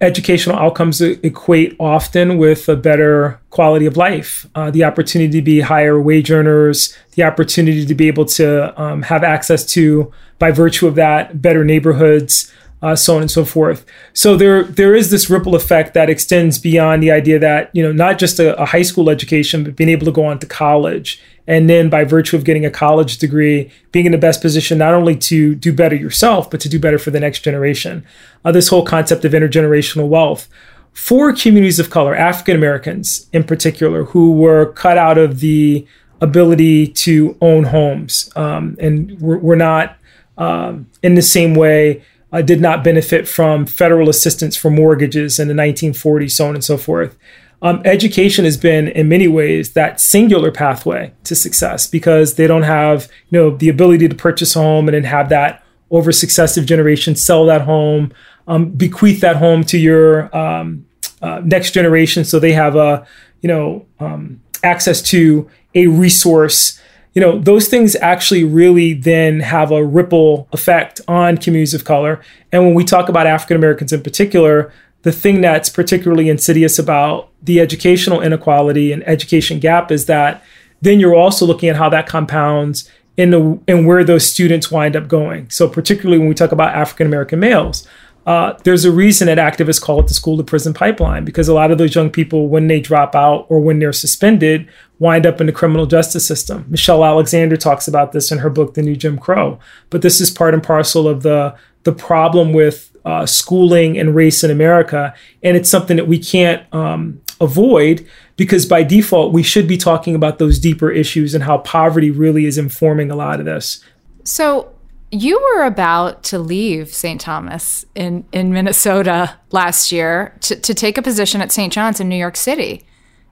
educational 0.00 0.56
outcomes 0.56 1.00
equate 1.00 1.76
often 1.80 2.38
with 2.38 2.68
a 2.68 2.76
better 2.76 3.40
quality 3.50 3.86
of 3.86 3.96
life, 3.96 4.46
uh, 4.54 4.70
the 4.70 4.84
opportunity 4.84 5.40
to 5.40 5.42
be 5.42 5.60
higher 5.60 6.00
wage 6.00 6.30
earners, 6.30 6.96
the 7.12 7.22
opportunity 7.22 7.84
to 7.84 7.94
be 7.94 8.06
able 8.06 8.24
to 8.24 8.80
um, 8.80 9.02
have 9.02 9.24
access 9.24 9.64
to, 9.64 10.12
by 10.38 10.50
virtue 10.50 10.86
of 10.86 10.94
that, 10.94 11.42
better 11.42 11.64
neighborhoods, 11.64 12.52
uh, 12.80 12.94
so 12.94 13.16
on 13.16 13.22
and 13.22 13.30
so 13.30 13.44
forth. 13.44 13.84
So 14.12 14.36
there 14.36 14.62
there 14.62 14.94
is 14.94 15.10
this 15.10 15.28
ripple 15.28 15.56
effect 15.56 15.94
that 15.94 16.08
extends 16.08 16.58
beyond 16.58 17.02
the 17.02 17.10
idea 17.10 17.38
that 17.40 17.70
you 17.72 17.82
know 17.82 17.92
not 17.92 18.18
just 18.18 18.38
a, 18.38 18.60
a, 18.60 18.66
high 18.66 18.82
school 18.82 19.10
education, 19.10 19.64
but 19.64 19.74
being 19.74 19.90
able 19.90 20.06
to 20.06 20.12
go 20.12 20.24
on 20.24 20.38
to 20.38 20.46
college, 20.46 21.20
and 21.48 21.68
then 21.68 21.88
by 21.88 22.04
virtue 22.04 22.36
of 22.36 22.44
getting 22.44 22.66
a 22.66 22.70
college 22.70 23.16
degree, 23.16 23.72
being 23.90 24.04
in 24.04 24.12
the 24.12 24.18
best 24.18 24.42
position 24.42 24.76
not 24.76 24.92
only 24.92 25.16
to 25.16 25.54
do 25.54 25.72
better 25.72 25.96
yourself, 25.96 26.50
but 26.50 26.60
to 26.60 26.68
do 26.68 26.78
better 26.78 26.98
for 26.98 27.10
the 27.10 27.18
next 27.18 27.40
generation. 27.40 28.04
Uh, 28.44 28.52
this 28.52 28.68
whole 28.68 28.84
concept 28.84 29.24
of 29.24 29.32
intergenerational 29.32 30.08
wealth. 30.08 30.46
For 30.92 31.32
communities 31.32 31.80
of 31.80 31.88
color, 31.88 32.14
African 32.14 32.54
Americans 32.54 33.30
in 33.32 33.44
particular, 33.44 34.04
who 34.04 34.32
were 34.32 34.66
cut 34.72 34.98
out 34.98 35.16
of 35.16 35.40
the 35.40 35.86
ability 36.20 36.88
to 36.88 37.36
own 37.40 37.64
homes, 37.64 38.30
um, 38.36 38.76
and 38.78 39.18
we're, 39.18 39.38
we're 39.38 39.56
not 39.56 39.96
um, 40.36 40.86
in 41.02 41.14
the 41.14 41.22
same 41.22 41.54
way 41.54 42.04
uh, 42.30 42.42
did 42.42 42.60
not 42.60 42.84
benefit 42.84 43.26
from 43.26 43.64
federal 43.64 44.10
assistance 44.10 44.54
for 44.54 44.70
mortgages 44.70 45.38
in 45.38 45.48
the 45.48 45.54
1940s, 45.54 46.32
so 46.32 46.46
on 46.46 46.54
and 46.54 46.64
so 46.64 46.76
forth. 46.76 47.16
Um, 47.60 47.82
education 47.84 48.44
has 48.44 48.56
been, 48.56 48.88
in 48.88 49.08
many 49.08 49.26
ways, 49.26 49.72
that 49.72 50.00
singular 50.00 50.52
pathway 50.52 51.12
to 51.24 51.34
success 51.34 51.86
because 51.86 52.34
they 52.34 52.46
don't 52.46 52.62
have, 52.62 53.10
you 53.30 53.38
know, 53.38 53.56
the 53.56 53.68
ability 53.68 54.06
to 54.08 54.14
purchase 54.14 54.54
a 54.54 54.60
home 54.60 54.86
and 54.86 54.94
then 54.94 55.04
have 55.04 55.28
that 55.30 55.64
over 55.90 56.12
successive 56.12 56.66
generations 56.66 57.22
sell 57.22 57.46
that 57.46 57.62
home, 57.62 58.12
um, 58.46 58.70
bequeath 58.70 59.20
that 59.20 59.36
home 59.36 59.64
to 59.64 59.78
your 59.78 60.34
um, 60.36 60.86
uh, 61.22 61.40
next 61.44 61.72
generation. 61.72 62.24
So 62.24 62.38
they 62.38 62.52
have 62.52 62.76
a 62.76 63.06
you 63.40 63.48
know 63.48 63.86
um, 64.00 64.40
access 64.62 65.02
to 65.02 65.48
a 65.74 65.86
resource. 65.86 66.80
You 67.14 67.22
know 67.22 67.38
those 67.38 67.68
things 67.68 67.96
actually 67.96 68.44
really 68.44 68.94
then 68.94 69.40
have 69.40 69.70
a 69.70 69.84
ripple 69.84 70.48
effect 70.52 71.00
on 71.08 71.38
communities 71.38 71.74
of 71.74 71.84
color. 71.84 72.20
And 72.52 72.64
when 72.64 72.74
we 72.74 72.84
talk 72.84 73.08
about 73.08 73.26
african 73.26 73.56
americans 73.56 73.92
in 73.92 74.02
particular 74.02 74.72
the 75.08 75.12
thing 75.12 75.40
that's 75.40 75.70
particularly 75.70 76.28
insidious 76.28 76.78
about 76.78 77.30
the 77.42 77.60
educational 77.60 78.20
inequality 78.20 78.92
and 78.92 79.02
education 79.08 79.58
gap 79.58 79.90
is 79.90 80.04
that 80.04 80.44
then 80.82 81.00
you're 81.00 81.14
also 81.14 81.46
looking 81.46 81.70
at 81.70 81.76
how 81.76 81.88
that 81.88 82.06
compounds 82.06 82.90
in 83.16 83.30
the 83.30 83.58
and 83.66 83.86
where 83.86 84.04
those 84.04 84.26
students 84.26 84.70
wind 84.70 84.94
up 84.94 85.08
going. 85.08 85.48
So 85.48 85.66
particularly 85.66 86.18
when 86.18 86.28
we 86.28 86.34
talk 86.34 86.52
about 86.52 86.74
African 86.74 87.06
American 87.06 87.40
males, 87.40 87.88
uh, 88.26 88.52
there's 88.64 88.84
a 88.84 88.92
reason 88.92 89.28
that 89.28 89.38
activists 89.38 89.80
call 89.80 89.98
it 89.98 90.08
the 90.08 90.14
school 90.14 90.36
to 90.36 90.44
prison 90.44 90.74
pipeline 90.74 91.24
because 91.24 91.48
a 91.48 91.54
lot 91.54 91.70
of 91.70 91.78
those 91.78 91.94
young 91.94 92.10
people, 92.10 92.48
when 92.48 92.66
they 92.66 92.78
drop 92.78 93.14
out 93.14 93.46
or 93.48 93.60
when 93.60 93.78
they're 93.78 93.94
suspended, 93.94 94.68
wind 94.98 95.24
up 95.24 95.40
in 95.40 95.46
the 95.46 95.52
criminal 95.54 95.86
justice 95.86 96.26
system. 96.26 96.66
Michelle 96.68 97.02
Alexander 97.02 97.56
talks 97.56 97.88
about 97.88 98.12
this 98.12 98.30
in 98.30 98.38
her 98.38 98.50
book, 98.50 98.74
The 98.74 98.82
New 98.82 98.94
Jim 98.94 99.16
Crow. 99.16 99.58
But 99.88 100.02
this 100.02 100.20
is 100.20 100.30
part 100.30 100.52
and 100.52 100.62
parcel 100.62 101.08
of 101.08 101.22
the 101.22 101.56
the 101.84 101.92
problem 101.94 102.52
with 102.52 102.94
uh, 103.08 103.24
schooling 103.24 103.98
and 103.98 104.14
race 104.14 104.44
in 104.44 104.50
America, 104.50 105.14
and 105.42 105.56
it's 105.56 105.70
something 105.70 105.96
that 105.96 106.06
we 106.06 106.18
can't 106.18 106.62
um, 106.74 107.20
avoid 107.40 108.06
because 108.36 108.66
by 108.66 108.82
default 108.82 109.32
we 109.32 109.42
should 109.42 109.66
be 109.66 109.78
talking 109.78 110.14
about 110.14 110.38
those 110.38 110.58
deeper 110.58 110.90
issues 110.90 111.34
and 111.34 111.44
how 111.44 111.58
poverty 111.58 112.10
really 112.10 112.44
is 112.44 112.58
informing 112.58 113.10
a 113.10 113.16
lot 113.16 113.40
of 113.40 113.46
this. 113.46 113.82
So 114.24 114.74
you 115.10 115.40
were 115.40 115.64
about 115.64 116.22
to 116.24 116.38
leave 116.38 116.92
St. 116.92 117.18
Thomas 117.18 117.86
in, 117.94 118.26
in 118.30 118.52
Minnesota 118.52 119.38
last 119.52 119.90
year 119.90 120.36
to, 120.40 120.60
to 120.60 120.74
take 120.74 120.98
a 120.98 121.02
position 121.02 121.40
at 121.40 121.50
St. 121.50 121.72
John's 121.72 122.00
in 122.00 122.10
New 122.10 122.16
York 122.16 122.36
City. 122.36 122.86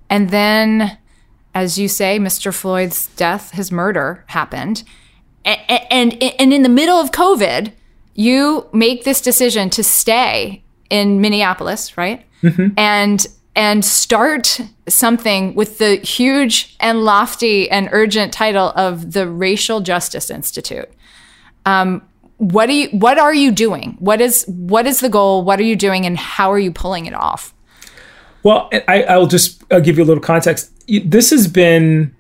And 0.09 0.31
then, 0.31 0.97
as 1.55 1.79
you 1.79 1.89
say, 1.89 2.19
Mr. 2.19 2.55
Floyd's 2.55 3.09
death, 3.17 3.51
his 3.51 3.71
murder 3.71 4.25
happened. 4.29 4.85
And, 5.45 5.61
and, 5.91 6.23
and 6.23 6.55
in 6.55 6.63
the 6.63 6.71
middle 6.71 6.97
of 6.97 7.11
COVID, 7.11 7.73
you 8.17 8.67
make 8.73 9.05
this 9.05 9.21
decision 9.21 9.71
to 9.71 9.85
stay 9.85 10.65
in 10.91 11.21
Minneapolis, 11.21 11.97
right? 11.97 12.25
Mm-hmm. 12.43 12.69
And 12.77 13.27
and 13.55 13.85
start 13.85 14.61
something 14.87 15.55
with 15.55 15.79
the 15.79 15.97
huge 15.97 16.77
and 16.79 17.05
lofty 17.05 17.71
and 17.71 17.89
urgent 17.93 18.33
title 18.33 18.73
of 18.77 19.13
the 19.13 19.27
Racial 19.27 19.81
Justice 19.81 20.31
Institute. 20.31 20.91
Um, 21.65 22.03
what 22.39 22.69
are 22.69 22.73
you 22.73 22.89
What 22.91 23.19
are 23.19 23.35
you 23.35 23.53
doing? 23.53 23.97
What 23.99 24.21
is 24.21 24.45
What 24.47 24.87
is 24.87 25.01
the 25.01 25.09
goal? 25.09 25.43
What 25.43 25.61
are 25.61 25.65
you 25.65 25.77
doing, 25.77 26.07
and 26.07 26.17
how 26.19 26.51
are 26.53 26.59
you 26.59 26.73
pulling 26.73 27.07
it 27.07 27.15
off? 27.15 27.55
Well, 28.43 28.71
I, 28.73 29.03
I'll 29.05 29.27
just 29.27 29.63
I'll 29.71 29.81
give 29.81 29.99
you 29.99 30.05
a 30.05 30.07
little 30.07 30.23
context. 30.23 30.73
This 31.05 31.31
has 31.31 31.49
been 31.49 32.16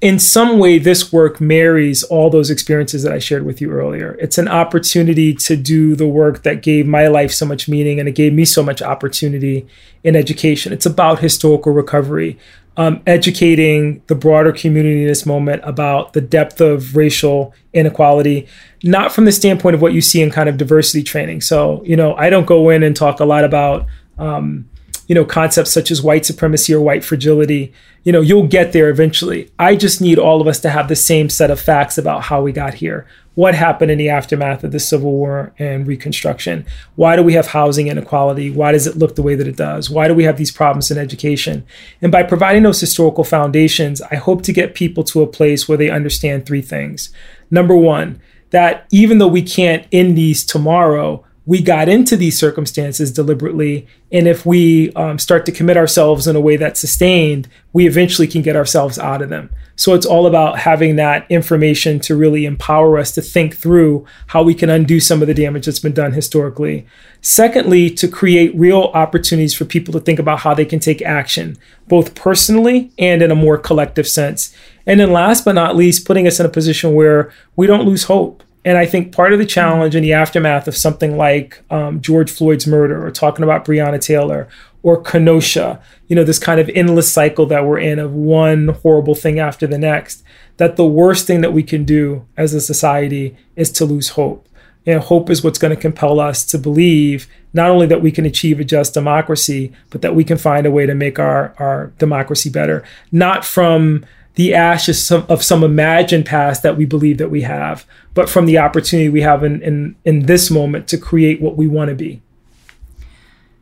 in 0.00 0.20
some 0.20 0.60
way, 0.60 0.78
this 0.78 1.12
work 1.12 1.40
marries 1.40 2.04
all 2.04 2.30
those 2.30 2.50
experiences 2.50 3.02
that 3.02 3.12
I 3.12 3.18
shared 3.18 3.44
with 3.44 3.60
you 3.60 3.72
earlier. 3.72 4.16
It's 4.20 4.38
an 4.38 4.46
opportunity 4.46 5.34
to 5.34 5.56
do 5.56 5.96
the 5.96 6.06
work 6.06 6.44
that 6.44 6.62
gave 6.62 6.86
my 6.86 7.08
life 7.08 7.32
so 7.32 7.44
much 7.44 7.68
meaning 7.68 7.98
and 7.98 8.08
it 8.08 8.14
gave 8.14 8.32
me 8.32 8.44
so 8.44 8.62
much 8.62 8.80
opportunity 8.80 9.66
in 10.04 10.14
education. 10.14 10.72
It's 10.72 10.86
about 10.86 11.18
historical 11.18 11.72
recovery, 11.72 12.38
um, 12.76 13.02
educating 13.08 14.00
the 14.06 14.14
broader 14.14 14.52
community 14.52 15.02
in 15.02 15.08
this 15.08 15.26
moment 15.26 15.62
about 15.64 16.12
the 16.12 16.20
depth 16.20 16.60
of 16.60 16.94
racial 16.94 17.52
inequality, 17.72 18.46
not 18.84 19.10
from 19.10 19.24
the 19.24 19.32
standpoint 19.32 19.74
of 19.74 19.82
what 19.82 19.94
you 19.94 20.00
see 20.00 20.22
in 20.22 20.30
kind 20.30 20.48
of 20.48 20.56
diversity 20.56 21.02
training. 21.02 21.40
So, 21.40 21.82
you 21.84 21.96
know, 21.96 22.14
I 22.14 22.30
don't 22.30 22.46
go 22.46 22.70
in 22.70 22.84
and 22.84 22.94
talk 22.94 23.18
a 23.18 23.24
lot 23.24 23.42
about. 23.42 23.86
Um, 24.16 24.68
you 25.08 25.14
know 25.14 25.24
concepts 25.24 25.72
such 25.72 25.90
as 25.90 26.00
white 26.00 26.24
supremacy 26.24 26.72
or 26.72 26.80
white 26.80 27.04
fragility 27.04 27.72
you 28.08 28.12
know 28.12 28.22
you'll 28.22 28.46
get 28.46 28.72
there 28.72 28.88
eventually. 28.88 29.50
I 29.58 29.76
just 29.76 30.00
need 30.00 30.18
all 30.18 30.40
of 30.40 30.46
us 30.46 30.60
to 30.60 30.70
have 30.70 30.88
the 30.88 30.96
same 30.96 31.28
set 31.28 31.50
of 31.50 31.60
facts 31.60 31.98
about 31.98 32.22
how 32.22 32.40
we 32.40 32.52
got 32.52 32.72
here. 32.72 33.06
What 33.34 33.54
happened 33.54 33.90
in 33.90 33.98
the 33.98 34.08
aftermath 34.08 34.64
of 34.64 34.72
the 34.72 34.80
civil 34.80 35.12
war 35.12 35.52
and 35.58 35.86
reconstruction? 35.86 36.64
Why 36.96 37.16
do 37.16 37.22
we 37.22 37.34
have 37.34 37.48
housing 37.48 37.88
inequality? 37.88 38.50
Why 38.50 38.72
does 38.72 38.86
it 38.86 38.96
look 38.96 39.14
the 39.14 39.22
way 39.22 39.34
that 39.34 39.46
it 39.46 39.56
does? 39.56 39.90
Why 39.90 40.08
do 40.08 40.14
we 40.14 40.24
have 40.24 40.38
these 40.38 40.50
problems 40.50 40.90
in 40.90 40.96
education? 40.96 41.66
And 42.00 42.10
by 42.10 42.22
providing 42.22 42.62
those 42.62 42.80
historical 42.80 43.24
foundations 43.24 44.00
i 44.10 44.14
hope 44.14 44.42
to 44.44 44.52
get 44.54 44.74
people 44.74 45.04
to 45.04 45.20
a 45.20 45.26
place 45.26 45.68
where 45.68 45.76
they 45.76 45.90
understand 45.90 46.46
three 46.46 46.62
things. 46.62 47.10
Number 47.50 47.76
one 47.76 48.22
that 48.50 48.86
even 48.90 49.18
though 49.18 49.28
we 49.28 49.42
can't 49.42 49.86
end 49.92 50.16
these 50.16 50.46
tomorrow 50.46 51.22
we 51.48 51.62
got 51.62 51.88
into 51.88 52.14
these 52.14 52.38
circumstances 52.38 53.10
deliberately. 53.10 53.86
And 54.12 54.28
if 54.28 54.44
we 54.44 54.92
um, 54.92 55.18
start 55.18 55.46
to 55.46 55.52
commit 55.52 55.78
ourselves 55.78 56.26
in 56.26 56.36
a 56.36 56.42
way 56.42 56.58
that's 56.58 56.78
sustained, 56.78 57.48
we 57.72 57.86
eventually 57.86 58.28
can 58.28 58.42
get 58.42 58.54
ourselves 58.54 58.98
out 58.98 59.22
of 59.22 59.30
them. 59.30 59.48
So 59.74 59.94
it's 59.94 60.04
all 60.04 60.26
about 60.26 60.58
having 60.58 60.96
that 60.96 61.24
information 61.30 62.00
to 62.00 62.14
really 62.14 62.44
empower 62.44 62.98
us 62.98 63.12
to 63.12 63.22
think 63.22 63.56
through 63.56 64.04
how 64.26 64.42
we 64.42 64.54
can 64.54 64.68
undo 64.68 65.00
some 65.00 65.22
of 65.22 65.26
the 65.26 65.32
damage 65.32 65.64
that's 65.64 65.78
been 65.78 65.94
done 65.94 66.12
historically. 66.12 66.86
Secondly, 67.22 67.88
to 67.92 68.08
create 68.08 68.54
real 68.54 68.90
opportunities 68.92 69.54
for 69.54 69.64
people 69.64 69.94
to 69.94 70.00
think 70.00 70.18
about 70.18 70.40
how 70.40 70.52
they 70.52 70.66
can 70.66 70.80
take 70.80 71.00
action, 71.00 71.56
both 71.86 72.14
personally 72.14 72.92
and 72.98 73.22
in 73.22 73.30
a 73.30 73.34
more 73.34 73.56
collective 73.56 74.06
sense. 74.06 74.54
And 74.84 75.00
then 75.00 75.12
last 75.12 75.46
but 75.46 75.54
not 75.54 75.76
least, 75.76 76.06
putting 76.06 76.26
us 76.26 76.38
in 76.38 76.44
a 76.44 76.50
position 76.50 76.92
where 76.92 77.32
we 77.56 77.66
don't 77.66 77.86
lose 77.86 78.04
hope 78.04 78.42
and 78.64 78.76
I 78.76 78.86
think 78.86 79.12
part 79.14 79.32
of 79.32 79.38
the 79.38 79.46
challenge 79.46 79.94
in 79.94 80.02
the 80.02 80.12
aftermath 80.12 80.68
of 80.68 80.76
something 80.76 81.16
like 81.16 81.62
um, 81.70 82.00
George 82.00 82.30
Floyd's 82.30 82.66
murder, 82.66 83.04
or 83.04 83.10
talking 83.10 83.44
about 83.44 83.64
Breonna 83.64 84.00
Taylor, 84.00 84.48
or 84.82 85.00
Kenosha, 85.00 85.80
you 86.06 86.16
know, 86.16 86.24
this 86.24 86.38
kind 86.38 86.60
of 86.60 86.68
endless 86.74 87.12
cycle 87.12 87.46
that 87.46 87.64
we're 87.64 87.78
in 87.78 87.98
of 87.98 88.12
one 88.12 88.68
horrible 88.68 89.14
thing 89.14 89.38
after 89.38 89.66
the 89.66 89.78
next, 89.78 90.22
that 90.56 90.76
the 90.76 90.86
worst 90.86 91.26
thing 91.26 91.40
that 91.40 91.52
we 91.52 91.62
can 91.62 91.84
do 91.84 92.26
as 92.36 92.54
a 92.54 92.60
society 92.60 93.36
is 93.56 93.70
to 93.72 93.84
lose 93.84 94.10
hope. 94.10 94.48
And 94.86 95.02
hope 95.02 95.28
is 95.28 95.44
what's 95.44 95.58
going 95.58 95.74
to 95.74 95.80
compel 95.80 96.18
us 96.18 96.44
to 96.46 96.58
believe 96.58 97.28
not 97.52 97.70
only 97.70 97.86
that 97.86 98.02
we 98.02 98.12
can 98.12 98.24
achieve 98.24 98.60
a 98.60 98.64
just 98.64 98.94
democracy, 98.94 99.72
but 99.90 100.02
that 100.02 100.14
we 100.14 100.24
can 100.24 100.38
find 100.38 100.66
a 100.66 100.70
way 100.70 100.86
to 100.86 100.94
make 100.94 101.18
our, 101.18 101.54
our 101.58 101.92
democracy 101.98 102.48
better, 102.48 102.84
not 103.12 103.44
from 103.44 104.04
the 104.38 104.54
ashes 104.54 105.10
of 105.10 105.42
some 105.42 105.64
imagined 105.64 106.24
past 106.24 106.62
that 106.62 106.76
we 106.76 106.86
believe 106.86 107.18
that 107.18 107.28
we 107.28 107.42
have, 107.42 107.84
but 108.14 108.30
from 108.30 108.46
the 108.46 108.56
opportunity 108.56 109.08
we 109.08 109.20
have 109.20 109.42
in, 109.42 109.60
in, 109.62 109.96
in 110.04 110.26
this 110.26 110.48
moment 110.48 110.86
to 110.86 110.96
create 110.96 111.40
what 111.40 111.56
we 111.56 111.66
want 111.66 111.88
to 111.88 111.94
be. 111.96 112.22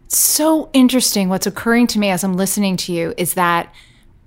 So 0.08 0.68
interesting. 0.74 1.30
What's 1.30 1.46
occurring 1.46 1.86
to 1.88 1.98
me 1.98 2.10
as 2.10 2.22
I'm 2.22 2.34
listening 2.36 2.76
to 2.76 2.92
you 2.92 3.14
is 3.16 3.32
that 3.34 3.74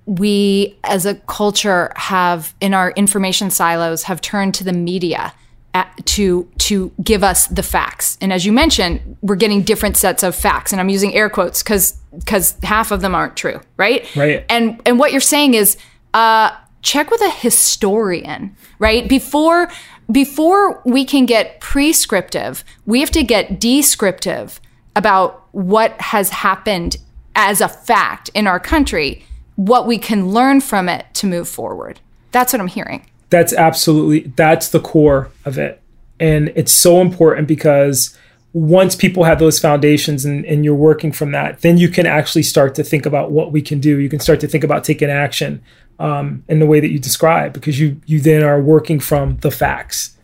we 0.06 0.76
as 0.82 1.06
a 1.06 1.14
culture 1.14 1.92
have 1.94 2.52
in 2.60 2.74
our 2.74 2.90
information 2.90 3.48
silos 3.50 4.02
have 4.02 4.20
turned 4.20 4.52
to 4.54 4.64
the 4.64 4.72
media 4.72 5.32
at, 5.72 6.04
to 6.04 6.48
to 6.58 6.90
give 7.00 7.22
us 7.22 7.46
the 7.46 7.62
facts 7.62 8.18
and 8.20 8.32
as 8.32 8.44
you 8.44 8.50
mentioned 8.50 9.16
we're 9.22 9.36
getting 9.36 9.62
different 9.62 9.96
sets 9.96 10.24
of 10.24 10.34
facts 10.34 10.72
and 10.72 10.80
i'm 10.80 10.88
using 10.88 11.14
air 11.14 11.30
quotes 11.30 11.62
because 11.62 11.92
because 12.18 12.56
half 12.64 12.90
of 12.90 13.02
them 13.02 13.14
aren't 13.14 13.36
true 13.36 13.60
right 13.76 14.04
right 14.16 14.44
and 14.48 14.82
and 14.84 14.98
what 14.98 15.12
you're 15.12 15.20
saying 15.20 15.54
is 15.54 15.76
uh, 16.14 16.50
check 16.82 17.10
with 17.10 17.20
a 17.20 17.30
historian, 17.30 18.56
right? 18.78 19.08
Before 19.08 19.70
before 20.10 20.82
we 20.84 21.04
can 21.04 21.24
get 21.24 21.60
prescriptive, 21.60 22.64
we 22.84 22.98
have 23.00 23.12
to 23.12 23.22
get 23.22 23.60
descriptive 23.60 24.60
about 24.96 25.46
what 25.52 25.92
has 26.00 26.30
happened 26.30 26.96
as 27.36 27.60
a 27.60 27.68
fact 27.68 28.28
in 28.34 28.48
our 28.48 28.58
country, 28.58 29.24
what 29.54 29.86
we 29.86 29.98
can 29.98 30.30
learn 30.30 30.60
from 30.60 30.88
it 30.88 31.06
to 31.14 31.26
move 31.26 31.48
forward. 31.48 32.00
That's 32.32 32.52
what 32.52 32.60
I'm 32.60 32.66
hearing. 32.66 33.06
That's 33.30 33.52
absolutely 33.52 34.32
that's 34.34 34.68
the 34.68 34.80
core 34.80 35.30
of 35.44 35.58
it. 35.58 35.80
And 36.18 36.52
it's 36.56 36.72
so 36.72 37.00
important 37.00 37.46
because 37.46 38.16
once 38.52 38.96
people 38.96 39.22
have 39.24 39.38
those 39.38 39.60
foundations 39.60 40.24
and, 40.24 40.44
and 40.44 40.64
you're 40.64 40.74
working 40.74 41.12
from 41.12 41.30
that, 41.30 41.60
then 41.60 41.78
you 41.78 41.88
can 41.88 42.04
actually 42.04 42.42
start 42.42 42.74
to 42.74 42.82
think 42.82 43.06
about 43.06 43.30
what 43.30 43.52
we 43.52 43.62
can 43.62 43.78
do. 43.78 43.98
You 43.98 44.08
can 44.08 44.18
start 44.18 44.40
to 44.40 44.48
think 44.48 44.64
about 44.64 44.82
taking 44.82 45.08
action 45.08 45.62
um, 46.00 46.42
in 46.48 46.58
the 46.58 46.66
way 46.66 46.80
that 46.80 46.90
you 46.90 46.98
describe 46.98 47.52
because 47.52 47.78
you 47.78 48.00
you 48.06 48.20
then 48.20 48.42
are 48.42 48.60
working 48.60 48.98
from 48.98 49.36
the 49.38 49.50
facts. 49.50 50.16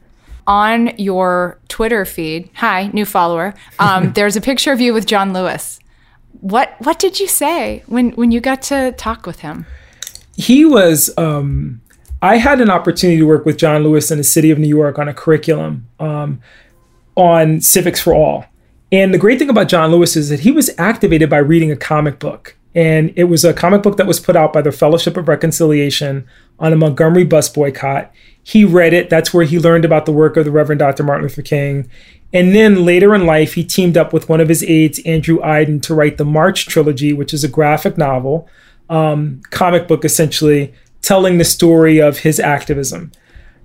On 0.49 0.97
your 0.97 1.59
twitter 1.69 2.05
feed 2.05 2.49
hi 2.55 2.89
new 2.93 3.05
follower 3.05 3.53
um, 3.79 4.13
there's 4.15 4.37
a 4.37 4.41
picture 4.41 4.73
of 4.73 4.81
you 4.81 4.93
with 4.93 5.07
john 5.07 5.33
lewis. 5.33 5.79
What 6.41 6.75
what 6.81 6.99
did 6.99 7.21
you 7.21 7.29
say 7.29 7.85
when 7.87 8.11
when 8.13 8.33
you 8.33 8.41
got 8.41 8.63
to 8.63 8.93
talk 8.93 9.27
with 9.27 9.41
him? 9.41 9.67
He 10.35 10.65
was 10.65 11.17
um, 11.19 11.81
i 12.23 12.37
had 12.37 12.61
an 12.61 12.71
opportunity 12.71 13.19
to 13.19 13.27
work 13.27 13.45
with 13.45 13.59
john 13.59 13.83
lewis 13.85 14.11
in 14.11 14.19
the 14.19 14.25
city 14.25 14.51
of 14.51 14.59
new 14.59 14.69
york 14.69 14.99
on 14.99 15.09
a 15.09 15.15
curriculum 15.15 15.87
um, 16.01 16.41
on 17.15 17.61
civics 17.61 18.01
for 18.01 18.15
all. 18.15 18.47
And 18.93 19.13
the 19.13 19.19
great 19.19 19.39
thing 19.39 19.51
about 19.51 19.69
john 19.69 19.91
lewis 19.91 20.17
is 20.17 20.31
that 20.31 20.41
he 20.41 20.51
was 20.51 20.71
activated 20.79 21.29
by 21.29 21.39
reading 21.39 21.71
a 21.71 21.77
comic 21.77 22.19
book 22.19 22.57
and 22.77 23.11
it 23.17 23.25
was 23.25 23.43
a 23.43 23.55
comic 23.55 23.83
book 23.83 23.97
that 23.97 24.07
was 24.07 24.21
put 24.21 24.37
out 24.37 24.53
by 24.53 24.61
the 24.61 24.71
Fellowship 24.71 25.17
of 25.17 25.29
Reconciliation 25.29 26.29
on 26.59 26.75
a 26.75 26.77
Montgomery 26.77 27.25
bus 27.25 27.49
boycott. 27.49 28.13
He 28.43 28.67
read 28.67 28.93
it. 28.93 29.09
That's 29.09 29.33
where 29.33 29.47
he 29.47 29.59
learned 29.59 29.87
about 29.87 30.05
the 30.05 30.13
work 30.13 30.37
of 30.37 30.45
the 30.45 30.51
Reverend 30.51 30.81
Dr. 30.81 31.03
Martin 31.03 31.23
Luther 31.23 31.41
King. 31.41 31.89
And 32.35 32.55
then 32.55 32.85
later 32.85 33.15
in 33.15 33.25
life, 33.25 33.55
he 33.55 33.65
teamed 33.65 33.97
up 33.97 34.13
with 34.13 34.29
one 34.29 34.43
of 34.43 34.51
his 34.51 34.63
aides, 34.63 35.01
Andrew 35.07 35.39
Aydin, 35.39 35.81
to 35.85 35.95
write 35.95 36.19
the 36.19 36.27
March 36.27 36.67
trilogy, 36.67 37.15
which 37.15 37.33
is 37.33 37.43
a 37.43 37.49
graphic 37.49 37.97
novel, 37.97 38.47
um, 38.91 39.41
comic 39.51 39.89
book 39.89 40.05
essentially, 40.05 40.75
telling 41.01 41.39
the 41.39 41.45
story 41.47 41.99
of 41.99 42.19
his 42.19 42.39
activism. 42.39 43.11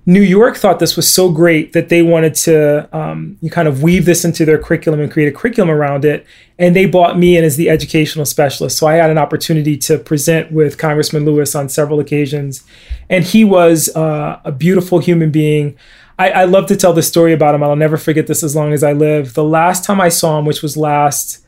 New 0.04 0.20
York 0.20 0.56
thought 0.56 0.80
this 0.80 0.96
was 0.96 1.08
so 1.08 1.30
great 1.30 1.72
that 1.74 1.88
they 1.88 2.02
wanted 2.02 2.34
to 2.34 2.88
um, 2.96 3.38
you 3.40 3.48
kind 3.50 3.68
of 3.68 3.84
weave 3.84 4.04
this 4.04 4.24
into 4.24 4.44
their 4.44 4.58
curriculum 4.58 5.00
and 5.00 5.12
create 5.12 5.28
a 5.28 5.32
curriculum 5.32 5.70
around 5.70 6.04
it. 6.04 6.26
And 6.58 6.74
they 6.74 6.86
brought 6.86 7.16
me 7.16 7.36
in 7.36 7.44
as 7.44 7.56
the 7.56 7.70
educational 7.70 8.24
specialist. 8.24 8.78
So 8.78 8.88
I 8.88 8.94
had 8.94 9.10
an 9.10 9.18
opportunity 9.18 9.76
to 9.78 9.98
present 9.98 10.50
with 10.50 10.76
Congressman 10.76 11.24
Lewis 11.24 11.54
on 11.54 11.68
several 11.68 12.00
occasions. 12.00 12.64
And 13.08 13.24
he 13.24 13.44
was 13.44 13.94
uh, 13.94 14.40
a 14.44 14.50
beautiful 14.50 14.98
human 14.98 15.30
being. 15.30 15.76
I, 16.18 16.30
I 16.30 16.44
love 16.44 16.66
to 16.66 16.76
tell 16.76 16.92
the 16.92 17.02
story 17.02 17.32
about 17.32 17.54
him. 17.54 17.62
I'll 17.62 17.76
never 17.76 17.96
forget 17.96 18.26
this 18.26 18.42
as 18.42 18.56
long 18.56 18.72
as 18.72 18.82
I 18.82 18.92
live. 18.92 19.34
The 19.34 19.44
last 19.44 19.84
time 19.84 20.00
I 20.00 20.08
saw 20.08 20.36
him, 20.38 20.46
which 20.46 20.62
was 20.62 20.76
last 20.76 21.46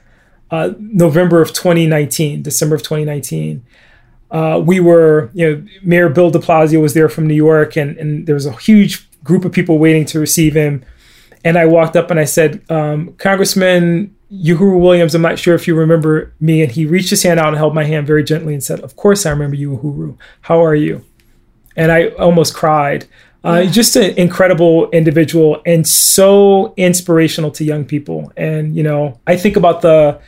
uh, 0.52 0.70
November 0.78 1.42
of 1.42 1.52
2019, 1.52 2.42
December 2.42 2.76
of 2.76 2.82
2019, 2.82 3.64
uh, 4.30 4.62
we 4.64 4.80
were, 4.80 5.30
you 5.34 5.50
know, 5.50 5.66
Mayor 5.82 6.08
Bill 6.08 6.30
de 6.30 6.38
Blasio 6.38 6.80
was 6.80 6.94
there 6.94 7.08
from 7.08 7.26
New 7.26 7.34
York, 7.34 7.76
and, 7.76 7.96
and 7.98 8.26
there 8.26 8.34
was 8.34 8.46
a 8.46 8.52
huge 8.52 9.08
group 9.22 9.44
of 9.44 9.52
people 9.52 9.78
waiting 9.78 10.04
to 10.06 10.20
receive 10.20 10.54
him. 10.54 10.84
And 11.44 11.58
I 11.58 11.66
walked 11.66 11.94
up 11.94 12.10
and 12.10 12.18
I 12.18 12.24
said, 12.24 12.62
um, 12.70 13.14
Congressman 13.14 14.14
Yohuru 14.32 14.80
Williams, 14.80 15.14
I'm 15.14 15.22
not 15.22 15.38
sure 15.38 15.54
if 15.54 15.68
you 15.68 15.74
remember 15.74 16.32
me. 16.40 16.62
And 16.62 16.72
he 16.72 16.86
reached 16.86 17.10
his 17.10 17.22
hand 17.22 17.38
out 17.38 17.48
and 17.48 17.56
held 17.56 17.74
my 17.74 17.84
hand 17.84 18.06
very 18.06 18.24
gently 18.24 18.54
and 18.54 18.62
said, 18.62 18.80
Of 18.80 18.96
course 18.96 19.26
I 19.26 19.30
remember 19.30 19.56
you, 19.56 19.76
Yohuru. 19.76 20.16
How 20.42 20.64
are 20.64 20.74
you? 20.74 21.04
And 21.76 21.92
I 21.92 22.08
almost 22.08 22.54
cried. 22.54 23.06
Uh, 23.44 23.62
yeah. 23.64 23.70
Just 23.70 23.94
an 23.96 24.16
incredible 24.16 24.90
individual 24.90 25.60
and 25.66 25.86
so 25.86 26.72
inspirational 26.76 27.50
to 27.52 27.64
young 27.64 27.84
people. 27.84 28.32
And, 28.36 28.74
you 28.74 28.82
know, 28.82 29.20
I 29.26 29.36
think 29.36 29.56
about 29.56 29.82
the 29.82 30.18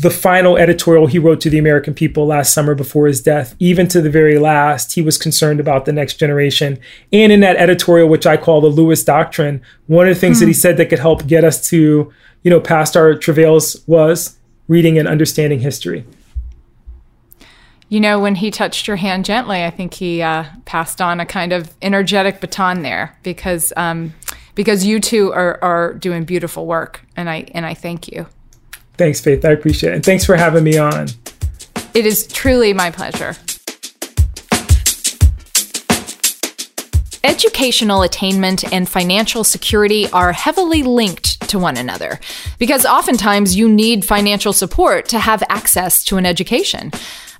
the 0.00 0.10
final 0.10 0.56
editorial 0.56 1.08
he 1.08 1.18
wrote 1.18 1.40
to 1.40 1.50
the 1.50 1.58
American 1.58 1.92
people 1.92 2.26
last 2.26 2.54
summer 2.54 2.74
before 2.74 3.08
his 3.08 3.20
death, 3.20 3.56
even 3.58 3.88
to 3.88 4.00
the 4.00 4.10
very 4.10 4.38
last, 4.38 4.94
he 4.94 5.02
was 5.02 5.18
concerned 5.18 5.58
about 5.58 5.86
the 5.86 5.92
next 5.92 6.14
generation. 6.14 6.78
And 7.12 7.32
in 7.32 7.40
that 7.40 7.56
editorial, 7.56 8.08
which 8.08 8.26
I 8.26 8.36
call 8.36 8.60
the 8.60 8.68
Lewis 8.68 9.02
Doctrine, 9.02 9.60
one 9.86 10.06
of 10.06 10.14
the 10.14 10.20
things 10.20 10.36
mm. 10.36 10.40
that 10.40 10.46
he 10.46 10.52
hmm. 10.52 10.58
said 10.58 10.76
that 10.76 10.86
could 10.86 11.00
help 11.00 11.26
get 11.26 11.42
us 11.42 11.68
to, 11.70 12.12
you 12.42 12.50
know, 12.50 12.60
past 12.60 12.96
our 12.96 13.16
travails 13.16 13.82
was 13.86 14.38
reading 14.68 14.98
and 14.98 15.08
understanding 15.08 15.60
history. 15.60 16.04
You 17.88 18.00
know, 18.00 18.20
when 18.20 18.36
he 18.36 18.50
touched 18.50 18.86
your 18.86 18.98
hand 18.98 19.24
gently, 19.24 19.64
I 19.64 19.70
think 19.70 19.94
he 19.94 20.22
uh, 20.22 20.44
passed 20.66 21.00
on 21.00 21.20
a 21.20 21.26
kind 21.26 21.52
of 21.52 21.74
energetic 21.80 22.40
baton 22.40 22.82
there 22.82 23.16
because 23.22 23.72
um, 23.76 24.14
because 24.54 24.84
you 24.84 25.00
two 25.00 25.32
are, 25.32 25.58
are 25.62 25.94
doing 25.94 26.24
beautiful 26.24 26.66
work, 26.66 27.00
and 27.16 27.30
I 27.30 27.46
and 27.54 27.64
I 27.64 27.72
thank 27.72 28.08
you. 28.08 28.26
Thanks, 28.98 29.20
Faith. 29.20 29.44
I 29.44 29.50
appreciate 29.50 29.92
it. 29.92 29.96
And 29.96 30.04
thanks 30.04 30.24
for 30.24 30.36
having 30.36 30.64
me 30.64 30.76
on. 30.76 31.06
It 31.94 32.04
is 32.04 32.26
truly 32.26 32.72
my 32.74 32.90
pleasure. 32.90 33.36
Educational 37.24 38.02
attainment 38.02 38.70
and 38.72 38.88
financial 38.88 39.44
security 39.44 40.08
are 40.10 40.32
heavily 40.32 40.82
linked 40.82 41.40
to 41.48 41.58
one 41.58 41.76
another 41.76 42.18
because 42.58 42.84
oftentimes 42.84 43.54
you 43.56 43.68
need 43.68 44.04
financial 44.04 44.52
support 44.52 45.08
to 45.08 45.18
have 45.18 45.42
access 45.48 46.04
to 46.04 46.16
an 46.16 46.26
education. 46.26 46.90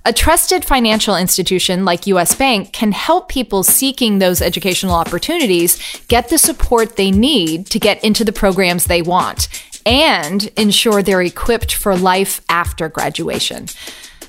A 0.05 0.13
trusted 0.13 0.63
financial 0.63 1.15
institution 1.15 1.83
like 1.83 2.07
US 2.07 2.33
Bank 2.33 2.71
can 2.71 2.93
help 2.93 3.27
people 3.27 3.63
seeking 3.63 4.19
those 4.19 4.41
educational 4.41 4.95
opportunities 4.95 5.77
get 6.07 6.29
the 6.29 6.37
support 6.37 6.95
they 6.95 7.11
need 7.11 7.65
to 7.67 7.79
get 7.79 8.01
into 8.03 8.23
the 8.23 8.31
programs 8.31 8.85
they 8.85 9.01
want 9.01 9.49
and 9.85 10.45
ensure 10.57 11.01
they're 11.01 11.21
equipped 11.21 11.73
for 11.73 11.95
life 11.95 12.41
after 12.49 12.89
graduation. 12.89 13.67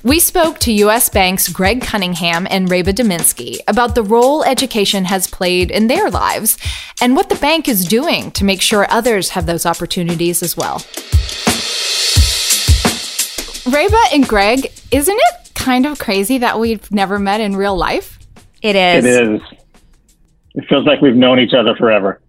We 0.03 0.19
spoke 0.19 0.57
to 0.59 0.71
U.S. 0.71 1.09
Bank's 1.09 1.47
Greg 1.47 1.81
Cunningham 1.81 2.47
and 2.49 2.71
Reba 2.71 2.91
Dominski 2.91 3.59
about 3.67 3.93
the 3.93 4.01
role 4.01 4.43
education 4.43 5.05
has 5.05 5.27
played 5.27 5.69
in 5.69 5.87
their 5.87 6.09
lives 6.09 6.57
and 7.01 7.15
what 7.15 7.29
the 7.29 7.35
bank 7.35 7.67
is 7.67 7.85
doing 7.85 8.31
to 8.31 8.43
make 8.43 8.61
sure 8.61 8.87
others 8.89 9.29
have 9.29 9.45
those 9.45 9.67
opportunities 9.67 10.41
as 10.41 10.57
well. 10.57 10.81
Reba 13.71 13.99
and 14.11 14.27
Greg, 14.27 14.71
isn't 14.91 15.19
it 15.19 15.53
kind 15.53 15.85
of 15.85 15.99
crazy 15.99 16.39
that 16.39 16.59
we've 16.59 16.91
never 16.91 17.19
met 17.19 17.39
in 17.39 17.55
real 17.55 17.77
life? 17.77 18.17
It 18.63 18.75
is. 18.75 19.05
It 19.05 19.27
is. 19.29 19.41
It 20.55 20.65
feels 20.67 20.87
like 20.87 20.99
we've 21.01 21.15
known 21.15 21.39
each 21.39 21.53
other 21.53 21.75
forever 21.75 22.19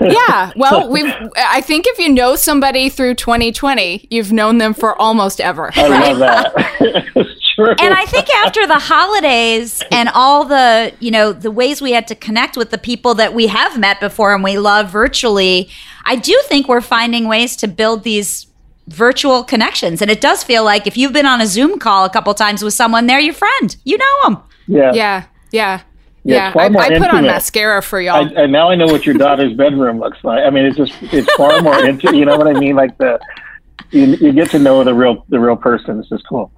yeah. 0.00 0.52
Well, 0.56 0.90
we've. 0.90 1.12
I 1.36 1.60
think 1.60 1.86
if 1.86 1.98
you 1.98 2.08
know 2.08 2.36
somebody 2.36 2.88
through 2.88 3.14
2020, 3.14 4.08
you've 4.10 4.32
known 4.32 4.58
them 4.58 4.74
for 4.74 5.00
almost 5.00 5.40
ever. 5.40 5.70
I 5.76 5.88
right? 5.88 6.16
love 6.16 6.52
that. 6.54 7.28
True. 7.54 7.74
And 7.80 7.92
I 7.92 8.04
think 8.06 8.32
after 8.36 8.66
the 8.68 8.78
holidays 8.78 9.82
and 9.90 10.08
all 10.14 10.44
the, 10.44 10.92
you 11.00 11.10
know, 11.10 11.32
the 11.32 11.50
ways 11.50 11.82
we 11.82 11.90
had 11.90 12.06
to 12.06 12.14
connect 12.14 12.56
with 12.56 12.70
the 12.70 12.78
people 12.78 13.14
that 13.14 13.34
we 13.34 13.48
have 13.48 13.78
met 13.78 13.98
before 13.98 14.32
and 14.32 14.44
we 14.44 14.58
love 14.58 14.90
virtually, 14.90 15.68
I 16.04 16.14
do 16.14 16.40
think 16.46 16.68
we're 16.68 16.80
finding 16.80 17.26
ways 17.26 17.56
to 17.56 17.66
build 17.66 18.04
these 18.04 18.46
virtual 18.86 19.42
connections. 19.42 20.00
And 20.00 20.10
it 20.10 20.20
does 20.20 20.44
feel 20.44 20.62
like 20.62 20.86
if 20.86 20.96
you've 20.96 21.12
been 21.12 21.26
on 21.26 21.40
a 21.40 21.48
Zoom 21.48 21.80
call 21.80 22.04
a 22.04 22.10
couple 22.10 22.32
times 22.34 22.62
with 22.62 22.74
someone, 22.74 23.06
they're 23.06 23.18
your 23.18 23.34
friend. 23.34 23.76
You 23.84 23.98
know 23.98 24.14
them. 24.24 24.42
Yeah. 24.68 24.92
Yeah. 24.94 25.24
Yeah. 25.50 25.80
Yeah, 26.28 26.52
yeah 26.54 26.62
I, 26.62 26.66
I 26.66 26.98
put 26.98 27.08
on 27.08 27.24
mascara 27.24 27.82
for 27.82 28.00
y'all. 28.00 28.16
I, 28.16 28.42
and 28.42 28.52
now 28.52 28.68
I 28.70 28.74
know 28.74 28.86
what 28.86 29.06
your 29.06 29.14
daughter's 29.14 29.54
bedroom 29.54 29.98
looks 29.98 30.22
like. 30.22 30.44
I 30.44 30.50
mean, 30.50 30.66
it's 30.66 30.76
just 30.76 30.92
it's 31.02 31.32
far 31.34 31.62
more 31.62 31.78
intimate. 31.84 32.16
You 32.16 32.26
know 32.26 32.36
what 32.36 32.46
I 32.46 32.52
mean? 32.52 32.76
Like 32.76 32.98
the 32.98 33.18
you, 33.90 34.06
you 34.16 34.32
get 34.32 34.50
to 34.50 34.58
know 34.58 34.84
the 34.84 34.94
real 34.94 35.24
the 35.30 35.40
real 35.40 35.56
person. 35.56 35.98
It's 35.98 36.08
just 36.10 36.28
cool. 36.28 36.52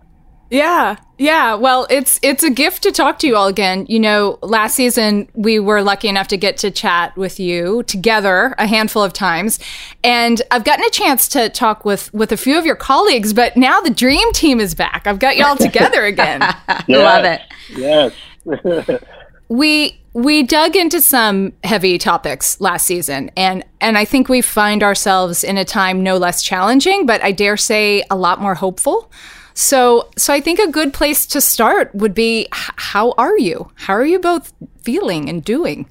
Yeah. 0.50 0.96
Yeah. 1.16 1.54
Well, 1.54 1.86
it's 1.88 2.18
it's 2.22 2.42
a 2.42 2.50
gift 2.50 2.82
to 2.82 2.90
talk 2.90 3.20
to 3.20 3.28
you 3.28 3.36
all 3.36 3.46
again. 3.46 3.86
You 3.88 4.00
know, 4.00 4.40
last 4.42 4.74
season 4.74 5.28
we 5.34 5.60
were 5.60 5.82
lucky 5.82 6.08
enough 6.08 6.26
to 6.28 6.36
get 6.36 6.56
to 6.58 6.72
chat 6.72 7.16
with 7.16 7.38
you 7.38 7.84
together 7.84 8.56
a 8.58 8.66
handful 8.66 9.04
of 9.04 9.12
times. 9.12 9.60
And 10.02 10.42
I've 10.50 10.64
gotten 10.64 10.84
a 10.84 10.90
chance 10.90 11.28
to 11.28 11.48
talk 11.48 11.84
with 11.84 12.12
with 12.12 12.32
a 12.32 12.36
few 12.36 12.58
of 12.58 12.66
your 12.66 12.74
colleagues, 12.74 13.32
but 13.32 13.56
now 13.56 13.80
the 13.80 13.90
dream 13.90 14.32
team 14.32 14.58
is 14.58 14.74
back. 14.74 15.06
I've 15.06 15.20
got 15.20 15.36
y'all 15.36 15.56
together 15.56 16.04
again. 16.04 16.40
yes. 16.40 16.88
Love 16.88 17.24
it. 17.24 17.40
Yes. 17.76 19.00
we 19.50 20.00
we 20.12 20.44
dug 20.44 20.76
into 20.76 21.00
some 21.00 21.52
heavy 21.64 21.98
topics 21.98 22.60
last 22.60 22.86
season 22.86 23.30
and 23.36 23.64
and 23.80 23.98
I 23.98 24.04
think 24.04 24.28
we 24.28 24.40
find 24.40 24.82
ourselves 24.82 25.44
in 25.44 25.58
a 25.58 25.64
time 25.64 26.02
no 26.02 26.16
less 26.16 26.42
challenging 26.42 27.04
but 27.04 27.22
I 27.22 27.32
dare 27.32 27.56
say 27.56 28.04
a 28.10 28.16
lot 28.16 28.40
more 28.40 28.54
hopeful. 28.54 29.10
So 29.52 30.08
so 30.16 30.32
I 30.32 30.40
think 30.40 30.60
a 30.60 30.70
good 30.70 30.94
place 30.94 31.26
to 31.26 31.40
start 31.40 31.92
would 31.94 32.14
be 32.14 32.46
how 32.52 33.12
are 33.18 33.36
you? 33.36 33.70
How 33.74 33.92
are 33.94 34.06
you 34.06 34.20
both 34.20 34.52
feeling 34.82 35.28
and 35.28 35.44
doing? 35.44 35.88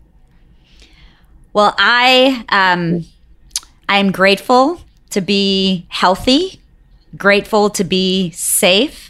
Well, 1.51 1.75
I 1.77 2.45
um 2.49 3.05
I'm 3.89 4.13
grateful 4.13 4.79
to 5.09 5.19
be 5.19 5.85
healthy, 5.89 6.61
grateful 7.17 7.69
to 7.71 7.83
be 7.83 8.31
safe 8.31 9.08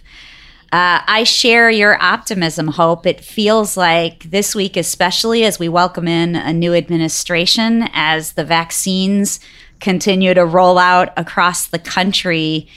uh, 0.72 1.02
I 1.08 1.24
share 1.24 1.72
your 1.72 2.00
optimism, 2.02 2.68
Hope. 2.68 3.08
It 3.08 3.22
feels 3.22 3.76
like 3.76 4.30
this 4.30 4.54
week, 4.54 4.78
especially 4.78 5.44
as 5.44 5.58
we 5.58 5.68
welcome 5.68 6.08
in 6.08 6.36
a 6.36 6.54
new 6.54 6.76
administration, 6.76 7.90
as 7.94 8.34
the 8.34 8.44
vaccines 8.44 9.40
continue 9.80 10.36
to 10.36 10.46
roll 10.46 10.78
out 10.78 11.12
across 11.18 11.66
the 11.66 11.80
country, 11.80 12.68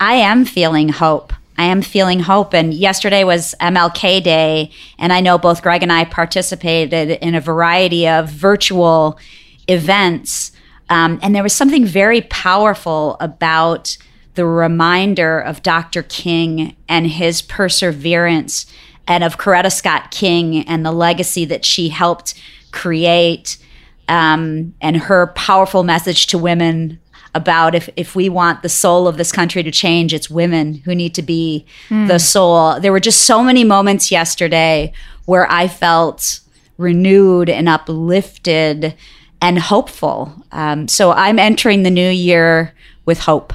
I 0.00 0.14
am 0.14 0.46
feeling 0.46 0.88
hope. 0.88 1.34
I 1.58 1.64
am 1.64 1.82
feeling 1.82 2.20
hope. 2.20 2.54
And 2.54 2.72
yesterday 2.72 3.24
was 3.24 3.54
MLK 3.60 4.22
Day, 4.22 4.70
and 4.98 5.12
I 5.12 5.20
know 5.20 5.36
both 5.36 5.60
Greg 5.60 5.82
and 5.82 5.92
I 5.92 6.04
participated 6.04 7.10
in 7.20 7.34
a 7.34 7.40
variety 7.40 8.08
of 8.08 8.30
virtual 8.30 9.18
events. 9.66 10.52
Um, 10.88 11.18
and 11.22 11.34
there 11.34 11.42
was 11.42 11.52
something 11.52 11.84
very 11.84 12.22
powerful 12.22 13.16
about 13.20 13.98
the 14.38 14.46
reminder 14.46 15.40
of 15.40 15.64
Dr. 15.64 16.04
King 16.04 16.76
and 16.88 17.08
his 17.08 17.42
perseverance 17.42 18.66
and 19.08 19.24
of 19.24 19.36
Coretta 19.36 19.72
Scott 19.72 20.12
King 20.12 20.64
and 20.68 20.86
the 20.86 20.92
legacy 20.92 21.44
that 21.46 21.64
she 21.64 21.88
helped 21.88 22.40
create 22.70 23.58
um, 24.06 24.74
and 24.80 24.96
her 24.96 25.26
powerful 25.34 25.82
message 25.82 26.28
to 26.28 26.38
women 26.38 27.00
about 27.34 27.74
if, 27.74 27.90
if 27.96 28.14
we 28.14 28.28
want 28.28 28.62
the 28.62 28.68
soul 28.68 29.08
of 29.08 29.16
this 29.16 29.32
country 29.32 29.64
to 29.64 29.72
change, 29.72 30.14
it's 30.14 30.30
women 30.30 30.74
who 30.84 30.94
need 30.94 31.16
to 31.16 31.22
be 31.22 31.66
mm. 31.88 32.06
the 32.06 32.20
soul. 32.20 32.78
There 32.78 32.92
were 32.92 33.00
just 33.00 33.24
so 33.24 33.42
many 33.42 33.64
moments 33.64 34.12
yesterday 34.12 34.92
where 35.24 35.50
I 35.50 35.66
felt 35.66 36.38
renewed 36.76 37.50
and 37.50 37.68
uplifted 37.68 38.94
and 39.42 39.58
hopeful. 39.58 40.32
Um, 40.52 40.86
so 40.86 41.10
I'm 41.10 41.40
entering 41.40 41.82
the 41.82 41.90
new 41.90 42.08
year 42.08 42.72
with 43.04 43.18
hope. 43.18 43.52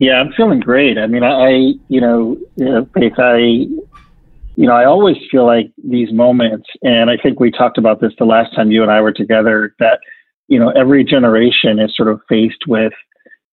Yeah, 0.00 0.14
I'm 0.14 0.32
feeling 0.32 0.60
great. 0.60 0.96
I 0.96 1.06
mean, 1.06 1.22
I, 1.22 1.74
you 1.88 2.00
know, 2.00 2.38
you 2.56 2.64
know, 2.64 2.88
Faith, 2.94 3.12
I, 3.18 3.36
you 3.36 4.66
know, 4.66 4.72
I 4.72 4.86
always 4.86 5.18
feel 5.30 5.44
like 5.44 5.70
these 5.84 6.10
moments, 6.10 6.68
and 6.82 7.10
I 7.10 7.18
think 7.18 7.38
we 7.38 7.50
talked 7.50 7.76
about 7.76 8.00
this 8.00 8.14
the 8.18 8.24
last 8.24 8.54
time 8.54 8.70
you 8.70 8.82
and 8.82 8.90
I 8.90 9.02
were 9.02 9.12
together, 9.12 9.74
that, 9.78 10.00
you 10.48 10.58
know, 10.58 10.70
every 10.70 11.04
generation 11.04 11.78
is 11.78 11.94
sort 11.94 12.08
of 12.08 12.22
faced 12.30 12.66
with, 12.66 12.94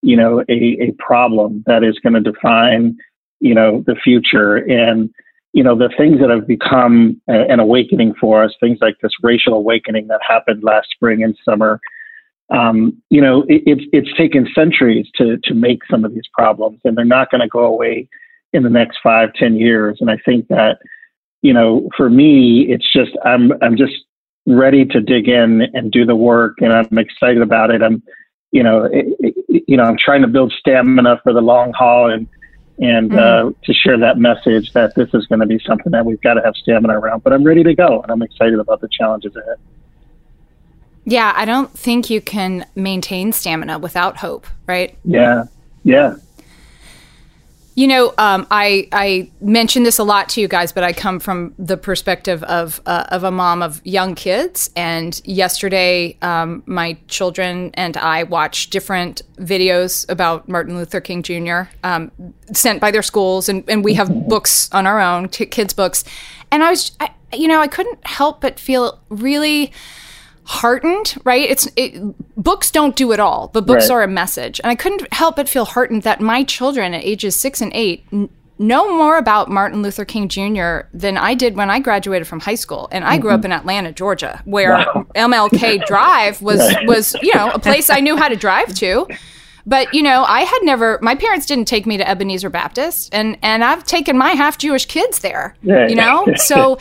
you 0.00 0.16
know, 0.16 0.40
a, 0.48 0.78
a 0.80 0.92
problem 0.98 1.62
that 1.66 1.84
is 1.84 1.98
going 1.98 2.14
to 2.14 2.32
define, 2.32 2.96
you 3.40 3.54
know, 3.54 3.84
the 3.86 3.96
future. 4.02 4.56
And, 4.56 5.10
you 5.52 5.62
know, 5.62 5.76
the 5.76 5.90
things 5.98 6.18
that 6.20 6.30
have 6.30 6.46
become 6.46 7.20
an 7.28 7.60
awakening 7.60 8.14
for 8.18 8.42
us, 8.42 8.54
things 8.58 8.78
like 8.80 8.96
this 9.02 9.12
racial 9.22 9.52
awakening 9.52 10.06
that 10.08 10.20
happened 10.26 10.64
last 10.64 10.88
spring 10.92 11.22
and 11.22 11.36
summer, 11.44 11.78
um, 12.50 13.00
you 13.10 13.20
know, 13.20 13.42
it, 13.42 13.62
it's 13.66 13.84
it's 13.92 14.16
taken 14.16 14.48
centuries 14.54 15.06
to 15.16 15.38
to 15.44 15.54
make 15.54 15.80
some 15.90 16.04
of 16.04 16.14
these 16.14 16.28
problems, 16.32 16.80
and 16.84 16.96
they're 16.96 17.04
not 17.04 17.30
going 17.30 17.40
to 17.40 17.48
go 17.48 17.64
away 17.64 18.08
in 18.52 18.62
the 18.62 18.70
next 18.70 18.98
five, 19.02 19.32
ten 19.34 19.56
years. 19.56 19.98
And 20.00 20.10
I 20.10 20.16
think 20.24 20.48
that 20.48 20.78
you 21.42 21.52
know, 21.52 21.88
for 21.96 22.10
me, 22.10 22.62
it's 22.68 22.90
just 22.92 23.12
I'm 23.24 23.52
I'm 23.62 23.76
just 23.76 23.94
ready 24.46 24.84
to 24.86 25.00
dig 25.00 25.28
in 25.28 25.62
and 25.74 25.92
do 25.92 26.04
the 26.04 26.16
work, 26.16 26.58
and 26.60 26.72
I'm 26.72 26.98
excited 26.98 27.42
about 27.42 27.70
it. 27.70 27.82
I'm, 27.82 28.02
you 28.50 28.62
know, 28.62 28.84
it, 28.84 29.06
it, 29.20 29.64
you 29.68 29.76
know, 29.76 29.84
I'm 29.84 29.98
trying 29.98 30.22
to 30.22 30.28
build 30.28 30.52
stamina 30.58 31.20
for 31.22 31.32
the 31.32 31.42
long 31.42 31.72
haul, 31.74 32.10
and 32.10 32.26
and 32.78 33.10
mm-hmm. 33.10 33.48
uh, 33.48 33.52
to 33.64 33.72
share 33.72 33.98
that 33.98 34.18
message 34.18 34.72
that 34.72 34.94
this 34.94 35.10
is 35.12 35.26
going 35.26 35.40
to 35.40 35.46
be 35.46 35.60
something 35.66 35.92
that 35.92 36.06
we've 36.06 36.20
got 36.22 36.34
to 36.34 36.42
have 36.42 36.54
stamina 36.56 36.98
around. 36.98 37.22
But 37.22 37.32
I'm 37.34 37.44
ready 37.44 37.62
to 37.62 37.74
go, 37.74 38.00
and 38.00 38.10
I'm 38.10 38.22
excited 38.22 38.58
about 38.58 38.80
the 38.80 38.88
challenges 38.88 39.36
ahead. 39.36 39.58
Yeah, 41.08 41.32
I 41.34 41.44
don't 41.44 41.70
think 41.76 42.10
you 42.10 42.20
can 42.20 42.66
maintain 42.74 43.32
stamina 43.32 43.78
without 43.78 44.18
hope, 44.18 44.46
right? 44.66 44.96
Yeah, 45.04 45.44
yeah, 45.82 46.16
you 47.78 47.86
know, 47.86 48.12
um, 48.18 48.44
I 48.50 48.88
I 48.90 49.30
mention 49.40 49.84
this 49.84 50.00
a 50.00 50.02
lot 50.02 50.28
to 50.30 50.40
you 50.40 50.48
guys, 50.48 50.72
but 50.72 50.82
I 50.82 50.92
come 50.92 51.20
from 51.20 51.54
the 51.60 51.76
perspective 51.76 52.42
of 52.42 52.80
uh, 52.86 53.04
of 53.10 53.22
a 53.22 53.30
mom 53.30 53.62
of 53.62 53.80
young 53.86 54.16
kids. 54.16 54.68
And 54.74 55.20
yesterday, 55.24 56.18
um, 56.20 56.64
my 56.66 56.98
children 57.06 57.70
and 57.74 57.96
I 57.96 58.24
watched 58.24 58.72
different 58.72 59.22
videos 59.36 60.10
about 60.10 60.48
Martin 60.48 60.76
Luther 60.76 61.00
King 61.00 61.22
Jr. 61.22 61.70
Um, 61.84 62.10
sent 62.52 62.80
by 62.80 62.90
their 62.90 63.04
schools, 63.04 63.48
and, 63.48 63.62
and 63.70 63.84
we 63.84 63.94
have 63.94 64.26
books 64.26 64.68
on 64.72 64.84
our 64.84 65.00
own, 65.00 65.28
t- 65.28 65.46
kids 65.46 65.72
books. 65.72 66.02
And 66.50 66.64
I 66.64 66.70
was, 66.70 66.90
I, 66.98 67.10
you 67.32 67.46
know, 67.46 67.60
I 67.60 67.68
couldn't 67.68 68.04
help 68.04 68.40
but 68.40 68.58
feel 68.58 68.98
really 69.08 69.72
heartened, 70.48 71.14
right? 71.24 71.48
It's 71.48 71.68
it, 71.76 72.00
books 72.42 72.70
don't 72.70 72.96
do 72.96 73.12
it 73.12 73.20
all, 73.20 73.50
but 73.52 73.66
books 73.66 73.90
right. 73.90 73.96
are 73.96 74.02
a 74.02 74.08
message. 74.08 74.60
And 74.64 74.70
I 74.70 74.74
couldn't 74.74 75.12
help 75.12 75.36
but 75.36 75.46
feel 75.46 75.66
heartened 75.66 76.04
that 76.04 76.22
my 76.22 76.42
children 76.42 76.94
at 76.94 77.04
ages 77.04 77.36
6 77.36 77.60
and 77.60 77.70
8 77.74 78.06
n- 78.10 78.30
know 78.58 78.96
more 78.96 79.18
about 79.18 79.50
Martin 79.50 79.82
Luther 79.82 80.06
King 80.06 80.26
Jr. 80.26 80.88
than 80.94 81.18
I 81.18 81.34
did 81.34 81.54
when 81.54 81.68
I 81.68 81.80
graduated 81.80 82.26
from 82.26 82.40
high 82.40 82.54
school. 82.54 82.88
And 82.90 83.04
I 83.04 83.12
mm-hmm. 83.12 83.20
grew 83.20 83.30
up 83.32 83.40
mm-hmm. 83.40 83.46
in 83.46 83.52
Atlanta, 83.52 83.92
Georgia, 83.92 84.40
where 84.46 84.70
wow. 84.70 85.06
MLK 85.14 85.84
Drive 85.86 86.40
was 86.40 86.74
was, 86.86 87.14
you 87.20 87.34
know, 87.34 87.50
a 87.50 87.58
place 87.58 87.90
I 87.90 88.00
knew 88.00 88.16
how 88.16 88.28
to 88.28 88.36
drive 88.36 88.74
to. 88.76 89.06
But 89.66 89.92
you 89.92 90.02
know, 90.02 90.24
I 90.24 90.40
had 90.40 90.60
never. 90.62 90.98
My 91.02 91.14
parents 91.14 91.44
didn't 91.44 91.66
take 91.66 91.84
me 91.84 91.98
to 91.98 92.08
Ebenezer 92.08 92.48
Baptist, 92.48 93.10
and 93.12 93.36
and 93.42 93.62
I've 93.62 93.84
taken 93.84 94.16
my 94.16 94.30
half 94.30 94.56
Jewish 94.56 94.86
kids 94.86 95.18
there. 95.18 95.54
You 95.60 95.94
know, 95.94 96.26
so 96.36 96.78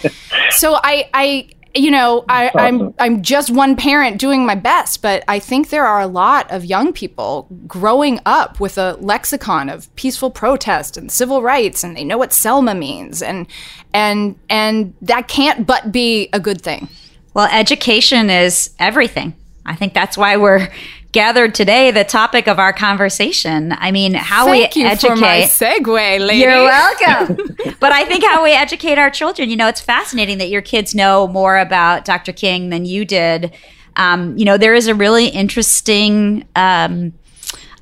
so 0.52 0.80
I 0.82 1.10
I 1.14 1.50
you 1.78 1.92
know, 1.92 2.26
I, 2.28 2.52
I'm 2.56 2.94
I'm 3.00 3.22
just 3.22 3.50
one 3.50 3.76
parent 3.76 4.20
doing 4.20 4.46
my 4.46 4.56
best, 4.56 5.02
but 5.02 5.24
I 5.28 5.40
think 5.40 5.70
there 5.70 5.86
are 5.86 6.02
a 6.02 6.08
lot 6.08 6.50
of 6.52 6.66
young 6.66 6.94
people 6.94 7.48
growing 7.68 8.20
up 8.26 8.60
with 8.60 8.78
a 8.78 8.98
lexicon 9.00 9.70
of 9.70 9.94
peaceful 9.96 10.30
protest 10.30 10.98
and 10.98 11.12
civil 11.12 11.42
rights, 11.42 11.84
and 11.84 11.96
they 11.96 12.04
know 12.04 12.18
what 12.18 12.34
Selma 12.34 12.76
means, 12.76 13.22
and 13.22 13.48
and 13.94 14.38
and 14.50 14.94
that 15.02 15.28
can't 15.28 15.66
but 15.66 15.92
be 15.92 16.30
a 16.34 16.40
good 16.40 16.62
thing. 16.62 16.90
Well, 17.34 17.50
education 17.52 18.30
is 18.30 18.72
everything. 18.80 19.36
I 19.66 19.76
think 19.76 19.94
that's 19.94 20.18
why 20.18 20.38
we're 20.38 20.70
gathered 21.18 21.56
today 21.56 21.90
the 21.90 22.04
topic 22.04 22.48
of 22.48 22.60
our 22.60 22.72
conversation. 22.72 23.74
I 23.80 23.90
mean, 23.90 24.14
how 24.14 24.46
Thank 24.46 24.76
we 24.76 24.82
you 24.82 24.88
educate. 24.88 25.16
For 25.16 25.16
my 25.16 25.42
segue, 25.42 26.20
lady. 26.20 26.42
You're 26.42 26.62
welcome. 26.62 27.56
but 27.80 27.92
I 27.92 28.06
think 28.06 28.24
how 28.24 28.44
we 28.44 28.52
educate 28.52 29.00
our 29.00 29.10
children. 29.10 29.50
You 29.50 29.56
know, 29.56 29.68
it's 29.68 29.82
fascinating 29.82 30.38
that 30.38 30.50
your 30.50 30.62
kids 30.62 30.94
know 30.94 31.28
more 31.28 31.58
about 31.58 32.06
Dr. 32.06 32.34
King 32.34 32.70
than 32.70 32.86
you 32.86 33.04
did. 33.04 33.52
Um, 33.96 34.38
you 34.38 34.46
know, 34.46 34.60
there 34.60 34.76
is 34.76 34.86
a 34.86 34.94
really 34.94 35.30
interesting 35.30 36.48
um, 36.56 37.14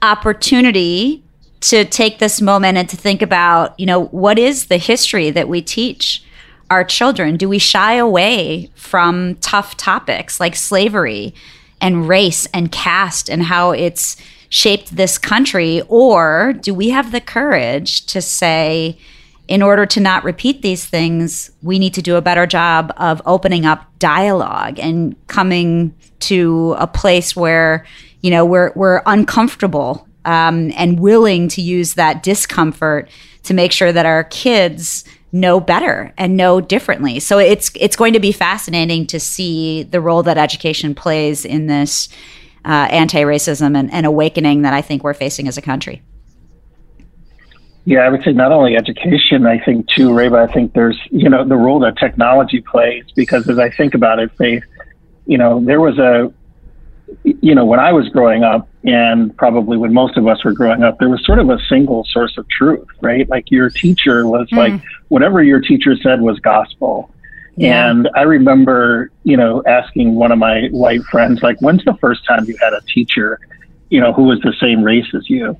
opportunity 0.02 1.22
to 1.60 1.84
take 1.84 2.20
this 2.20 2.40
moment 2.40 2.78
and 2.78 2.88
to 2.88 2.96
think 2.96 3.22
about, 3.22 3.78
you 3.78 3.86
know, 3.86 4.06
what 4.06 4.40
is 4.40 4.68
the 4.68 4.78
history 4.78 5.30
that 5.32 5.50
we 5.50 5.62
teach 5.62 6.24
our 6.70 6.86
children? 6.86 7.36
Do 7.36 7.50
we 7.50 7.60
shy 7.60 7.96
away 7.96 8.70
from 8.76 9.36
tough 9.42 9.76
topics 9.76 10.40
like 10.40 10.56
slavery? 10.56 11.34
And 11.82 12.08
race 12.08 12.48
and 12.54 12.72
caste 12.72 13.30
and 13.30 13.44
how 13.44 13.72
it's 13.72 14.18
shaped 14.50 14.96
this 14.96 15.18
country? 15.18 15.82
Or 15.88 16.54
do 16.54 16.74
we 16.74 16.90
have 16.90 17.12
the 17.12 17.22
courage 17.22 18.06
to 18.08 18.22
say, 18.22 18.98
in 19.48 19.62
order 19.62 19.86
to 19.86 20.00
not 20.00 20.24
repeat 20.24 20.62
these 20.62 20.86
things, 20.86 21.52
we 21.62 21.78
need 21.78 21.94
to 21.94 22.02
do 22.02 22.16
a 22.16 22.22
better 22.22 22.48
job 22.48 22.92
of 22.98 23.22
opening 23.26 23.66
up 23.66 23.86
dialogue 24.00 24.80
and 24.80 25.16
coming 25.28 25.94
to 26.22 26.76
a 26.80 26.88
place 26.88 27.36
where, 27.36 27.86
you 28.22 28.32
know, 28.32 28.46
we're, 28.46 28.72
we're 28.76 29.04
uncomfortable 29.06 30.08
um, 30.26 30.72
and 30.76 31.00
willing 31.00 31.48
to 31.50 31.62
use 31.62 31.94
that 31.94 32.24
discomfort 32.24 33.10
to 33.44 33.54
make 33.54 33.72
sure 33.72 33.92
that 33.92 34.08
our 34.08 34.24
kids 34.24 35.04
know 35.36 35.60
better 35.60 36.14
and 36.18 36.38
know 36.38 36.62
differently. 36.62 37.20
So 37.20 37.38
it's 37.38 37.70
it's 37.76 37.96
going 37.96 38.14
to 38.14 38.20
be 38.20 38.32
fascinating 38.32 39.06
to 39.08 39.20
see 39.20 39.84
the 39.84 40.00
role 40.00 40.24
that 40.24 40.38
education 40.38 40.96
plays 40.96 41.46
in 41.46 41.68
this 41.68 42.10
uh, 42.64 42.88
anti-racism 42.90 43.78
and, 43.78 43.92
and 43.92 44.06
awakening 44.06 44.64
that 44.64 44.74
I 44.74 44.82
think 44.82 45.04
we're 45.04 45.14
facing 45.14 45.48
as 45.48 45.58
a 45.58 45.62
country. 45.62 46.02
Yeah, 47.84 48.00
I 48.00 48.10
would 48.10 48.24
say 48.24 48.32
not 48.32 48.52
only 48.52 48.76
education, 48.76 49.46
I 49.46 49.60
think 49.60 49.88
too, 49.88 50.12
Reba, 50.12 50.38
I 50.38 50.52
think 50.52 50.74
there's, 50.74 51.00
you 51.12 51.30
know, 51.30 51.48
the 51.48 51.56
role 51.56 51.80
that 51.82 51.98
technology 51.98 52.62
plays 52.62 53.04
because 53.16 53.48
as 53.48 53.60
I 53.60 53.70
think 53.70 53.94
about 53.94 54.18
it, 54.18 54.32
Faith, 54.38 54.64
you 55.28 55.38
know, 55.38 55.64
there 55.64 55.80
was 55.80 56.00
a, 56.00 56.34
you 57.24 57.54
know, 57.54 57.66
when 57.66 57.80
I 57.80 57.94
was 57.94 58.10
growing 58.10 58.44
up, 58.44 58.68
and 58.86 59.36
probably 59.36 59.78
when 59.78 59.94
most 59.94 60.16
of 60.16 60.28
us 60.28 60.44
were 60.44 60.54
growing 60.54 60.84
up, 60.84 61.00
there 61.00 61.10
was 61.10 61.26
sort 61.26 61.40
of 61.40 61.50
a 61.50 61.58
single 61.68 62.06
source 62.06 62.38
of 62.38 62.48
truth, 62.50 62.88
right? 63.02 63.28
Like 63.28 63.50
your 63.50 63.70
teacher 63.70 64.28
was 64.28 64.48
mm. 64.50 64.58
like, 64.58 64.82
whatever 65.08 65.42
your 65.42 65.60
teacher 65.60 65.96
said 66.04 66.22
was 66.22 66.40
gospel. 66.40 67.12
Yeah. 67.58 67.90
And 67.90 68.10
I 68.16 68.24
remember, 68.24 69.10
you 69.24 69.38
know, 69.38 69.64
asking 69.66 70.16
one 70.16 70.32
of 70.32 70.38
my 70.38 70.68
white 70.68 71.02
friends, 71.04 71.42
like, 71.42 71.60
when's 71.62 71.84
the 71.84 71.98
first 72.00 72.26
time 72.26 72.46
you 72.46 72.56
had 72.58 72.74
a 72.74 72.82
teacher, 72.82 73.40
you 73.90 74.00
know, 74.00 74.14
who 74.14 74.24
was 74.24 74.40
the 74.42 74.54
same 74.62 74.84
race 74.84 75.08
as 75.16 75.28
you? 75.30 75.58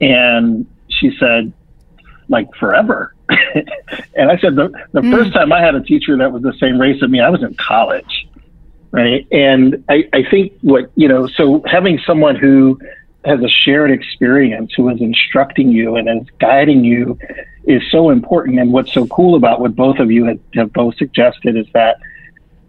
And 0.00 0.66
she 0.88 1.14
said, 1.18 1.52
like, 2.28 2.48
forever. 2.54 3.14
and 3.28 4.30
I 4.30 4.38
said, 4.38 4.56
the, 4.56 4.72
the 4.92 5.02
mm. 5.02 5.10
first 5.12 5.34
time 5.34 5.52
I 5.52 5.60
had 5.60 5.74
a 5.74 5.82
teacher 5.82 6.16
that 6.16 6.32
was 6.32 6.42
the 6.42 6.54
same 6.58 6.80
race 6.80 7.02
as 7.02 7.10
me, 7.10 7.20
I 7.20 7.28
was 7.28 7.42
in 7.42 7.54
college 7.54 8.15
right? 8.96 9.28
And 9.30 9.84
I, 9.90 10.08
I 10.14 10.22
think 10.30 10.54
what, 10.62 10.90
you 10.94 11.06
know, 11.06 11.26
so 11.26 11.62
having 11.66 12.00
someone 12.06 12.34
who 12.34 12.80
has 13.26 13.40
a 13.42 13.48
shared 13.48 13.90
experience, 13.90 14.72
who 14.74 14.88
is 14.88 15.02
instructing 15.02 15.70
you 15.70 15.96
and 15.96 16.08
is 16.08 16.26
guiding 16.38 16.82
you 16.82 17.18
is 17.64 17.82
so 17.90 18.08
important. 18.08 18.58
And 18.58 18.72
what's 18.72 18.94
so 18.94 19.06
cool 19.08 19.34
about 19.34 19.60
what 19.60 19.76
both 19.76 19.98
of 19.98 20.10
you 20.10 20.24
have, 20.24 20.40
have 20.54 20.72
both 20.72 20.96
suggested 20.96 21.58
is 21.58 21.66
that, 21.74 21.98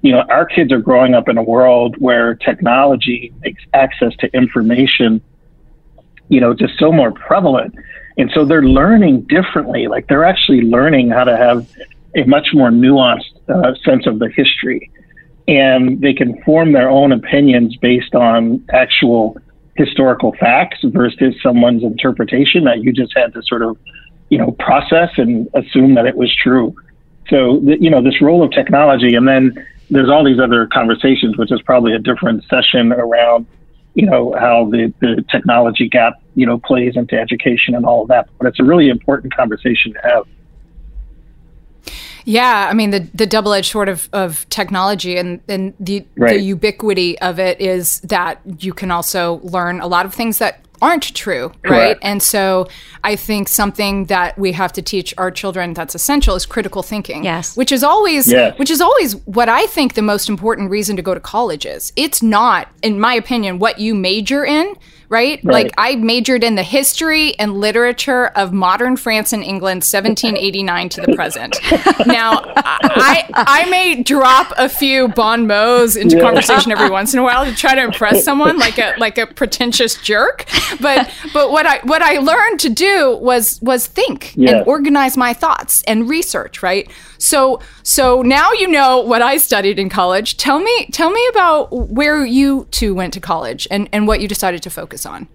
you 0.01 0.11
know, 0.11 0.25
our 0.29 0.45
kids 0.45 0.73
are 0.73 0.81
growing 0.81 1.13
up 1.13 1.29
in 1.29 1.37
a 1.37 1.43
world 1.43 1.95
where 1.97 2.35
technology 2.35 3.31
makes 3.39 3.63
access 3.73 4.13
to 4.17 4.27
information, 4.35 5.21
you 6.27 6.41
know, 6.41 6.53
just 6.53 6.77
so 6.77 6.91
more 6.91 7.13
prevalent. 7.13 7.73
And 8.17 8.29
so 8.33 8.43
they're 8.43 8.63
learning 8.63 9.21
differently. 9.21 9.87
Like 9.87 10.07
they're 10.07 10.25
actually 10.25 10.61
learning 10.63 11.09
how 11.09 11.23
to 11.23 11.37
have 11.37 11.69
a 12.15 12.25
much 12.25 12.49
more 12.53 12.69
nuanced 12.69 13.31
uh, 13.47 13.75
sense 13.85 14.05
of 14.07 14.19
the 14.19 14.27
history 14.27 14.91
and 15.47 16.01
they 16.01 16.13
can 16.13 16.41
form 16.43 16.73
their 16.73 16.89
own 16.89 17.11
opinions 17.11 17.75
based 17.77 18.13
on 18.15 18.63
actual 18.71 19.37
historical 19.75 20.35
facts 20.39 20.79
versus 20.83 21.35
someone's 21.41 21.83
interpretation 21.83 22.63
that 22.65 22.83
you 22.83 22.91
just 22.91 23.13
had 23.15 23.33
to 23.33 23.41
sort 23.43 23.61
of, 23.61 23.77
you 24.29 24.37
know, 24.37 24.51
process 24.59 25.09
and 25.17 25.47
assume 25.53 25.93
that 25.95 26.05
it 26.05 26.17
was 26.17 26.35
true. 26.35 26.75
So, 27.29 27.61
you 27.61 27.89
know, 27.89 28.01
this 28.01 28.21
role 28.21 28.43
of 28.43 28.51
technology, 28.51 29.15
and 29.15 29.27
then 29.27 29.53
there's 29.89 30.09
all 30.09 30.23
these 30.23 30.39
other 30.39 30.67
conversations, 30.67 31.37
which 31.37 31.51
is 31.51 31.61
probably 31.61 31.93
a 31.93 31.99
different 31.99 32.43
session 32.45 32.91
around, 32.91 33.45
you 33.93 34.05
know, 34.05 34.35
how 34.37 34.69
the, 34.69 34.93
the 34.99 35.23
technology 35.29 35.87
gap, 35.87 36.21
you 36.35 36.45
know, 36.45 36.57
plays 36.57 36.95
into 36.95 37.17
education 37.17 37.75
and 37.75 37.85
all 37.85 38.01
of 38.01 38.07
that. 38.09 38.29
But 38.37 38.47
it's 38.47 38.59
a 38.59 38.63
really 38.63 38.89
important 38.89 39.33
conversation 39.35 39.93
to 39.93 39.99
have. 40.03 40.23
Yeah, 42.27 42.67
I 42.69 42.73
mean 42.73 42.89
the 42.89 43.07
the 43.13 43.25
double 43.25 43.53
edged 43.53 43.71
sword 43.71 43.87
of, 43.87 44.09
of 44.11 44.47
technology 44.49 45.15
and 45.15 45.39
and 45.47 45.73
the 45.79 46.05
right. 46.17 46.33
the 46.33 46.41
ubiquity 46.41 47.17
of 47.19 47.39
it 47.39 47.61
is 47.61 48.01
that 48.01 48.41
you 48.59 48.73
can 48.73 48.91
also 48.91 49.39
learn 49.43 49.79
a 49.79 49.87
lot 49.87 50.05
of 50.05 50.13
things 50.13 50.37
that 50.39 50.59
aren't 50.81 51.15
true, 51.15 51.53
right? 51.63 51.97
And 52.01 52.21
so 52.21 52.67
I 53.03 53.15
think 53.15 53.47
something 53.47 54.05
that 54.07 54.37
we 54.37 54.51
have 54.51 54.73
to 54.73 54.81
teach 54.81 55.13
our 55.17 55.31
children 55.31 55.73
that's 55.73 55.95
essential 55.95 56.35
is 56.35 56.45
critical 56.45 56.83
thinking. 56.83 57.23
Yes. 57.23 57.55
Which 57.55 57.71
is 57.71 57.81
always 57.81 58.29
Yes. 58.29 58.59
which 58.59 58.69
is 58.69 58.81
always 58.81 59.15
what 59.25 59.47
I 59.47 59.65
think 59.67 59.93
the 59.93 60.01
most 60.01 60.27
important 60.27 60.69
reason 60.69 60.97
to 60.97 61.01
go 61.01 61.13
to 61.13 61.19
college 61.21 61.65
is. 61.65 61.93
It's 61.95 62.21
not, 62.21 62.67
in 62.83 62.99
my 62.99 63.13
opinion, 63.13 63.57
what 63.57 63.79
you 63.79 63.95
major 63.95 64.45
in. 64.45 64.75
Right? 65.09 65.43
Like 65.45 65.71
I 65.77 65.95
majored 65.95 66.43
in 66.43 66.55
the 66.55 66.63
history 66.63 67.37
and 67.39 67.53
literature 67.61 68.27
of 68.27 68.51
modern 68.51 68.97
France 68.97 69.31
and 69.31 69.41
England, 69.41 69.83
1789 69.83 70.89
to 70.89 71.01
the 71.01 71.15
present. 71.15 71.57
now, 72.05 72.41
I 72.55 73.23
I 73.33 73.69
may 73.69 74.03
drop 74.03 74.51
a 74.57 74.67
few 74.67 75.07
bon 75.07 75.47
mots 75.47 75.95
into 75.95 76.19
conversation 76.19 76.73
every 76.73 76.89
once 76.89 77.13
in 77.13 77.19
a 77.19 77.23
while 77.23 77.45
to 77.45 77.55
try 77.55 77.73
to 77.75 77.83
impress 77.83 78.23
someone, 78.25 78.57
like 78.57 78.77
a 78.77 78.95
like 78.99 79.17
a 79.17 79.25
pretentious 79.27 79.95
jerk. 80.01 80.45
But 80.81 81.09
but 81.33 81.51
what 81.51 81.65
I 81.65 81.79
what 81.83 82.01
I 82.01 82.17
learned 82.19 82.59
to 82.61 82.69
do 82.69 83.15
was 83.17 83.61
was 83.61 83.87
think 83.87 84.33
Yes. 84.35 84.53
and 84.53 84.67
organize 84.67 85.15
my 85.15 85.33
thoughts 85.33 85.83
and 85.83 86.09
research. 86.09 86.61
Right. 86.61 86.89
So 87.17 87.61
so 87.83 88.21
now 88.21 88.51
you 88.51 88.67
know 88.67 88.99
what 89.01 89.21
I 89.21 89.37
studied 89.37 89.79
in 89.79 89.89
college. 89.89 90.35
Tell 90.35 90.59
me 90.59 90.87
tell 90.91 91.11
me 91.11 91.25
about 91.29 91.71
where 91.71 92.25
you 92.25 92.67
two 92.71 92.93
went 92.93 93.13
to 93.13 93.21
college 93.21 93.67
and 93.71 93.87
and 93.93 94.05
what 94.05 94.19
you 94.19 94.27
decided 94.27 94.61
to 94.63 94.69
focus 94.69 94.96
on. 95.05 95.27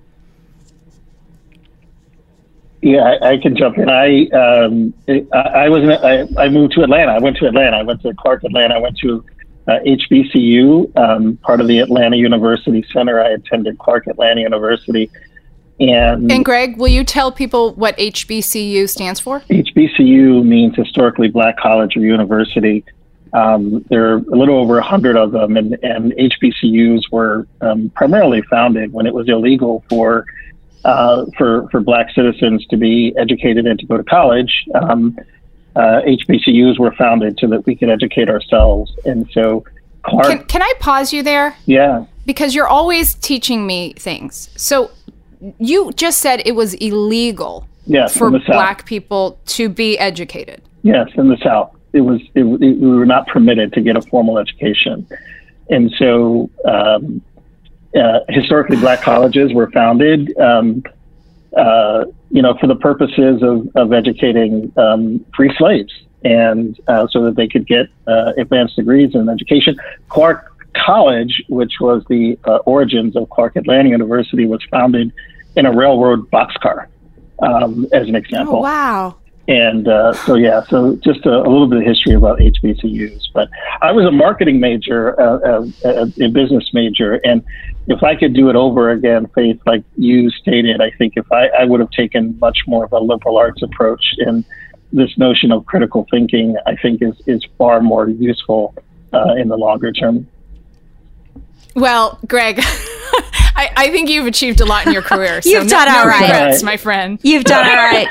Yeah, 2.82 3.02
I, 3.02 3.30
I 3.30 3.36
can 3.38 3.56
jump 3.56 3.78
in. 3.78 3.88
I 3.88 4.26
um, 4.30 4.92
I, 5.08 5.24
I 5.32 5.68
was 5.68 5.88
I, 6.02 6.26
I 6.42 6.48
moved 6.48 6.72
to 6.74 6.82
Atlanta. 6.82 7.12
I 7.12 7.18
went 7.18 7.36
to 7.36 7.46
Atlanta. 7.46 7.76
I 7.76 7.82
went 7.82 8.02
to 8.02 8.12
Clark 8.14 8.42
Atlanta. 8.44 8.74
I 8.74 8.78
went 8.78 8.98
to 8.98 9.24
uh, 9.68 9.78
HBCU, 9.86 10.96
um, 10.96 11.36
part 11.38 11.60
of 11.60 11.68
the 11.68 11.78
Atlanta 11.78 12.16
University 12.16 12.84
Center. 12.92 13.20
I 13.20 13.28
attended 13.28 13.78
Clark 13.78 14.08
Atlanta 14.08 14.40
University, 14.40 15.08
and, 15.80 16.30
And 16.30 16.44
Greg, 16.44 16.76
will 16.76 16.88
you 16.88 17.02
tell 17.02 17.32
people 17.32 17.74
what 17.74 17.96
HBCU 17.96 18.88
stands 18.88 19.18
for? 19.18 19.40
HBCU 19.40 20.44
means 20.44 20.76
historically 20.76 21.28
black 21.28 21.58
college 21.58 21.96
or 21.96 22.00
university. 22.00 22.84
Um, 23.32 23.84
there 23.88 24.12
are 24.12 24.16
a 24.16 24.36
little 24.36 24.58
over 24.58 24.78
a 24.78 24.82
hundred 24.82 25.16
of 25.16 25.32
them, 25.32 25.56
and, 25.56 25.78
and 25.82 26.12
HBCUs 26.12 27.10
were 27.10 27.46
um, 27.60 27.90
primarily 27.94 28.42
founded 28.42 28.92
when 28.92 29.06
it 29.06 29.14
was 29.14 29.28
illegal 29.28 29.84
for 29.88 30.26
uh, 30.84 31.26
for 31.38 31.68
for 31.70 31.80
black 31.80 32.12
citizens 32.14 32.66
to 32.66 32.76
be 32.76 33.14
educated 33.16 33.66
and 33.66 33.78
to 33.78 33.86
go 33.86 33.96
to 33.96 34.04
college. 34.04 34.64
Um, 34.74 35.16
uh, 35.74 36.02
HBCUs 36.06 36.78
were 36.78 36.92
founded 36.92 37.38
so 37.40 37.46
that 37.46 37.64
we 37.64 37.74
could 37.74 37.88
educate 37.88 38.28
ourselves, 38.28 38.92
and 39.06 39.28
so 39.32 39.64
Clark, 40.02 40.26
Can, 40.26 40.44
can 40.44 40.62
I 40.62 40.72
pause 40.80 41.12
you 41.12 41.22
there? 41.22 41.56
yeah, 41.66 42.04
Because 42.26 42.54
you're 42.54 42.66
always 42.68 43.14
teaching 43.14 43.66
me 43.66 43.94
things. 43.94 44.50
So 44.56 44.90
you 45.58 45.92
just 45.92 46.18
said 46.18 46.42
it 46.44 46.54
was 46.54 46.74
illegal 46.74 47.66
yes, 47.86 48.16
for 48.16 48.26
in 48.26 48.34
the 48.34 48.40
South. 48.40 48.48
black 48.48 48.84
people 48.86 49.38
to 49.46 49.68
be 49.68 49.98
educated. 49.98 50.60
Yes, 50.82 51.08
in 51.14 51.28
the 51.28 51.36
South, 51.38 51.74
it 51.92 52.00
was 52.00 52.20
it, 52.34 52.44
it, 52.44 52.78
we 52.78 52.88
were 52.88 53.06
not 53.06 53.26
permitted 53.26 53.72
to 53.74 53.80
get 53.80 53.96
a 53.96 54.02
formal 54.02 54.38
education, 54.38 55.06
and 55.70 55.90
so 55.98 56.50
um, 56.64 57.22
uh, 57.94 58.20
historically, 58.28 58.76
black 58.76 59.02
colleges 59.02 59.52
were 59.52 59.70
founded, 59.70 60.36
um, 60.38 60.82
uh, 61.56 62.04
you 62.30 62.40
know, 62.40 62.56
for 62.58 62.66
the 62.66 62.76
purposes 62.76 63.42
of, 63.42 63.68
of 63.76 63.92
educating 63.92 64.72
um, 64.78 65.24
free 65.36 65.54
slaves, 65.58 65.92
and 66.24 66.80
uh, 66.88 67.06
so 67.10 67.22
that 67.24 67.36
they 67.36 67.46
could 67.46 67.66
get 67.66 67.86
uh, 68.06 68.32
advanced 68.38 68.76
degrees 68.76 69.14
in 69.14 69.28
education. 69.28 69.76
Clark 70.08 70.48
College, 70.74 71.42
which 71.48 71.74
was 71.80 72.02
the 72.08 72.38
uh, 72.44 72.56
origins 72.64 73.14
of 73.14 73.28
Clark 73.28 73.56
Atlanta 73.56 73.90
University, 73.90 74.46
was 74.46 74.62
founded 74.70 75.12
in 75.56 75.66
a 75.66 75.72
railroad 75.72 76.30
boxcar, 76.30 76.86
um, 77.42 77.86
as 77.92 78.08
an 78.08 78.14
example. 78.14 78.56
Oh, 78.56 78.62
wow. 78.62 79.16
And 79.48 79.88
uh, 79.88 80.12
so, 80.12 80.34
yeah, 80.36 80.62
so 80.68 80.96
just 80.96 81.26
a, 81.26 81.36
a 81.36 81.48
little 81.48 81.66
bit 81.66 81.78
of 81.78 81.84
history 81.84 82.14
about 82.14 82.38
HBCUs. 82.38 83.24
But 83.34 83.48
I 83.80 83.90
was 83.90 84.06
a 84.06 84.12
marketing 84.12 84.60
major, 84.60 85.20
uh, 85.20 85.38
uh, 85.38 85.66
uh, 85.84 86.06
a 86.20 86.28
business 86.28 86.70
major. 86.72 87.14
And 87.24 87.42
if 87.88 88.02
I 88.04 88.14
could 88.14 88.34
do 88.34 88.50
it 88.50 88.56
over 88.56 88.90
again, 88.90 89.26
Faith, 89.34 89.60
like 89.66 89.82
you 89.96 90.30
stated, 90.30 90.80
I 90.80 90.90
think 90.92 91.14
if 91.16 91.30
I, 91.32 91.48
I 91.48 91.64
would 91.64 91.80
have 91.80 91.90
taken 91.90 92.38
much 92.38 92.58
more 92.68 92.84
of 92.84 92.92
a 92.92 93.00
liberal 93.00 93.36
arts 93.36 93.62
approach. 93.62 94.04
And 94.18 94.44
this 94.92 95.16
notion 95.18 95.50
of 95.50 95.66
critical 95.66 96.06
thinking, 96.10 96.56
I 96.66 96.76
think, 96.76 97.02
is, 97.02 97.20
is 97.26 97.44
far 97.58 97.80
more 97.80 98.08
useful 98.08 98.74
uh, 99.12 99.34
in 99.34 99.48
the 99.48 99.56
longer 99.56 99.90
term. 99.92 100.28
Well, 101.74 102.18
Greg, 102.28 102.60
I, 103.54 103.70
I 103.76 103.90
think 103.90 104.08
you've 104.08 104.26
achieved 104.26 104.60
a 104.60 104.66
lot 104.66 104.86
in 104.86 104.92
your 104.92 105.02
career. 105.02 105.40
So 105.42 105.50
You've 105.50 105.64
no, 105.64 105.70
done 105.70 105.88
no 105.88 105.98
all 105.98 106.06
right. 106.06 106.22
regrets, 106.22 106.62
my 106.62 106.76
friend. 106.76 107.18
You've 107.22 107.44
done 107.44 107.66
all 107.66 107.74
right. 107.74 108.08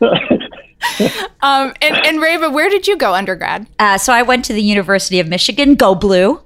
Um, 1.42 1.72
and, 1.80 1.96
and 1.96 2.20
Reba, 2.20 2.50
where 2.50 2.68
did 2.68 2.86
you 2.86 2.98
go 2.98 3.14
undergrad? 3.14 3.66
Uh, 3.78 3.96
so 3.96 4.12
I 4.12 4.20
went 4.20 4.44
to 4.44 4.52
the 4.52 4.62
University 4.62 5.20
of 5.20 5.26
Michigan. 5.26 5.74
Go 5.74 5.94
Blue. 5.94 6.38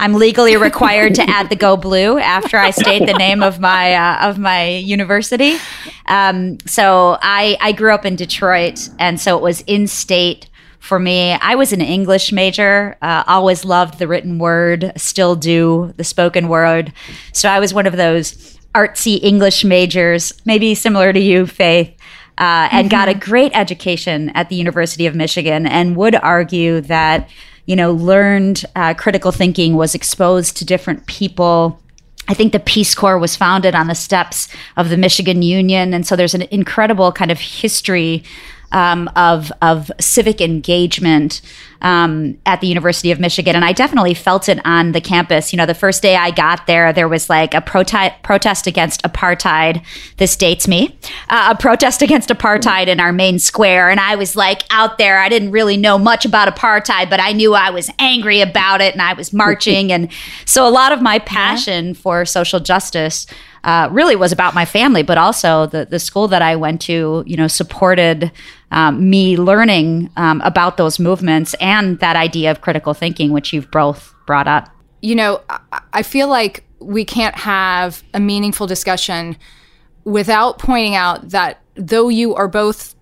I'm 0.00 0.14
legally 0.14 0.56
required 0.56 1.14
to 1.14 1.22
add 1.22 1.48
the 1.48 1.54
Go 1.54 1.76
Blue 1.76 2.18
after 2.18 2.58
I 2.58 2.70
state 2.70 3.06
the 3.06 3.12
name 3.12 3.40
of 3.40 3.60
my 3.60 3.94
uh, 3.94 4.28
of 4.28 4.36
my 4.36 4.68
university. 4.68 5.58
Um, 6.06 6.58
so 6.66 7.18
I 7.22 7.56
I 7.60 7.70
grew 7.70 7.94
up 7.94 8.04
in 8.04 8.16
Detroit, 8.16 8.88
and 8.98 9.20
so 9.20 9.36
it 9.36 9.42
was 9.42 9.60
in 9.68 9.86
state 9.86 10.48
for 10.80 10.98
me. 10.98 11.34
I 11.34 11.54
was 11.54 11.72
an 11.72 11.80
English 11.80 12.32
major. 12.32 12.96
Uh, 13.00 13.22
always 13.28 13.64
loved 13.64 14.00
the 14.00 14.08
written 14.08 14.40
word. 14.40 14.90
Still 14.96 15.36
do 15.36 15.94
the 15.98 16.04
spoken 16.04 16.48
word. 16.48 16.92
So 17.32 17.48
I 17.48 17.60
was 17.60 17.72
one 17.72 17.86
of 17.86 17.96
those 17.96 18.58
artsy 18.74 19.22
English 19.22 19.64
majors, 19.64 20.32
maybe 20.44 20.74
similar 20.74 21.12
to 21.12 21.20
you, 21.20 21.46
Faith 21.46 21.96
uh, 22.38 22.68
and 22.72 22.90
got 22.90 23.08
a 23.08 23.14
great 23.14 23.52
education 23.54 24.30
at 24.30 24.48
the 24.48 24.56
University 24.56 25.06
of 25.06 25.14
Michigan, 25.14 25.66
and 25.66 25.96
would 25.96 26.14
argue 26.16 26.80
that 26.82 27.28
you 27.66 27.76
know 27.76 27.92
learned 27.92 28.64
uh, 28.74 28.94
critical 28.94 29.32
thinking 29.32 29.74
was 29.74 29.94
exposed 29.94 30.56
to 30.58 30.64
different 30.64 31.06
people. 31.06 31.78
I 32.28 32.34
think 32.34 32.52
the 32.52 32.60
Peace 32.60 32.94
Corps 32.94 33.18
was 33.18 33.36
founded 33.36 33.74
on 33.74 33.88
the 33.88 33.94
steps 33.94 34.48
of 34.76 34.88
the 34.88 34.96
Michigan 34.96 35.42
Union, 35.42 35.92
and 35.92 36.06
so 36.06 36.16
there's 36.16 36.34
an 36.34 36.42
incredible 36.50 37.12
kind 37.12 37.30
of 37.30 37.38
history 37.38 38.24
um, 38.72 39.08
of 39.14 39.52
of 39.62 39.90
civic 40.00 40.40
engagement 40.40 41.40
um, 41.82 42.38
at 42.46 42.60
the 42.60 42.66
University 42.66 43.10
of 43.10 43.20
Michigan, 43.20 43.54
and 43.54 43.64
I 43.64 43.72
definitely 43.72 44.14
felt 44.14 44.48
it 44.48 44.64
on 44.64 44.92
the 44.92 45.00
campus. 45.00 45.52
You 45.52 45.56
know, 45.56 45.66
the 45.66 45.74
first 45.74 46.00
day 46.00 46.16
I 46.16 46.30
got 46.30 46.66
there, 46.66 46.92
there 46.92 47.08
was 47.08 47.28
like 47.28 47.54
a 47.54 47.60
proti- 47.60 48.14
protest 48.22 48.66
against 48.66 49.02
apartheid. 49.02 49.84
This 50.16 50.36
dates 50.36 50.66
me. 50.68 50.96
Uh, 51.28 51.54
a 51.56 51.60
protest 51.60 52.02
against 52.02 52.28
apartheid 52.28 52.86
in 52.86 53.00
our 53.00 53.12
main 53.12 53.38
square, 53.38 53.90
and 53.90 54.00
I 54.00 54.16
was 54.16 54.36
like 54.36 54.62
out 54.70 54.98
there. 54.98 55.18
I 55.18 55.28
didn't 55.28 55.50
really 55.50 55.76
know 55.76 55.98
much 55.98 56.24
about 56.24 56.54
apartheid, 56.54 57.10
but 57.10 57.20
I 57.20 57.32
knew 57.32 57.54
I 57.54 57.70
was 57.70 57.90
angry 57.98 58.40
about 58.40 58.80
it, 58.80 58.92
and 58.92 59.02
I 59.02 59.12
was 59.12 59.32
marching, 59.32 59.92
and 59.92 60.10
so 60.44 60.66
a 60.66 60.70
lot 60.70 60.92
of 60.92 61.02
my 61.02 61.18
passion 61.18 61.94
for 61.94 62.24
social 62.24 62.60
justice 62.60 63.26
uh, 63.64 63.88
really 63.92 64.16
was 64.16 64.32
about 64.32 64.54
my 64.54 64.64
family, 64.64 65.02
but 65.02 65.18
also 65.18 65.66
the 65.66 65.84
the 65.84 65.98
school 65.98 66.28
that 66.28 66.42
I 66.42 66.56
went 66.56 66.80
to, 66.82 67.22
you 67.26 67.36
know, 67.36 67.46
supported 67.46 68.32
um, 68.72 69.08
me 69.08 69.36
learning 69.36 70.10
um, 70.16 70.40
about 70.40 70.76
those 70.78 70.98
movements 70.98 71.54
and 71.60 71.98
that 72.00 72.16
idea 72.16 72.50
of 72.50 72.60
critical 72.60 72.94
thinking, 72.94 73.30
which 73.30 73.52
you've 73.52 73.70
both 73.70 74.14
brought 74.26 74.48
up. 74.48 74.68
You 75.02 75.14
know, 75.14 75.42
I, 75.48 75.82
I 75.92 76.02
feel 76.02 76.28
like 76.28 76.64
we 76.80 77.04
can't 77.04 77.36
have 77.36 78.02
a 78.14 78.18
meaningful 78.18 78.66
discussion 78.66 79.36
without 80.04 80.58
pointing 80.58 80.96
out 80.96 81.28
that 81.28 81.60
though 81.74 82.08
you 82.08 82.34
are 82.34 82.48
both 82.48 82.94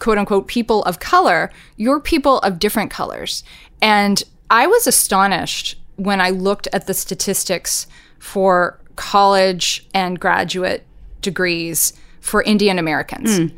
quote 0.00 0.18
unquote 0.18 0.48
people 0.48 0.82
of 0.84 0.98
color, 0.98 1.50
you're 1.76 2.00
people 2.00 2.38
of 2.38 2.58
different 2.58 2.90
colors. 2.90 3.44
And 3.80 4.22
I 4.50 4.66
was 4.66 4.86
astonished 4.86 5.76
when 5.96 6.20
I 6.20 6.30
looked 6.30 6.66
at 6.72 6.86
the 6.86 6.94
statistics 6.94 7.86
for 8.18 8.80
college 8.96 9.86
and 9.94 10.18
graduate 10.18 10.86
degrees 11.20 11.92
for 12.20 12.42
Indian 12.42 12.78
Americans. 12.78 13.52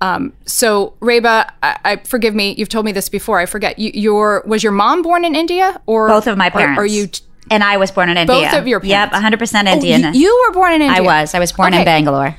Um, 0.00 0.32
so 0.44 0.94
Reba, 1.00 1.52
I, 1.62 1.78
I 1.84 1.96
forgive 1.96 2.34
me. 2.34 2.54
You've 2.58 2.68
told 2.68 2.84
me 2.84 2.92
this 2.92 3.08
before. 3.08 3.38
I 3.38 3.46
forget. 3.46 3.78
You, 3.78 3.90
your 3.94 4.42
was 4.46 4.62
your 4.62 4.72
mom 4.72 5.02
born 5.02 5.24
in 5.24 5.34
India 5.34 5.80
or 5.86 6.08
Both 6.08 6.26
of 6.26 6.36
my 6.36 6.50
parents. 6.50 6.78
Are, 6.78 6.86
you? 6.86 7.06
T- 7.06 7.22
and 7.50 7.62
I 7.64 7.76
was 7.76 7.90
born 7.90 8.08
in 8.10 8.16
India. 8.16 8.34
Both 8.34 8.54
of 8.54 8.66
your 8.66 8.80
parents. 8.80 9.14
Yep, 9.14 9.22
100% 9.40 9.66
Oh, 9.68 9.72
Indian. 9.72 10.14
you, 10.14 10.20
you 10.20 10.44
were 10.46 10.52
born 10.52 10.72
in 10.74 10.82
India. 10.82 10.98
I 10.98 11.00
was. 11.00 11.34
I 11.34 11.38
was 11.38 11.52
born 11.52 11.72
in 11.74 11.84
Bangalore. 11.84 12.36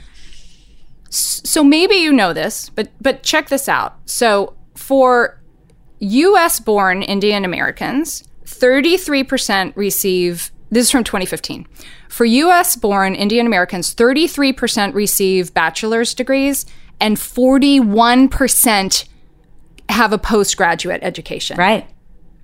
So 1.10 1.64
maybe 1.64 1.95
you 1.95 2.12
know 2.12 2.34
this, 2.34 2.70
but 2.70 2.89
but 3.01 3.24
check 3.24 3.47
this 3.49 3.70
out. 3.70 3.97
So 4.05 4.55
for 4.76 5.39
U.S. 5.99 6.60
born 6.60 7.01
Indian 7.01 7.45
Americans, 7.45 8.24
33% 8.45 9.74
receive. 9.76 10.51
This 10.70 10.86
is 10.88 10.91
from 10.91 11.05
2015. 11.05 11.66
For 12.10 12.26
U.S. 12.26 12.76
born 12.76 13.16
Indian 13.16 13.45
Americans, 13.47 13.95
33% 13.95 14.93
receive 14.93 15.53
bachelor's 15.53 16.14
degrees, 16.14 16.66
and 17.00 17.18
41% 17.18 19.08
have 19.89 20.14
a 20.14 20.18
postgraduate 20.18 21.02
education. 21.04 21.58
Right. 21.58 21.88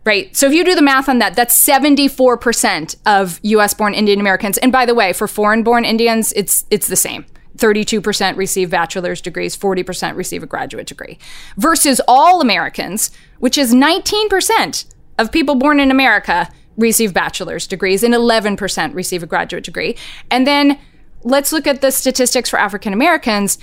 right? 0.05 0.35
So 0.35 0.47
if 0.47 0.53
you 0.53 0.63
do 0.63 0.75
the 0.75 0.81
math 0.81 1.09
on 1.09 1.19
that, 1.19 1.35
that's 1.35 1.61
74% 1.61 2.95
of 3.05 3.39
US 3.43 3.73
born 3.73 3.93
Indian 3.93 4.19
Americans. 4.19 4.57
And 4.59 4.71
by 4.71 4.85
the 4.85 4.95
way, 4.95 5.13
for 5.13 5.27
foreign 5.27 5.63
born 5.63 5.85
Indians, 5.85 6.31
it's 6.33 6.65
it's 6.69 6.87
the 6.87 6.95
same. 6.95 7.25
32% 7.57 8.35
receive 8.35 8.71
bachelor's 8.71 9.21
degrees, 9.21 9.55
40% 9.55 10.15
receive 10.15 10.41
a 10.41 10.47
graduate 10.47 10.87
degree. 10.87 11.19
Versus 11.55 12.01
all 12.07 12.41
Americans, 12.41 13.11
which 13.39 13.57
is 13.57 13.73
19% 13.73 14.85
of 15.19 15.31
people 15.31 15.55
born 15.55 15.79
in 15.79 15.91
America 15.91 16.49
receive 16.77 17.13
bachelor's 17.13 17.67
degrees 17.67 18.03
and 18.03 18.13
11% 18.13 18.95
receive 18.95 19.21
a 19.21 19.27
graduate 19.27 19.63
degree. 19.63 19.95
And 20.31 20.47
then 20.47 20.79
let's 21.23 21.51
look 21.51 21.67
at 21.67 21.81
the 21.81 21.91
statistics 21.91 22.49
for 22.49 22.57
African 22.57 22.93
Americans. 22.93 23.57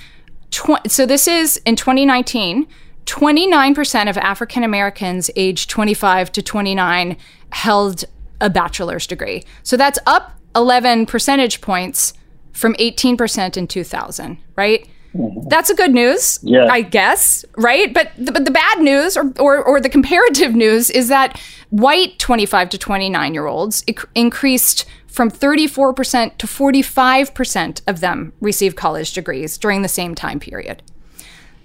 Tw- 0.51 0.89
so 0.89 1.07
this 1.07 1.29
is 1.29 1.59
in 1.65 1.77
2019, 1.77 2.67
29% 3.07 4.11
of 4.11 4.17
African 4.19 4.63
Americans 4.63 5.31
aged 5.37 5.71
25 5.71 6.33
to 6.33 6.43
29 6.43 7.17
held 7.53 8.05
a 8.41 8.51
bachelor's 8.51 9.07
degree. 9.07 9.45
So 9.63 9.77
that's 9.77 9.99
up 10.07 10.39
11 10.55 11.07
percentage 11.07 11.61
points 11.61 12.15
from 12.53 12.75
18% 12.75 13.57
in 13.57 13.67
2000, 13.67 14.39
right? 14.57 14.87
Mm-hmm. 15.15 15.49
That's 15.49 15.71
a 15.71 15.75
good 15.75 15.93
news, 15.93 16.39
yeah. 16.43 16.67
I 16.67 16.83
guess, 16.83 17.45
right? 17.57 17.93
But 17.93 18.13
the, 18.17 18.31
but 18.31 18.45
the 18.45 18.51
bad 18.51 18.81
news 18.81 19.17
or, 19.17 19.33
or, 19.41 19.63
or 19.63 19.81
the 19.81 19.89
comparative 19.89 20.55
news 20.65 20.91
is 20.91 21.09
that 21.09 21.41
white 21.71 22.19
25 22.19 22.71
to 22.71 22.79
29 22.79 23.35
year 23.35 23.47
olds 23.47 23.85
increased 24.15 24.85
from 25.11 25.31
34% 25.31 26.39
to 26.39 26.47
45% 26.47 27.83
of 27.87 28.01
them 28.01 28.33
received 28.41 28.77
college 28.77 29.13
degrees 29.13 29.59
during 29.59 29.83
the 29.83 29.89
same 29.89 30.15
time 30.15 30.41
period. 30.41 30.83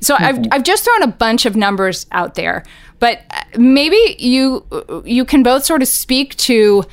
So. 0.01 0.15
I've, 0.19 0.39
I've 0.51 0.63
just 0.63 0.83
thrown 0.83 1.01
a 1.03 1.07
bunch 1.07 1.45
of 1.45 1.55
numbers 1.55 2.05
out 2.11 2.35
there, 2.35 2.63
but 2.99 3.21
uh, 3.31 3.41
maybe 3.57 4.15
you 4.19 4.65
you 5.03 5.25
can 5.25 5.41
both 5.41 5.63
sort 5.65 5.81
of 5.81 5.87
speak 5.87 6.35
to 6.35 6.83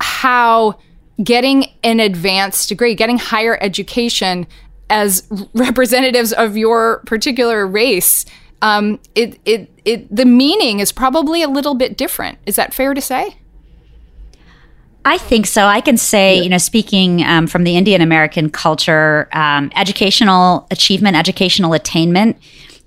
how 0.00 0.78
getting 1.22 1.66
an 1.82 1.98
advanced 1.98 2.68
degree, 2.68 2.94
getting 2.94 3.18
higher 3.18 3.58
education 3.60 4.46
as 4.90 5.26
representatives 5.54 6.32
of 6.32 6.56
your 6.56 6.98
particular 7.06 7.66
race, 7.66 8.24
um, 8.60 9.00
it, 9.14 9.40
it, 9.44 9.70
it, 9.84 10.14
the 10.14 10.24
meaning 10.24 10.78
is 10.78 10.92
probably 10.92 11.42
a 11.42 11.48
little 11.48 11.74
bit 11.74 11.96
different. 11.96 12.38
Is 12.46 12.56
that 12.56 12.72
fair 12.72 12.94
to 12.94 13.00
say? 13.00 13.36
I 15.04 15.18
think 15.18 15.46
so. 15.46 15.64
I 15.66 15.80
can 15.80 15.96
say, 15.96 16.36
yeah. 16.36 16.42
you 16.42 16.48
know, 16.48 16.58
speaking 16.58 17.24
um, 17.24 17.46
from 17.46 17.64
the 17.64 17.76
Indian 17.76 18.00
American 18.00 18.50
culture, 18.50 19.28
um, 19.32 19.72
educational 19.74 20.66
achievement, 20.70 21.16
educational 21.16 21.72
attainment 21.72 22.36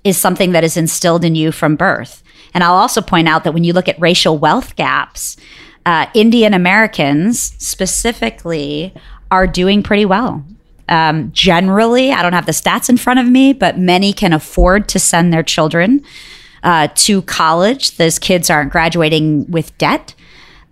is 0.02 0.16
something 0.16 0.52
that 0.52 0.64
is 0.64 0.76
instilled 0.76 1.24
in 1.24 1.34
you 1.34 1.52
from 1.52 1.76
birth. 1.76 2.22
And 2.54 2.64
I'll 2.64 2.74
also 2.74 3.02
point 3.02 3.28
out 3.28 3.44
that 3.44 3.52
when 3.52 3.64
you 3.64 3.72
look 3.72 3.88
at 3.88 4.00
racial 4.00 4.38
wealth 4.38 4.76
gaps, 4.76 5.36
uh, 5.84 6.06
Indian 6.14 6.54
Americans 6.54 7.54
specifically 7.58 8.94
are 9.30 9.46
doing 9.46 9.82
pretty 9.82 10.06
well. 10.06 10.44
Um, 10.88 11.32
generally, 11.32 12.12
I 12.12 12.22
don't 12.22 12.32
have 12.32 12.46
the 12.46 12.52
stats 12.52 12.88
in 12.88 12.96
front 12.96 13.18
of 13.18 13.26
me, 13.26 13.52
but 13.52 13.78
many 13.78 14.12
can 14.12 14.32
afford 14.32 14.88
to 14.90 14.98
send 14.98 15.32
their 15.32 15.42
children 15.42 16.02
uh, 16.62 16.88
to 16.94 17.22
college. 17.22 17.96
Those 17.96 18.18
kids 18.18 18.48
aren't 18.48 18.72
graduating 18.72 19.50
with 19.50 19.76
debt. 19.78 20.14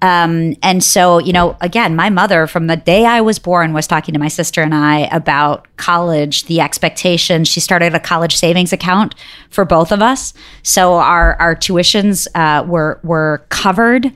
Um, 0.05 0.55
and 0.63 0.85
so, 0.85 1.17
you 1.17 1.33
know, 1.33 1.57
again, 1.63 1.97
my 1.97 2.11
mother 2.11 2.47
from 2.47 2.67
the 2.67 2.77
day 2.77 3.07
I 3.07 3.23
was 3.23 3.39
born 3.39 3.73
was 3.73 3.87
talking 3.87 4.13
to 4.13 4.21
my 4.21 4.29
sister 4.29 4.61
and 4.61 4.75
I 4.75 5.09
about 5.11 5.67
college, 5.79 6.45
the 6.45 6.61
expectation. 6.61 7.47
She 7.47 7.59
started 7.59 7.95
a 7.95 8.01
college 8.01 8.37
savings 8.37 8.71
account 8.71 9.15
for 9.49 9.65
both 9.65 9.93
of 9.93 10.03
us, 10.03 10.35
so 10.63 10.97
our 10.97 11.41
our 11.41 11.57
tuitions 11.57 12.29
uh, 12.35 12.67
were 12.67 13.01
were 13.03 13.47
covered. 13.49 14.13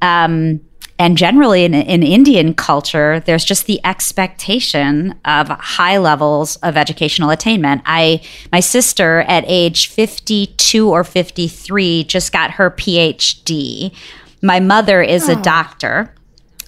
Um, 0.00 0.62
and 0.98 1.18
generally 1.18 1.66
in, 1.66 1.74
in 1.74 2.02
Indian 2.02 2.54
culture, 2.54 3.20
there's 3.20 3.44
just 3.44 3.66
the 3.66 3.78
expectation 3.84 5.14
of 5.26 5.48
high 5.48 5.98
levels 5.98 6.56
of 6.56 6.78
educational 6.78 7.28
attainment. 7.28 7.82
I, 7.84 8.22
my 8.50 8.60
sister 8.60 9.20
at 9.28 9.44
age 9.46 9.88
52 9.88 10.88
or 10.88 11.04
53 11.04 12.04
just 12.04 12.32
got 12.32 12.52
her 12.52 12.70
PhD 12.70 13.92
my 14.46 14.60
mother 14.60 15.02
is 15.02 15.28
oh. 15.28 15.32
a 15.32 15.42
doctor. 15.42 16.12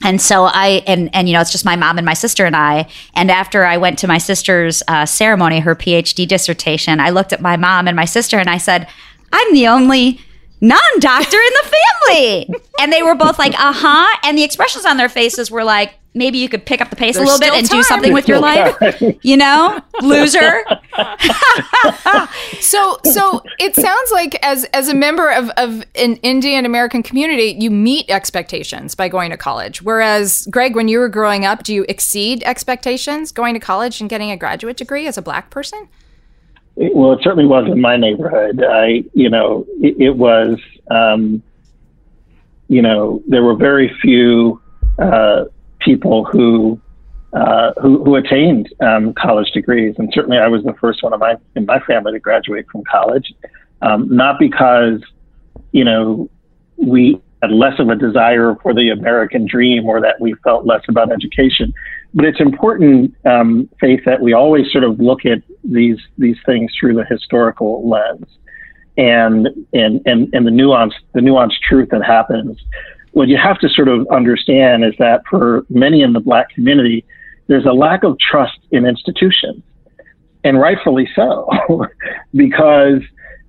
And 0.03 0.21
so 0.21 0.45
I 0.45 0.85
and 0.87 1.11
and 1.13 1.29
you 1.29 1.35
know 1.35 1.41
it's 1.41 1.51
just 1.51 1.65
my 1.65 1.75
mom 1.75 1.99
and 1.99 2.05
my 2.05 2.15
sister 2.15 2.45
and 2.45 2.55
I. 2.55 2.89
And 3.15 3.31
after 3.31 3.65
I 3.65 3.77
went 3.79 3.99
to 4.01 4.07
my 4.07 4.19
sister's 4.19 4.83
uh, 4.87 5.07
ceremony, 5.07 5.61
her 5.61 5.75
PhD 5.75 6.27
dissertation, 6.27 7.01
I 7.01 7.11
looked 7.11 7.33
at 7.33 7.41
my 7.41 7.57
mom 7.57 7.89
and 7.89 7.97
my 7.97 8.05
sister 8.05 8.39
and 8.39 8.49
I 8.49 8.59
said, 8.59 8.87
"I'm 9.33 9.55
the 9.55 9.67
only 9.67 10.21
non-doctor 10.61 11.37
in 11.37 11.53
the 11.63 11.77
family." 11.77 12.49
and 12.81 12.93
they 12.93 13.03
were 13.03 13.17
both 13.17 13.41
like, 13.41 13.55
"Uh 13.55 13.73
huh." 13.75 14.19
And 14.23 14.39
the 14.39 14.45
expressions 14.45 14.87
on 14.87 14.99
their 14.99 15.09
faces 15.09 15.51
were 15.51 15.65
like, 15.65 15.99
maybe 16.19 16.39
you 16.39 16.49
could 16.49 16.67
pick 16.67 16.81
up 16.81 16.91
the 16.91 16.97
pace 16.97 17.15
There's 17.15 17.29
a 17.29 17.33
little 17.33 17.41
bit 17.41 17.55
and 17.55 17.67
time. 17.67 17.79
do 17.79 17.83
something 17.83 18.13
with 18.13 18.29
your 18.29 18.41
life. 18.41 18.77
you 19.23 19.37
know, 19.37 19.81
loser. 20.03 20.65
so, 22.61 22.99
so 23.05 23.43
it 23.59 23.75
sounds 23.75 24.11
like 24.11 24.39
as 24.45 24.65
as 24.75 24.89
a 24.89 24.95
member 24.95 25.31
of 25.31 25.49
of 25.51 25.85
an 25.95 26.17
Indian 26.17 26.67
American 26.67 27.03
community, 27.03 27.57
you 27.59 27.71
meet 27.71 28.11
expectations 28.11 28.95
by 28.95 29.09
going 29.09 29.31
to 29.31 29.37
college. 29.37 29.81
Whereas, 29.81 30.47
Greg, 30.51 30.75
when 30.75 30.89
you 30.89 30.99
were 30.99 31.09
growing 31.09 31.47
up, 31.47 31.63
do 31.63 31.73
you 31.73 31.87
exceed 31.89 32.43
expectations 32.43 33.33
going 33.33 33.55
to 33.55 33.61
college 33.61 34.01
and 34.01 34.11
getting 34.11 34.31
a 34.31 34.37
graduate 34.37 34.77
degree 34.77 35.07
as 35.07 35.17
a 35.17 35.23
black 35.23 35.51
person? 35.51 35.89
Well, 36.77 37.13
it 37.13 37.21
certainly 37.23 37.47
was 37.47 37.67
in 37.71 37.81
my 37.81 37.97
neighborhood. 37.97 38.63
I, 38.63 39.03
you 39.13 39.31
know, 39.31 39.67
it, 39.81 40.01
it 40.01 40.17
was, 40.17 40.59
um, 40.91 41.43
you 42.69 42.83
know, 42.83 43.23
there 43.27 43.43
were 43.43 43.57
very 43.57 43.93
few. 44.01 44.61
Uh, 44.99 45.47
people 45.81 46.25
who 46.25 46.81
uh, 47.35 47.73
who, 47.83 48.03
who, 48.05 48.17
attained 48.17 48.73
um, 48.81 49.13
college 49.13 49.51
degrees, 49.51 49.95
and 49.99 50.11
certainly 50.15 50.39
I 50.39 50.49
was 50.49 50.65
the 50.65 50.73
first 50.81 51.03
one 51.03 51.13
in 51.13 51.21
my 51.21 51.35
in 51.57 51.67
my 51.67 51.79
family 51.81 52.13
to 52.13 52.19
graduate 52.19 52.67
from 52.73 52.83
college. 52.91 53.35
Um, 53.83 54.09
not 54.09 54.39
because 54.39 55.03
you 55.73 55.85
know 55.85 56.31
we 56.79 57.21
had 57.43 57.53
less 57.53 57.79
of 57.79 57.91
a 57.91 57.97
desire 57.97 58.57
for 58.63 58.73
the 58.73 58.89
American 58.89 59.47
dream 59.47 59.85
or 59.85 60.01
that 60.01 60.21
we 60.21 60.35
felt 60.43 60.65
less 60.65 60.83
about 60.89 61.13
education, 61.13 61.73
but 62.15 62.25
it's 62.25 62.41
important, 62.41 63.15
um, 63.27 63.69
Faith, 63.79 64.01
that 64.07 64.23
we 64.23 64.33
always 64.33 64.73
sort 64.73 64.85
of 64.85 64.99
look 64.99 65.27
at 65.27 65.43
these 65.63 65.99
these 66.17 66.39
things 66.47 66.73
through 66.81 66.95
the 66.95 67.05
historical 67.05 67.87
lens 67.89 68.25
and 68.97 69.49
and 69.73 70.01
and, 70.07 70.33
and 70.33 70.47
the 70.47 70.51
nuance 70.51 70.95
the 71.13 71.21
nuanced 71.21 71.61
truth 71.69 71.89
that 71.91 72.05
happens 72.05 72.59
what 73.13 73.29
you 73.29 73.37
have 73.37 73.59
to 73.61 73.69
sort 73.69 73.89
of 73.89 74.07
understand 74.09 74.85
is 74.85 74.95
that 74.99 75.23
for 75.29 75.65
many 75.69 76.03
in 76.03 76.13
the 76.13 76.21
black 76.21 76.51
community, 76.51 77.05
there's 77.47 77.67
a 77.67 77.73
lack 77.73 78.05
of 78.05 78.19
trust 78.19 78.59
in 78.71 78.87
institutions, 78.87 79.63
and 80.45 80.61
rightfully 80.61 81.09
so, 81.15 81.49
because 82.35 83.01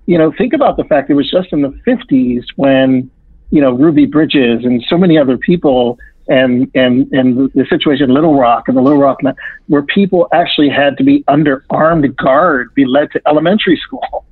you 0.06 0.18
know 0.18 0.32
think 0.36 0.52
about 0.52 0.76
the 0.76 0.84
fact 0.84 1.10
it 1.10 1.14
was 1.14 1.30
just 1.30 1.52
in 1.52 1.62
the 1.62 1.70
50s 1.86 2.44
when 2.56 3.10
you 3.50 3.60
know 3.60 3.72
Ruby 3.72 4.06
Bridges 4.06 4.64
and 4.64 4.82
so 4.88 4.96
many 4.96 5.18
other 5.18 5.36
people 5.36 5.98
and 6.28 6.70
and 6.74 7.12
and 7.12 7.52
the 7.52 7.66
situation 7.68 8.04
in 8.04 8.14
Little 8.14 8.38
Rock 8.38 8.68
and 8.68 8.76
the 8.76 8.80
Little 8.80 9.00
Rock 9.00 9.20
where 9.66 9.82
people 9.82 10.28
actually 10.32 10.70
had 10.70 10.96
to 10.98 11.04
be 11.04 11.24
under 11.28 11.64
armed 11.70 12.16
guard, 12.16 12.74
be 12.74 12.86
led 12.86 13.10
to 13.12 13.20
elementary 13.26 13.76
school 13.76 14.24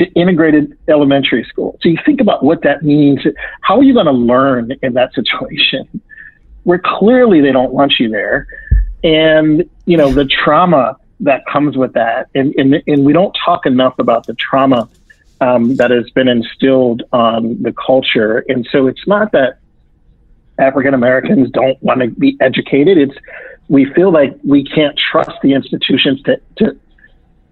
to 0.00 0.10
integrated 0.12 0.76
elementary 0.88 1.44
school. 1.44 1.78
So 1.82 1.88
you 1.88 1.98
think 2.04 2.20
about 2.20 2.42
what 2.42 2.62
that 2.62 2.82
means. 2.82 3.20
How 3.60 3.78
are 3.78 3.82
you 3.82 3.94
going 3.94 4.06
to 4.06 4.12
learn 4.12 4.72
in 4.82 4.94
that 4.94 5.14
situation 5.14 6.00
where 6.64 6.80
clearly 6.84 7.40
they 7.40 7.52
don't 7.52 7.72
want 7.72 7.94
you 7.98 8.08
there? 8.08 8.46
And, 9.04 9.68
you 9.84 9.96
know, 9.96 10.12
the 10.12 10.24
trauma 10.24 10.96
that 11.20 11.42
comes 11.46 11.76
with 11.76 11.92
that. 11.92 12.28
And, 12.34 12.54
and, 12.56 12.82
and 12.86 13.04
we 13.04 13.12
don't 13.12 13.36
talk 13.44 13.66
enough 13.66 13.98
about 13.98 14.26
the 14.26 14.34
trauma 14.34 14.88
um, 15.42 15.76
that 15.76 15.90
has 15.90 16.08
been 16.10 16.28
instilled 16.28 17.02
on 17.12 17.62
the 17.62 17.72
culture. 17.72 18.44
And 18.48 18.66
so 18.72 18.86
it's 18.86 19.06
not 19.06 19.32
that 19.32 19.58
African 20.58 20.94
Americans 20.94 21.50
don't 21.50 21.82
want 21.82 22.00
to 22.00 22.08
be 22.08 22.36
educated. 22.40 22.98
It's 22.98 23.14
we 23.68 23.84
feel 23.92 24.10
like 24.10 24.36
we 24.44 24.64
can't 24.64 24.98
trust 24.98 25.30
the 25.42 25.52
institutions 25.52 26.20
to, 26.22 26.40
to 26.56 26.79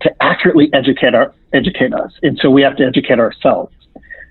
to 0.02 0.22
accurately 0.22 0.70
educate 0.72 1.14
our 1.14 1.34
educate 1.52 1.92
us, 1.94 2.12
and 2.22 2.38
so 2.40 2.50
we 2.50 2.62
have 2.62 2.76
to 2.76 2.84
educate 2.84 3.18
ourselves. 3.18 3.74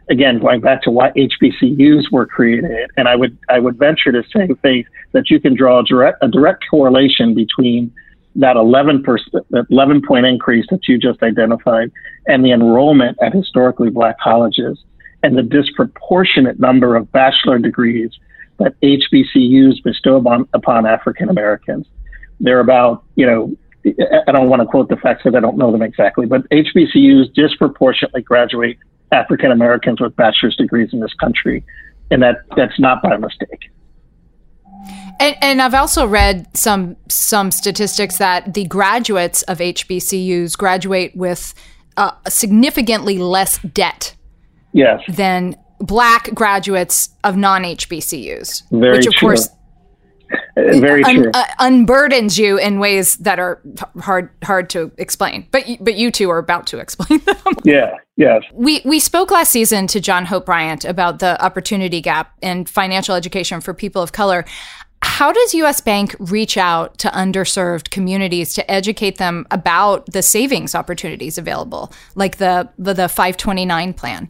Again, 0.10 0.40
going 0.40 0.62
back 0.62 0.82
to 0.84 0.92
why 0.92 1.12
HBCUs 1.12 2.12
were 2.12 2.26
created, 2.26 2.90
and 2.96 3.08
I 3.08 3.16
would 3.16 3.38
I 3.50 3.60
would 3.60 3.78
venture 3.78 4.12
to 4.12 4.24
say, 4.34 4.48
Faith, 4.62 4.86
that 5.12 5.30
you 5.30 5.40
can 5.40 5.56
draw 5.56 5.80
a 5.80 5.84
direct 5.84 6.20
a 6.22 6.28
direct 6.28 6.64
correlation 6.70 7.34
between 7.34 7.92
that 8.36 8.56
11 8.56 9.04
percent, 9.04 9.46
that 9.50 9.66
11 9.70 10.04
point 10.08 10.26
increase 10.26 10.66
that 10.70 10.88
you 10.88 10.98
just 10.98 11.22
identified, 11.24 11.92
and 12.28 12.46
the 12.46 12.52
enrollment 12.52 13.18
at 13.22 13.34
historically 13.34 13.90
black 13.90 14.18
colleges, 14.20 14.80
and 15.24 15.38
the 15.38 15.44
disproportionate 15.44 16.60
number 16.60 16.96
of 16.96 17.12
bachelor 17.12 17.60
degrees 17.60 18.12
that 18.60 18.80
HBCUs 18.82 19.84
bestow 19.84 20.18
upon, 20.18 20.48
upon 20.54 20.86
African 20.86 21.30
Americans. 21.30 21.86
They're 22.40 22.60
about, 22.60 23.04
you 23.16 23.26
know, 23.26 23.56
I 24.28 24.32
don't 24.32 24.50
want 24.50 24.62
to 24.62 24.66
quote 24.68 24.90
the 24.90 24.98
facts 24.98 25.24
because 25.24 25.36
I 25.36 25.40
don't 25.40 25.58
know 25.58 25.72
them 25.72 25.82
exactly, 25.82 26.26
but 26.26 26.48
HBCUs 26.50 27.34
disproportionately 27.34 28.22
graduate 28.22 28.78
African 29.12 29.52
Americans 29.52 30.02
with 30.02 30.16
bachelor's 30.16 30.56
degrees 30.56 30.90
in 30.94 31.00
this 31.00 31.14
country, 31.14 31.64
and 32.12 32.22
that 32.24 32.38
that's 32.56 32.80
not 32.80 33.02
by 33.02 33.18
mistake. 33.18 33.72
And, 35.20 35.36
and, 35.42 35.62
I've 35.62 35.74
also 35.74 36.06
read 36.06 36.48
some 36.56 36.96
some 37.08 37.50
statistics 37.52 38.18
that 38.18 38.54
the 38.54 38.66
graduates 38.66 39.42
of 39.44 39.58
HBCUs 39.58 40.58
graduate 40.58 41.16
with 41.16 41.56
uh, 41.98 42.12
significantly 42.28 43.18
less 43.18 43.58
debt 43.60 44.16
yes. 44.74 45.02
than 45.10 45.56
black 45.80 46.34
graduates 46.36 47.10
of 47.24 47.36
non 47.36 47.64
HBCUs, 47.64 48.64
which 48.70 49.08
of 49.08 49.14
true. 49.14 49.30
course 49.30 49.50
very 50.56 51.04
un, 51.04 51.16
true. 51.16 51.32
Uh, 51.34 51.46
unburdens 51.60 52.38
you 52.38 52.58
in 52.58 52.80
ways 52.80 53.18
that 53.18 53.40
are 53.40 53.62
hard 54.00 54.30
hard 54.44 54.70
to 54.72 54.92
explain. 54.98 55.48
But 55.52 55.66
but 55.80 55.96
you 55.96 56.12
two 56.12 56.30
are 56.30 56.38
about 56.38 56.68
to 56.68 56.80
explain 56.80 57.20
them. 57.26 57.38
Yeah, 57.64 57.98
yes. 58.16 58.44
We 58.54 58.82
we 58.86 59.00
spoke 59.00 59.32
last 59.32 59.52
season 59.52 59.88
to 59.88 60.00
John 60.00 60.26
Hope 60.26 60.46
Bryant 60.46 60.86
about 60.86 61.20
the 61.20 61.44
opportunity 61.44 62.02
gap 62.02 62.34
in 62.42 62.66
financial 62.66 63.16
education 63.16 63.62
for 63.62 63.74
people 63.74 64.02
of 64.02 64.12
color. 64.12 64.46
How 65.04 65.32
does 65.32 65.54
US 65.54 65.80
Bank 65.80 66.16
reach 66.20 66.58
out 66.58 66.98
to 67.00 67.10
underserved 67.10 67.92
communities 67.92 68.54
to 68.56 68.72
educate 68.72 69.18
them 69.18 69.46
about 69.52 70.08
the 70.08 70.24
savings 70.24 70.74
opportunities 70.74 71.38
available, 71.38 71.92
like 72.16 72.38
the 72.38 72.70
the, 72.78 72.94
the 72.94 73.10
529 73.10 73.94
plan? 73.94 74.30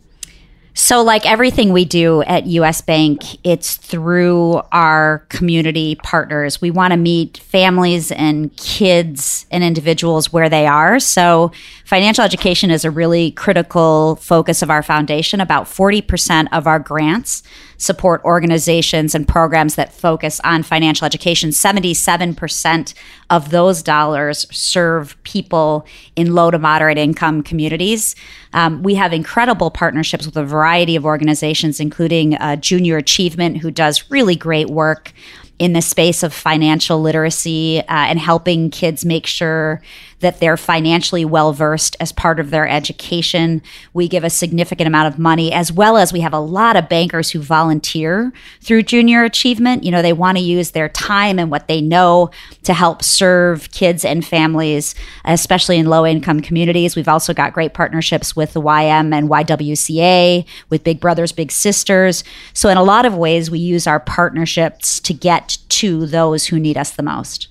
So, 0.80 1.01
like 1.01 1.25
everything 1.25 1.73
we 1.73 1.86
do 1.86 2.21
at 2.21 2.45
US 2.45 2.82
Bank, 2.82 3.43
it's 3.43 3.78
through 3.78 4.61
our 4.71 5.25
community 5.30 5.95
partners. 5.95 6.61
We 6.61 6.69
want 6.69 6.91
to 6.91 6.97
meet 6.97 7.39
families 7.39 8.11
and 8.11 8.55
kids 8.57 9.47
and 9.49 9.63
individuals 9.63 10.32
where 10.32 10.49
they 10.49 10.67
are. 10.67 10.99
So, 10.99 11.51
financial 11.84 12.23
education 12.23 12.69
is 12.69 12.86
a 12.86 12.91
really 12.91 13.32
critical 13.32 14.17
focus 14.17 14.61
of 14.61 14.69
our 14.69 14.84
foundation. 14.84 15.41
About 15.41 15.65
40% 15.65 16.47
of 16.51 16.67
our 16.67 16.78
grants 16.78 17.41
support 17.78 18.23
organizations 18.23 19.13
and 19.13 19.28
programs 19.28 19.75
that 19.75 19.93
focus 19.93 20.41
on 20.43 20.63
financial 20.63 21.05
education. 21.05 21.51
77% 21.51 22.93
of 23.30 23.51
those 23.51 23.84
dollars 23.84 24.45
serve 24.51 25.21
people 25.23 25.86
in 26.15 26.34
low 26.34 26.51
to 26.51 26.59
moderate 26.59 26.97
income 26.97 27.43
communities. 27.43 28.15
Um, 28.53 28.84
we 28.84 28.95
have 28.95 29.13
incredible 29.13 29.69
partnerships 29.69 30.25
with 30.25 30.36
a 30.36 30.43
variety 30.43 30.95
of 30.95 31.05
organizations, 31.05 31.80
including 31.80 32.36
uh, 32.36 32.55
Junior 32.55 32.97
Achievement, 32.97 33.57
who 33.57 33.71
does 33.71 34.09
really 34.09 34.36
great 34.36 34.69
work 34.69 35.13
in 35.59 35.73
the 35.73 35.82
space 35.82 36.21
of 36.23 36.34
financial 36.34 37.01
literacy 37.01 37.80
uh, 37.80 37.84
and 37.88 38.19
helping 38.19 38.69
kids 38.69 39.03
make 39.03 39.25
sure 39.25 39.82
that 40.20 40.39
they're 40.39 40.57
financially 40.57 41.24
well 41.24 41.53
versed 41.53 41.95
as 41.99 42.11
part 42.11 42.39
of 42.39 42.49
their 42.49 42.68
education. 42.68 43.61
We 43.93 44.07
give 44.07 44.24
a 44.24 44.30
significant 44.30 44.88
amount 44.88 45.13
of 45.13 45.20
money, 45.20 45.53
as 45.53 45.72
well 45.72 45.97
as 45.97 46.11
we 46.11 46.22
have 46.22 46.34
a 46.34 46.39
lot 46.39 46.76
of 46.76 46.89
bankers 46.89 47.32
who 47.32 47.39
volunteer 47.39 48.34
through 48.61 48.84
Junior 48.84 49.24
Achievement. 49.24 49.84
You 49.84 49.91
know, 49.91 50.01
they 50.01 50.13
want 50.13 50.38
to 50.38 50.43
use 50.43 50.72
their 50.72 50.89
time 50.89 51.38
and 51.38 51.51
what 51.51 51.68
they 51.68 51.82
know 51.82 52.32
to 52.63 52.74
help 52.74 53.03
serve 53.03 53.72
kids 53.72 54.03
and 54.03 54.26
families, 54.26 54.95
especially 55.26 55.78
in 55.78 55.86
low 55.86 56.05
income 56.05 56.41
communities. 56.41 56.95
We've 56.95 57.07
also 57.07 57.34
got 57.34 57.53
great 57.53 57.74
partnerships 57.74 58.36
with 58.36 58.53
the 58.53 58.61
YM 58.61 59.13
and 59.13 59.30
YWCA, 59.30 60.45
with 60.70 60.84
Big 60.84 60.99
Brothers 60.99 61.32
Big 61.32 61.51
Sisters. 61.51 62.24
So, 62.53 62.70
in 62.70 62.78
a 62.78 62.84
lot 62.84 63.05
of 63.05 63.15
ways, 63.15 63.51
we 63.51 63.59
use 63.59 63.86
our 63.86 63.99
partnerships 63.99 64.99
to 65.01 65.13
get 65.13 65.57
to 65.70 66.05
those 66.05 66.47
who 66.47 66.59
need 66.59 66.78
us 66.78 66.91
the 66.91 67.03
most. 67.03 67.49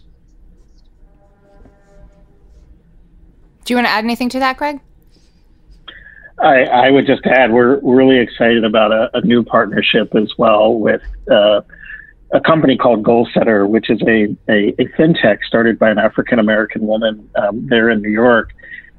Do 3.67 3.75
you 3.75 3.79
want 3.79 3.89
to 3.89 3.91
add 3.91 4.05
anything 4.05 4.29
to 4.31 4.39
that, 4.39 4.57
Greg? 4.57 4.81
I, 6.39 6.65
I 6.65 6.91
would 6.91 7.07
just 7.07 7.27
add 7.27 7.53
we're 7.53 7.81
really 7.81 8.19
excited 8.19 8.65
about 8.65 8.93
a, 8.93 9.11
a 9.15 9.21
new 9.23 9.43
partnership 9.43 10.15
as 10.15 10.33
well 10.39 10.75
with 10.75 11.03
uh, 11.29 11.63
a 12.31 12.41
company 12.41 12.77
called 12.77 13.03
Goalsetter, 13.03 13.69
which 13.69 13.91
is 13.91 14.01
a, 14.03 14.37
a, 14.49 14.69
a 14.81 14.87
fintech 14.97 15.43
started 15.45 15.81
by 15.81 15.91
an 15.91 15.99
African 15.99 16.39
American 16.39 16.87
woman 16.87 17.29
um, 17.35 17.67
there 17.67 17.91
in 17.91 18.03
New 18.03 18.11
York 18.11 18.53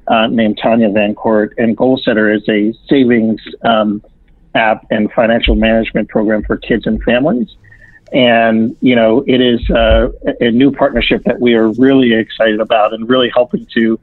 uh, 0.08 0.26
named 0.26 0.58
Tanya 0.62 0.90
Van 0.90 1.14
Court. 1.14 1.54
And 1.56 1.74
Goalsetter 1.74 2.36
is 2.36 2.46
a 2.48 2.76
savings 2.88 3.40
um, 3.62 4.02
app 4.54 4.84
and 4.90 5.10
financial 5.12 5.54
management 5.54 6.10
program 6.10 6.42
for 6.44 6.58
kids 6.58 6.86
and 6.86 7.02
families. 7.04 7.56
And, 8.12 8.76
you 8.82 8.96
know, 8.96 9.24
it 9.26 9.40
is 9.40 9.60
uh, 9.70 10.08
a 10.40 10.50
new 10.50 10.72
partnership 10.72 11.24
that 11.24 11.40
we 11.40 11.54
are 11.54 11.68
really 11.72 12.12
excited 12.12 12.60
about 12.60 12.92
and 12.92 13.08
really 13.08 13.30
helping 13.30 13.66
to 13.74 13.98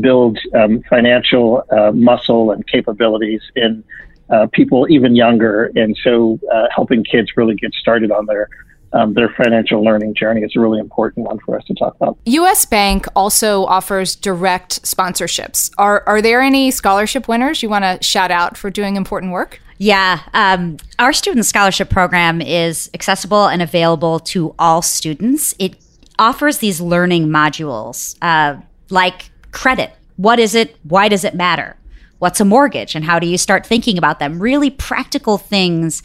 build 0.00 0.38
um, 0.54 0.82
financial 0.88 1.64
uh, 1.70 1.92
muscle 1.92 2.50
and 2.50 2.66
capabilities 2.66 3.42
in 3.56 3.84
uh, 4.30 4.46
people 4.52 4.86
even 4.90 5.14
younger. 5.14 5.70
And 5.74 5.96
so 6.02 6.38
uh, 6.52 6.66
helping 6.74 7.04
kids 7.04 7.36
really 7.36 7.54
get 7.54 7.72
started 7.74 8.10
on 8.10 8.26
their 8.26 8.48
um, 8.94 9.12
their 9.12 9.28
financial 9.28 9.82
learning 9.82 10.14
journey 10.14 10.42
is 10.42 10.52
a 10.56 10.60
really 10.60 10.78
important 10.78 11.26
one 11.26 11.40
for 11.40 11.58
us 11.58 11.64
to 11.64 11.74
talk 11.74 11.96
about. 11.96 12.16
US 12.26 12.64
Bank 12.64 13.06
also 13.16 13.64
offers 13.64 14.14
direct 14.14 14.82
sponsorships. 14.82 15.72
Are, 15.76 16.04
are 16.06 16.22
there 16.22 16.40
any 16.40 16.70
scholarship 16.70 17.26
winners 17.26 17.60
you 17.60 17.68
want 17.68 17.84
to 17.84 18.06
shout 18.06 18.30
out 18.30 18.56
for 18.56 18.70
doing 18.70 18.94
important 18.94 19.32
work? 19.32 19.60
Yeah, 19.78 20.20
um, 20.32 20.76
our 21.00 21.12
student 21.12 21.44
scholarship 21.44 21.90
program 21.90 22.40
is 22.40 22.88
accessible 22.94 23.46
and 23.46 23.60
available 23.60 24.20
to 24.20 24.54
all 24.60 24.80
students. 24.80 25.56
It 25.58 25.74
offers 26.16 26.58
these 26.58 26.80
learning 26.80 27.26
modules 27.26 28.16
uh, 28.22 28.60
like 28.90 29.30
credit. 29.54 29.92
What 30.16 30.38
is 30.38 30.54
it? 30.54 30.76
Why 30.82 31.08
does 31.08 31.24
it 31.24 31.34
matter? 31.34 31.76
What's 32.18 32.40
a 32.40 32.44
mortgage? 32.44 32.94
And 32.94 33.04
how 33.04 33.18
do 33.18 33.26
you 33.26 33.38
start 33.38 33.66
thinking 33.66 33.96
about 33.96 34.18
them? 34.18 34.38
Really 34.38 34.70
practical 34.70 35.38
things 35.38 36.02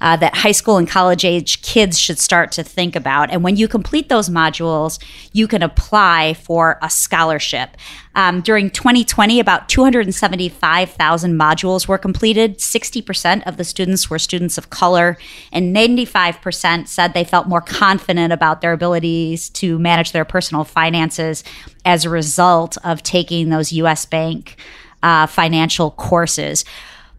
uh, 0.00 0.16
that 0.16 0.36
high 0.36 0.52
school 0.52 0.76
and 0.76 0.88
college 0.88 1.24
age 1.24 1.62
kids 1.62 1.98
should 1.98 2.18
start 2.18 2.52
to 2.52 2.62
think 2.62 2.96
about. 2.96 3.30
And 3.30 3.44
when 3.44 3.56
you 3.56 3.68
complete 3.68 4.08
those 4.08 4.28
modules, 4.28 5.02
you 5.32 5.46
can 5.46 5.62
apply 5.62 6.34
for 6.34 6.78
a 6.82 6.88
scholarship. 6.88 7.76
Um, 8.14 8.40
during 8.40 8.70
2020, 8.70 9.38
about 9.38 9.68
275,000 9.68 11.38
modules 11.38 11.86
were 11.86 11.98
completed. 11.98 12.58
60% 12.58 13.46
of 13.46 13.56
the 13.56 13.64
students 13.64 14.10
were 14.10 14.18
students 14.18 14.58
of 14.58 14.70
color, 14.70 15.16
and 15.52 15.74
95% 15.74 16.88
said 16.88 17.14
they 17.14 17.24
felt 17.24 17.46
more 17.46 17.60
confident 17.60 18.32
about 18.32 18.60
their 18.60 18.72
abilities 18.72 19.48
to 19.50 19.78
manage 19.78 20.12
their 20.12 20.24
personal 20.24 20.64
finances 20.64 21.44
as 21.84 22.04
a 22.04 22.10
result 22.10 22.76
of 22.84 23.02
taking 23.02 23.48
those 23.48 23.72
US 23.72 24.06
Bank 24.06 24.56
uh, 25.02 25.26
financial 25.26 25.92
courses 25.92 26.64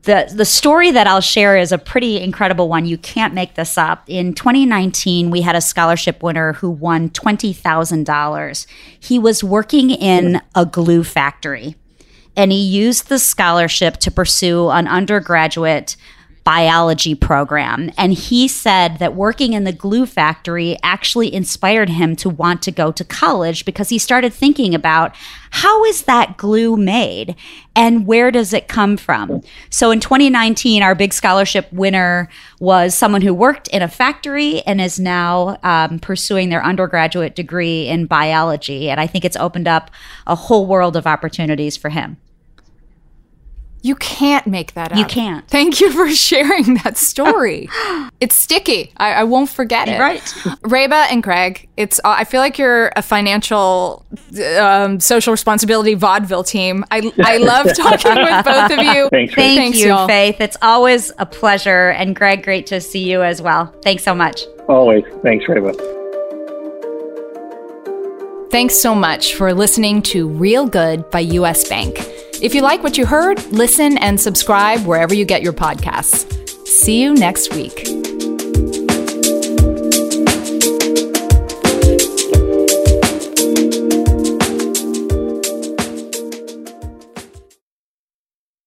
the 0.04 0.32
the 0.34 0.45
story 0.45 0.91
that 0.91 1.06
I'll 1.08 1.22
share 1.22 1.58
is 1.58 1.72
a 1.72 1.78
pretty 1.78 2.20
incredible 2.20 2.68
one. 2.68 2.86
You 2.86 2.97
can't 2.97 3.34
make 3.34 3.56
this 3.56 3.78
up. 3.78 4.04
In 4.08 4.34
2019, 4.34 5.30
we 5.30 5.41
had 5.41 5.56
a 5.56 5.62
scholarship 5.62 6.24
winner 6.24 6.54
who 6.54 6.70
won 6.70 7.10
twenty 7.10 7.54
thousand 7.54 8.06
dollars. 8.06 8.66
He 8.99 9.20
was 9.20 9.43
working 9.43 9.91
in 9.91 10.41
a 10.56 10.66
glue 10.66 11.04
factory, 11.04 11.76
and 12.36 12.52
he 12.52 12.62
used 12.62 13.10
the 13.10 13.20
scholarship 13.20 13.97
to 13.97 14.12
pursue 14.12 14.70
an 14.70 14.88
undergraduate 14.88 15.95
biology 16.44 17.14
program. 17.14 17.92
And 17.98 18.14
he 18.14 18.48
said 18.48 18.98
that 18.98 19.14
working 19.14 19.54
in 19.54 19.64
the 19.64 19.72
glue 19.72 20.06
factory 20.06 20.76
actually 20.82 21.34
inspired 21.34 21.89
him 21.89 22.16
to 22.18 22.30
want 22.30 22.62
to 22.64 22.72
go 22.72 22.92
to 22.92 23.04
college 23.04 23.64
because 23.64 23.89
he 23.89 24.00
started 24.00 24.34
thinking 24.34 24.74
about 24.74 25.16
how 25.52 25.84
is 25.86 26.04
that 26.04 26.38
glue 26.38 26.78
made 26.78 27.36
and 27.76 28.08
where 28.08 28.32
does 28.32 28.54
it 28.54 28.68
come 28.68 28.98
from? 28.98 29.42
So 29.70 29.92
in 29.92 30.00
2019, 30.00 30.82
our 30.82 30.96
big 30.96 31.14
scholarship 31.14 31.72
winner 31.72 32.28
was 32.60 32.96
someone 32.96 33.22
who 33.22 33.34
worked 33.34 33.68
in 33.68 33.82
a 33.82 33.88
factory 33.88 34.62
and 34.62 34.82
is 34.82 35.00
now 35.00 35.58
um, 35.64 36.00
pursuing 36.00 36.50
their 36.50 36.64
undergraduate 36.64 37.36
degree 37.36 37.88
in 37.88 38.08
biology. 38.08 38.89
And 38.89 39.00
I 39.00 39.08
think 39.08 39.26
it's 39.26 39.38
opened 39.38 39.68
up 39.68 39.92
a 40.26 40.36
whole 40.36 40.66
world 40.66 40.96
of 40.96 41.06
opportunities 41.06 41.78
for 41.78 41.89
him. 41.89 42.18
You 43.84 43.95
can't 43.95 44.45
make 44.45 44.73
that 44.73 44.91
up. 44.91 44.97
You 44.97 45.05
can't. 45.05 45.47
Thank 45.47 45.82
you 45.82 45.91
for 45.91 46.09
sharing 46.13 46.75
that 46.75 46.97
story. 46.97 47.67
it's 48.19 48.36
sticky. 48.36 48.93
I, 48.97 49.13
I, 49.13 49.23
won't 49.23 49.49
forget 49.49 49.88
it. 49.88 49.99
Right. 49.99 50.21
Reba 50.63 51.07
and 51.09 51.23
Craig, 51.23 51.67
it's. 51.77 51.99
Uh, 51.99 52.15
I 52.17 52.23
feel 52.25 52.41
like 52.41 52.57
you're 52.57 52.91
a 52.95 53.01
financial, 53.01 54.05
um, 54.59 54.99
social 54.99 55.32
responsibility 55.32 55.95
vaudeville 55.95 56.43
team. 56.43 56.86
I, 56.91 57.11
I 57.23 57.38
love 57.38 57.67
talking 57.75 58.15
with 58.15 58.45
both 58.45 58.71
of 58.71 58.84
you. 58.84 59.09
Thanks, 59.09 59.34
Thank 59.34 59.57
Thanks, 59.57 59.79
you, 59.79 59.88
y'all. 59.88 60.07
Faith. 60.07 60.39
It's 60.39 60.57
always 60.61 61.11
a 61.17 61.25
pleasure. 61.25 61.89
And 61.89 62.15
Greg, 62.15 62.43
great 62.43 62.67
to 62.67 62.82
see 62.82 63.09
you 63.09 63.23
as 63.23 63.41
well. 63.41 63.73
Thanks 63.84 64.03
so 64.03 64.13
much. 64.13 64.41
Always. 64.67 65.03
Thanks, 65.23 65.47
Reba. 65.47 66.01
Thanks 68.52 68.76
so 68.76 68.93
much 68.93 69.36
for 69.36 69.54
listening 69.54 70.02
to 70.02 70.28
Real 70.28 70.68
Good 70.68 71.10
by 71.10 71.22
US 71.22 71.70
Bank. 71.70 71.95
If 72.41 72.54
you 72.54 72.62
like 72.62 72.84
what 72.84 72.97
you 72.97 73.06
heard, 73.06 73.41
listen 73.45 73.97
and 73.99 74.20
subscribe 74.20 74.82
wherever 74.86 75.14
you 75.14 75.24
get 75.24 75.41
your 75.41 75.54
podcasts. 75.54 76.68
See 76.68 77.02
you 77.02 77.14
next 77.14 77.56
week. 77.56 78.11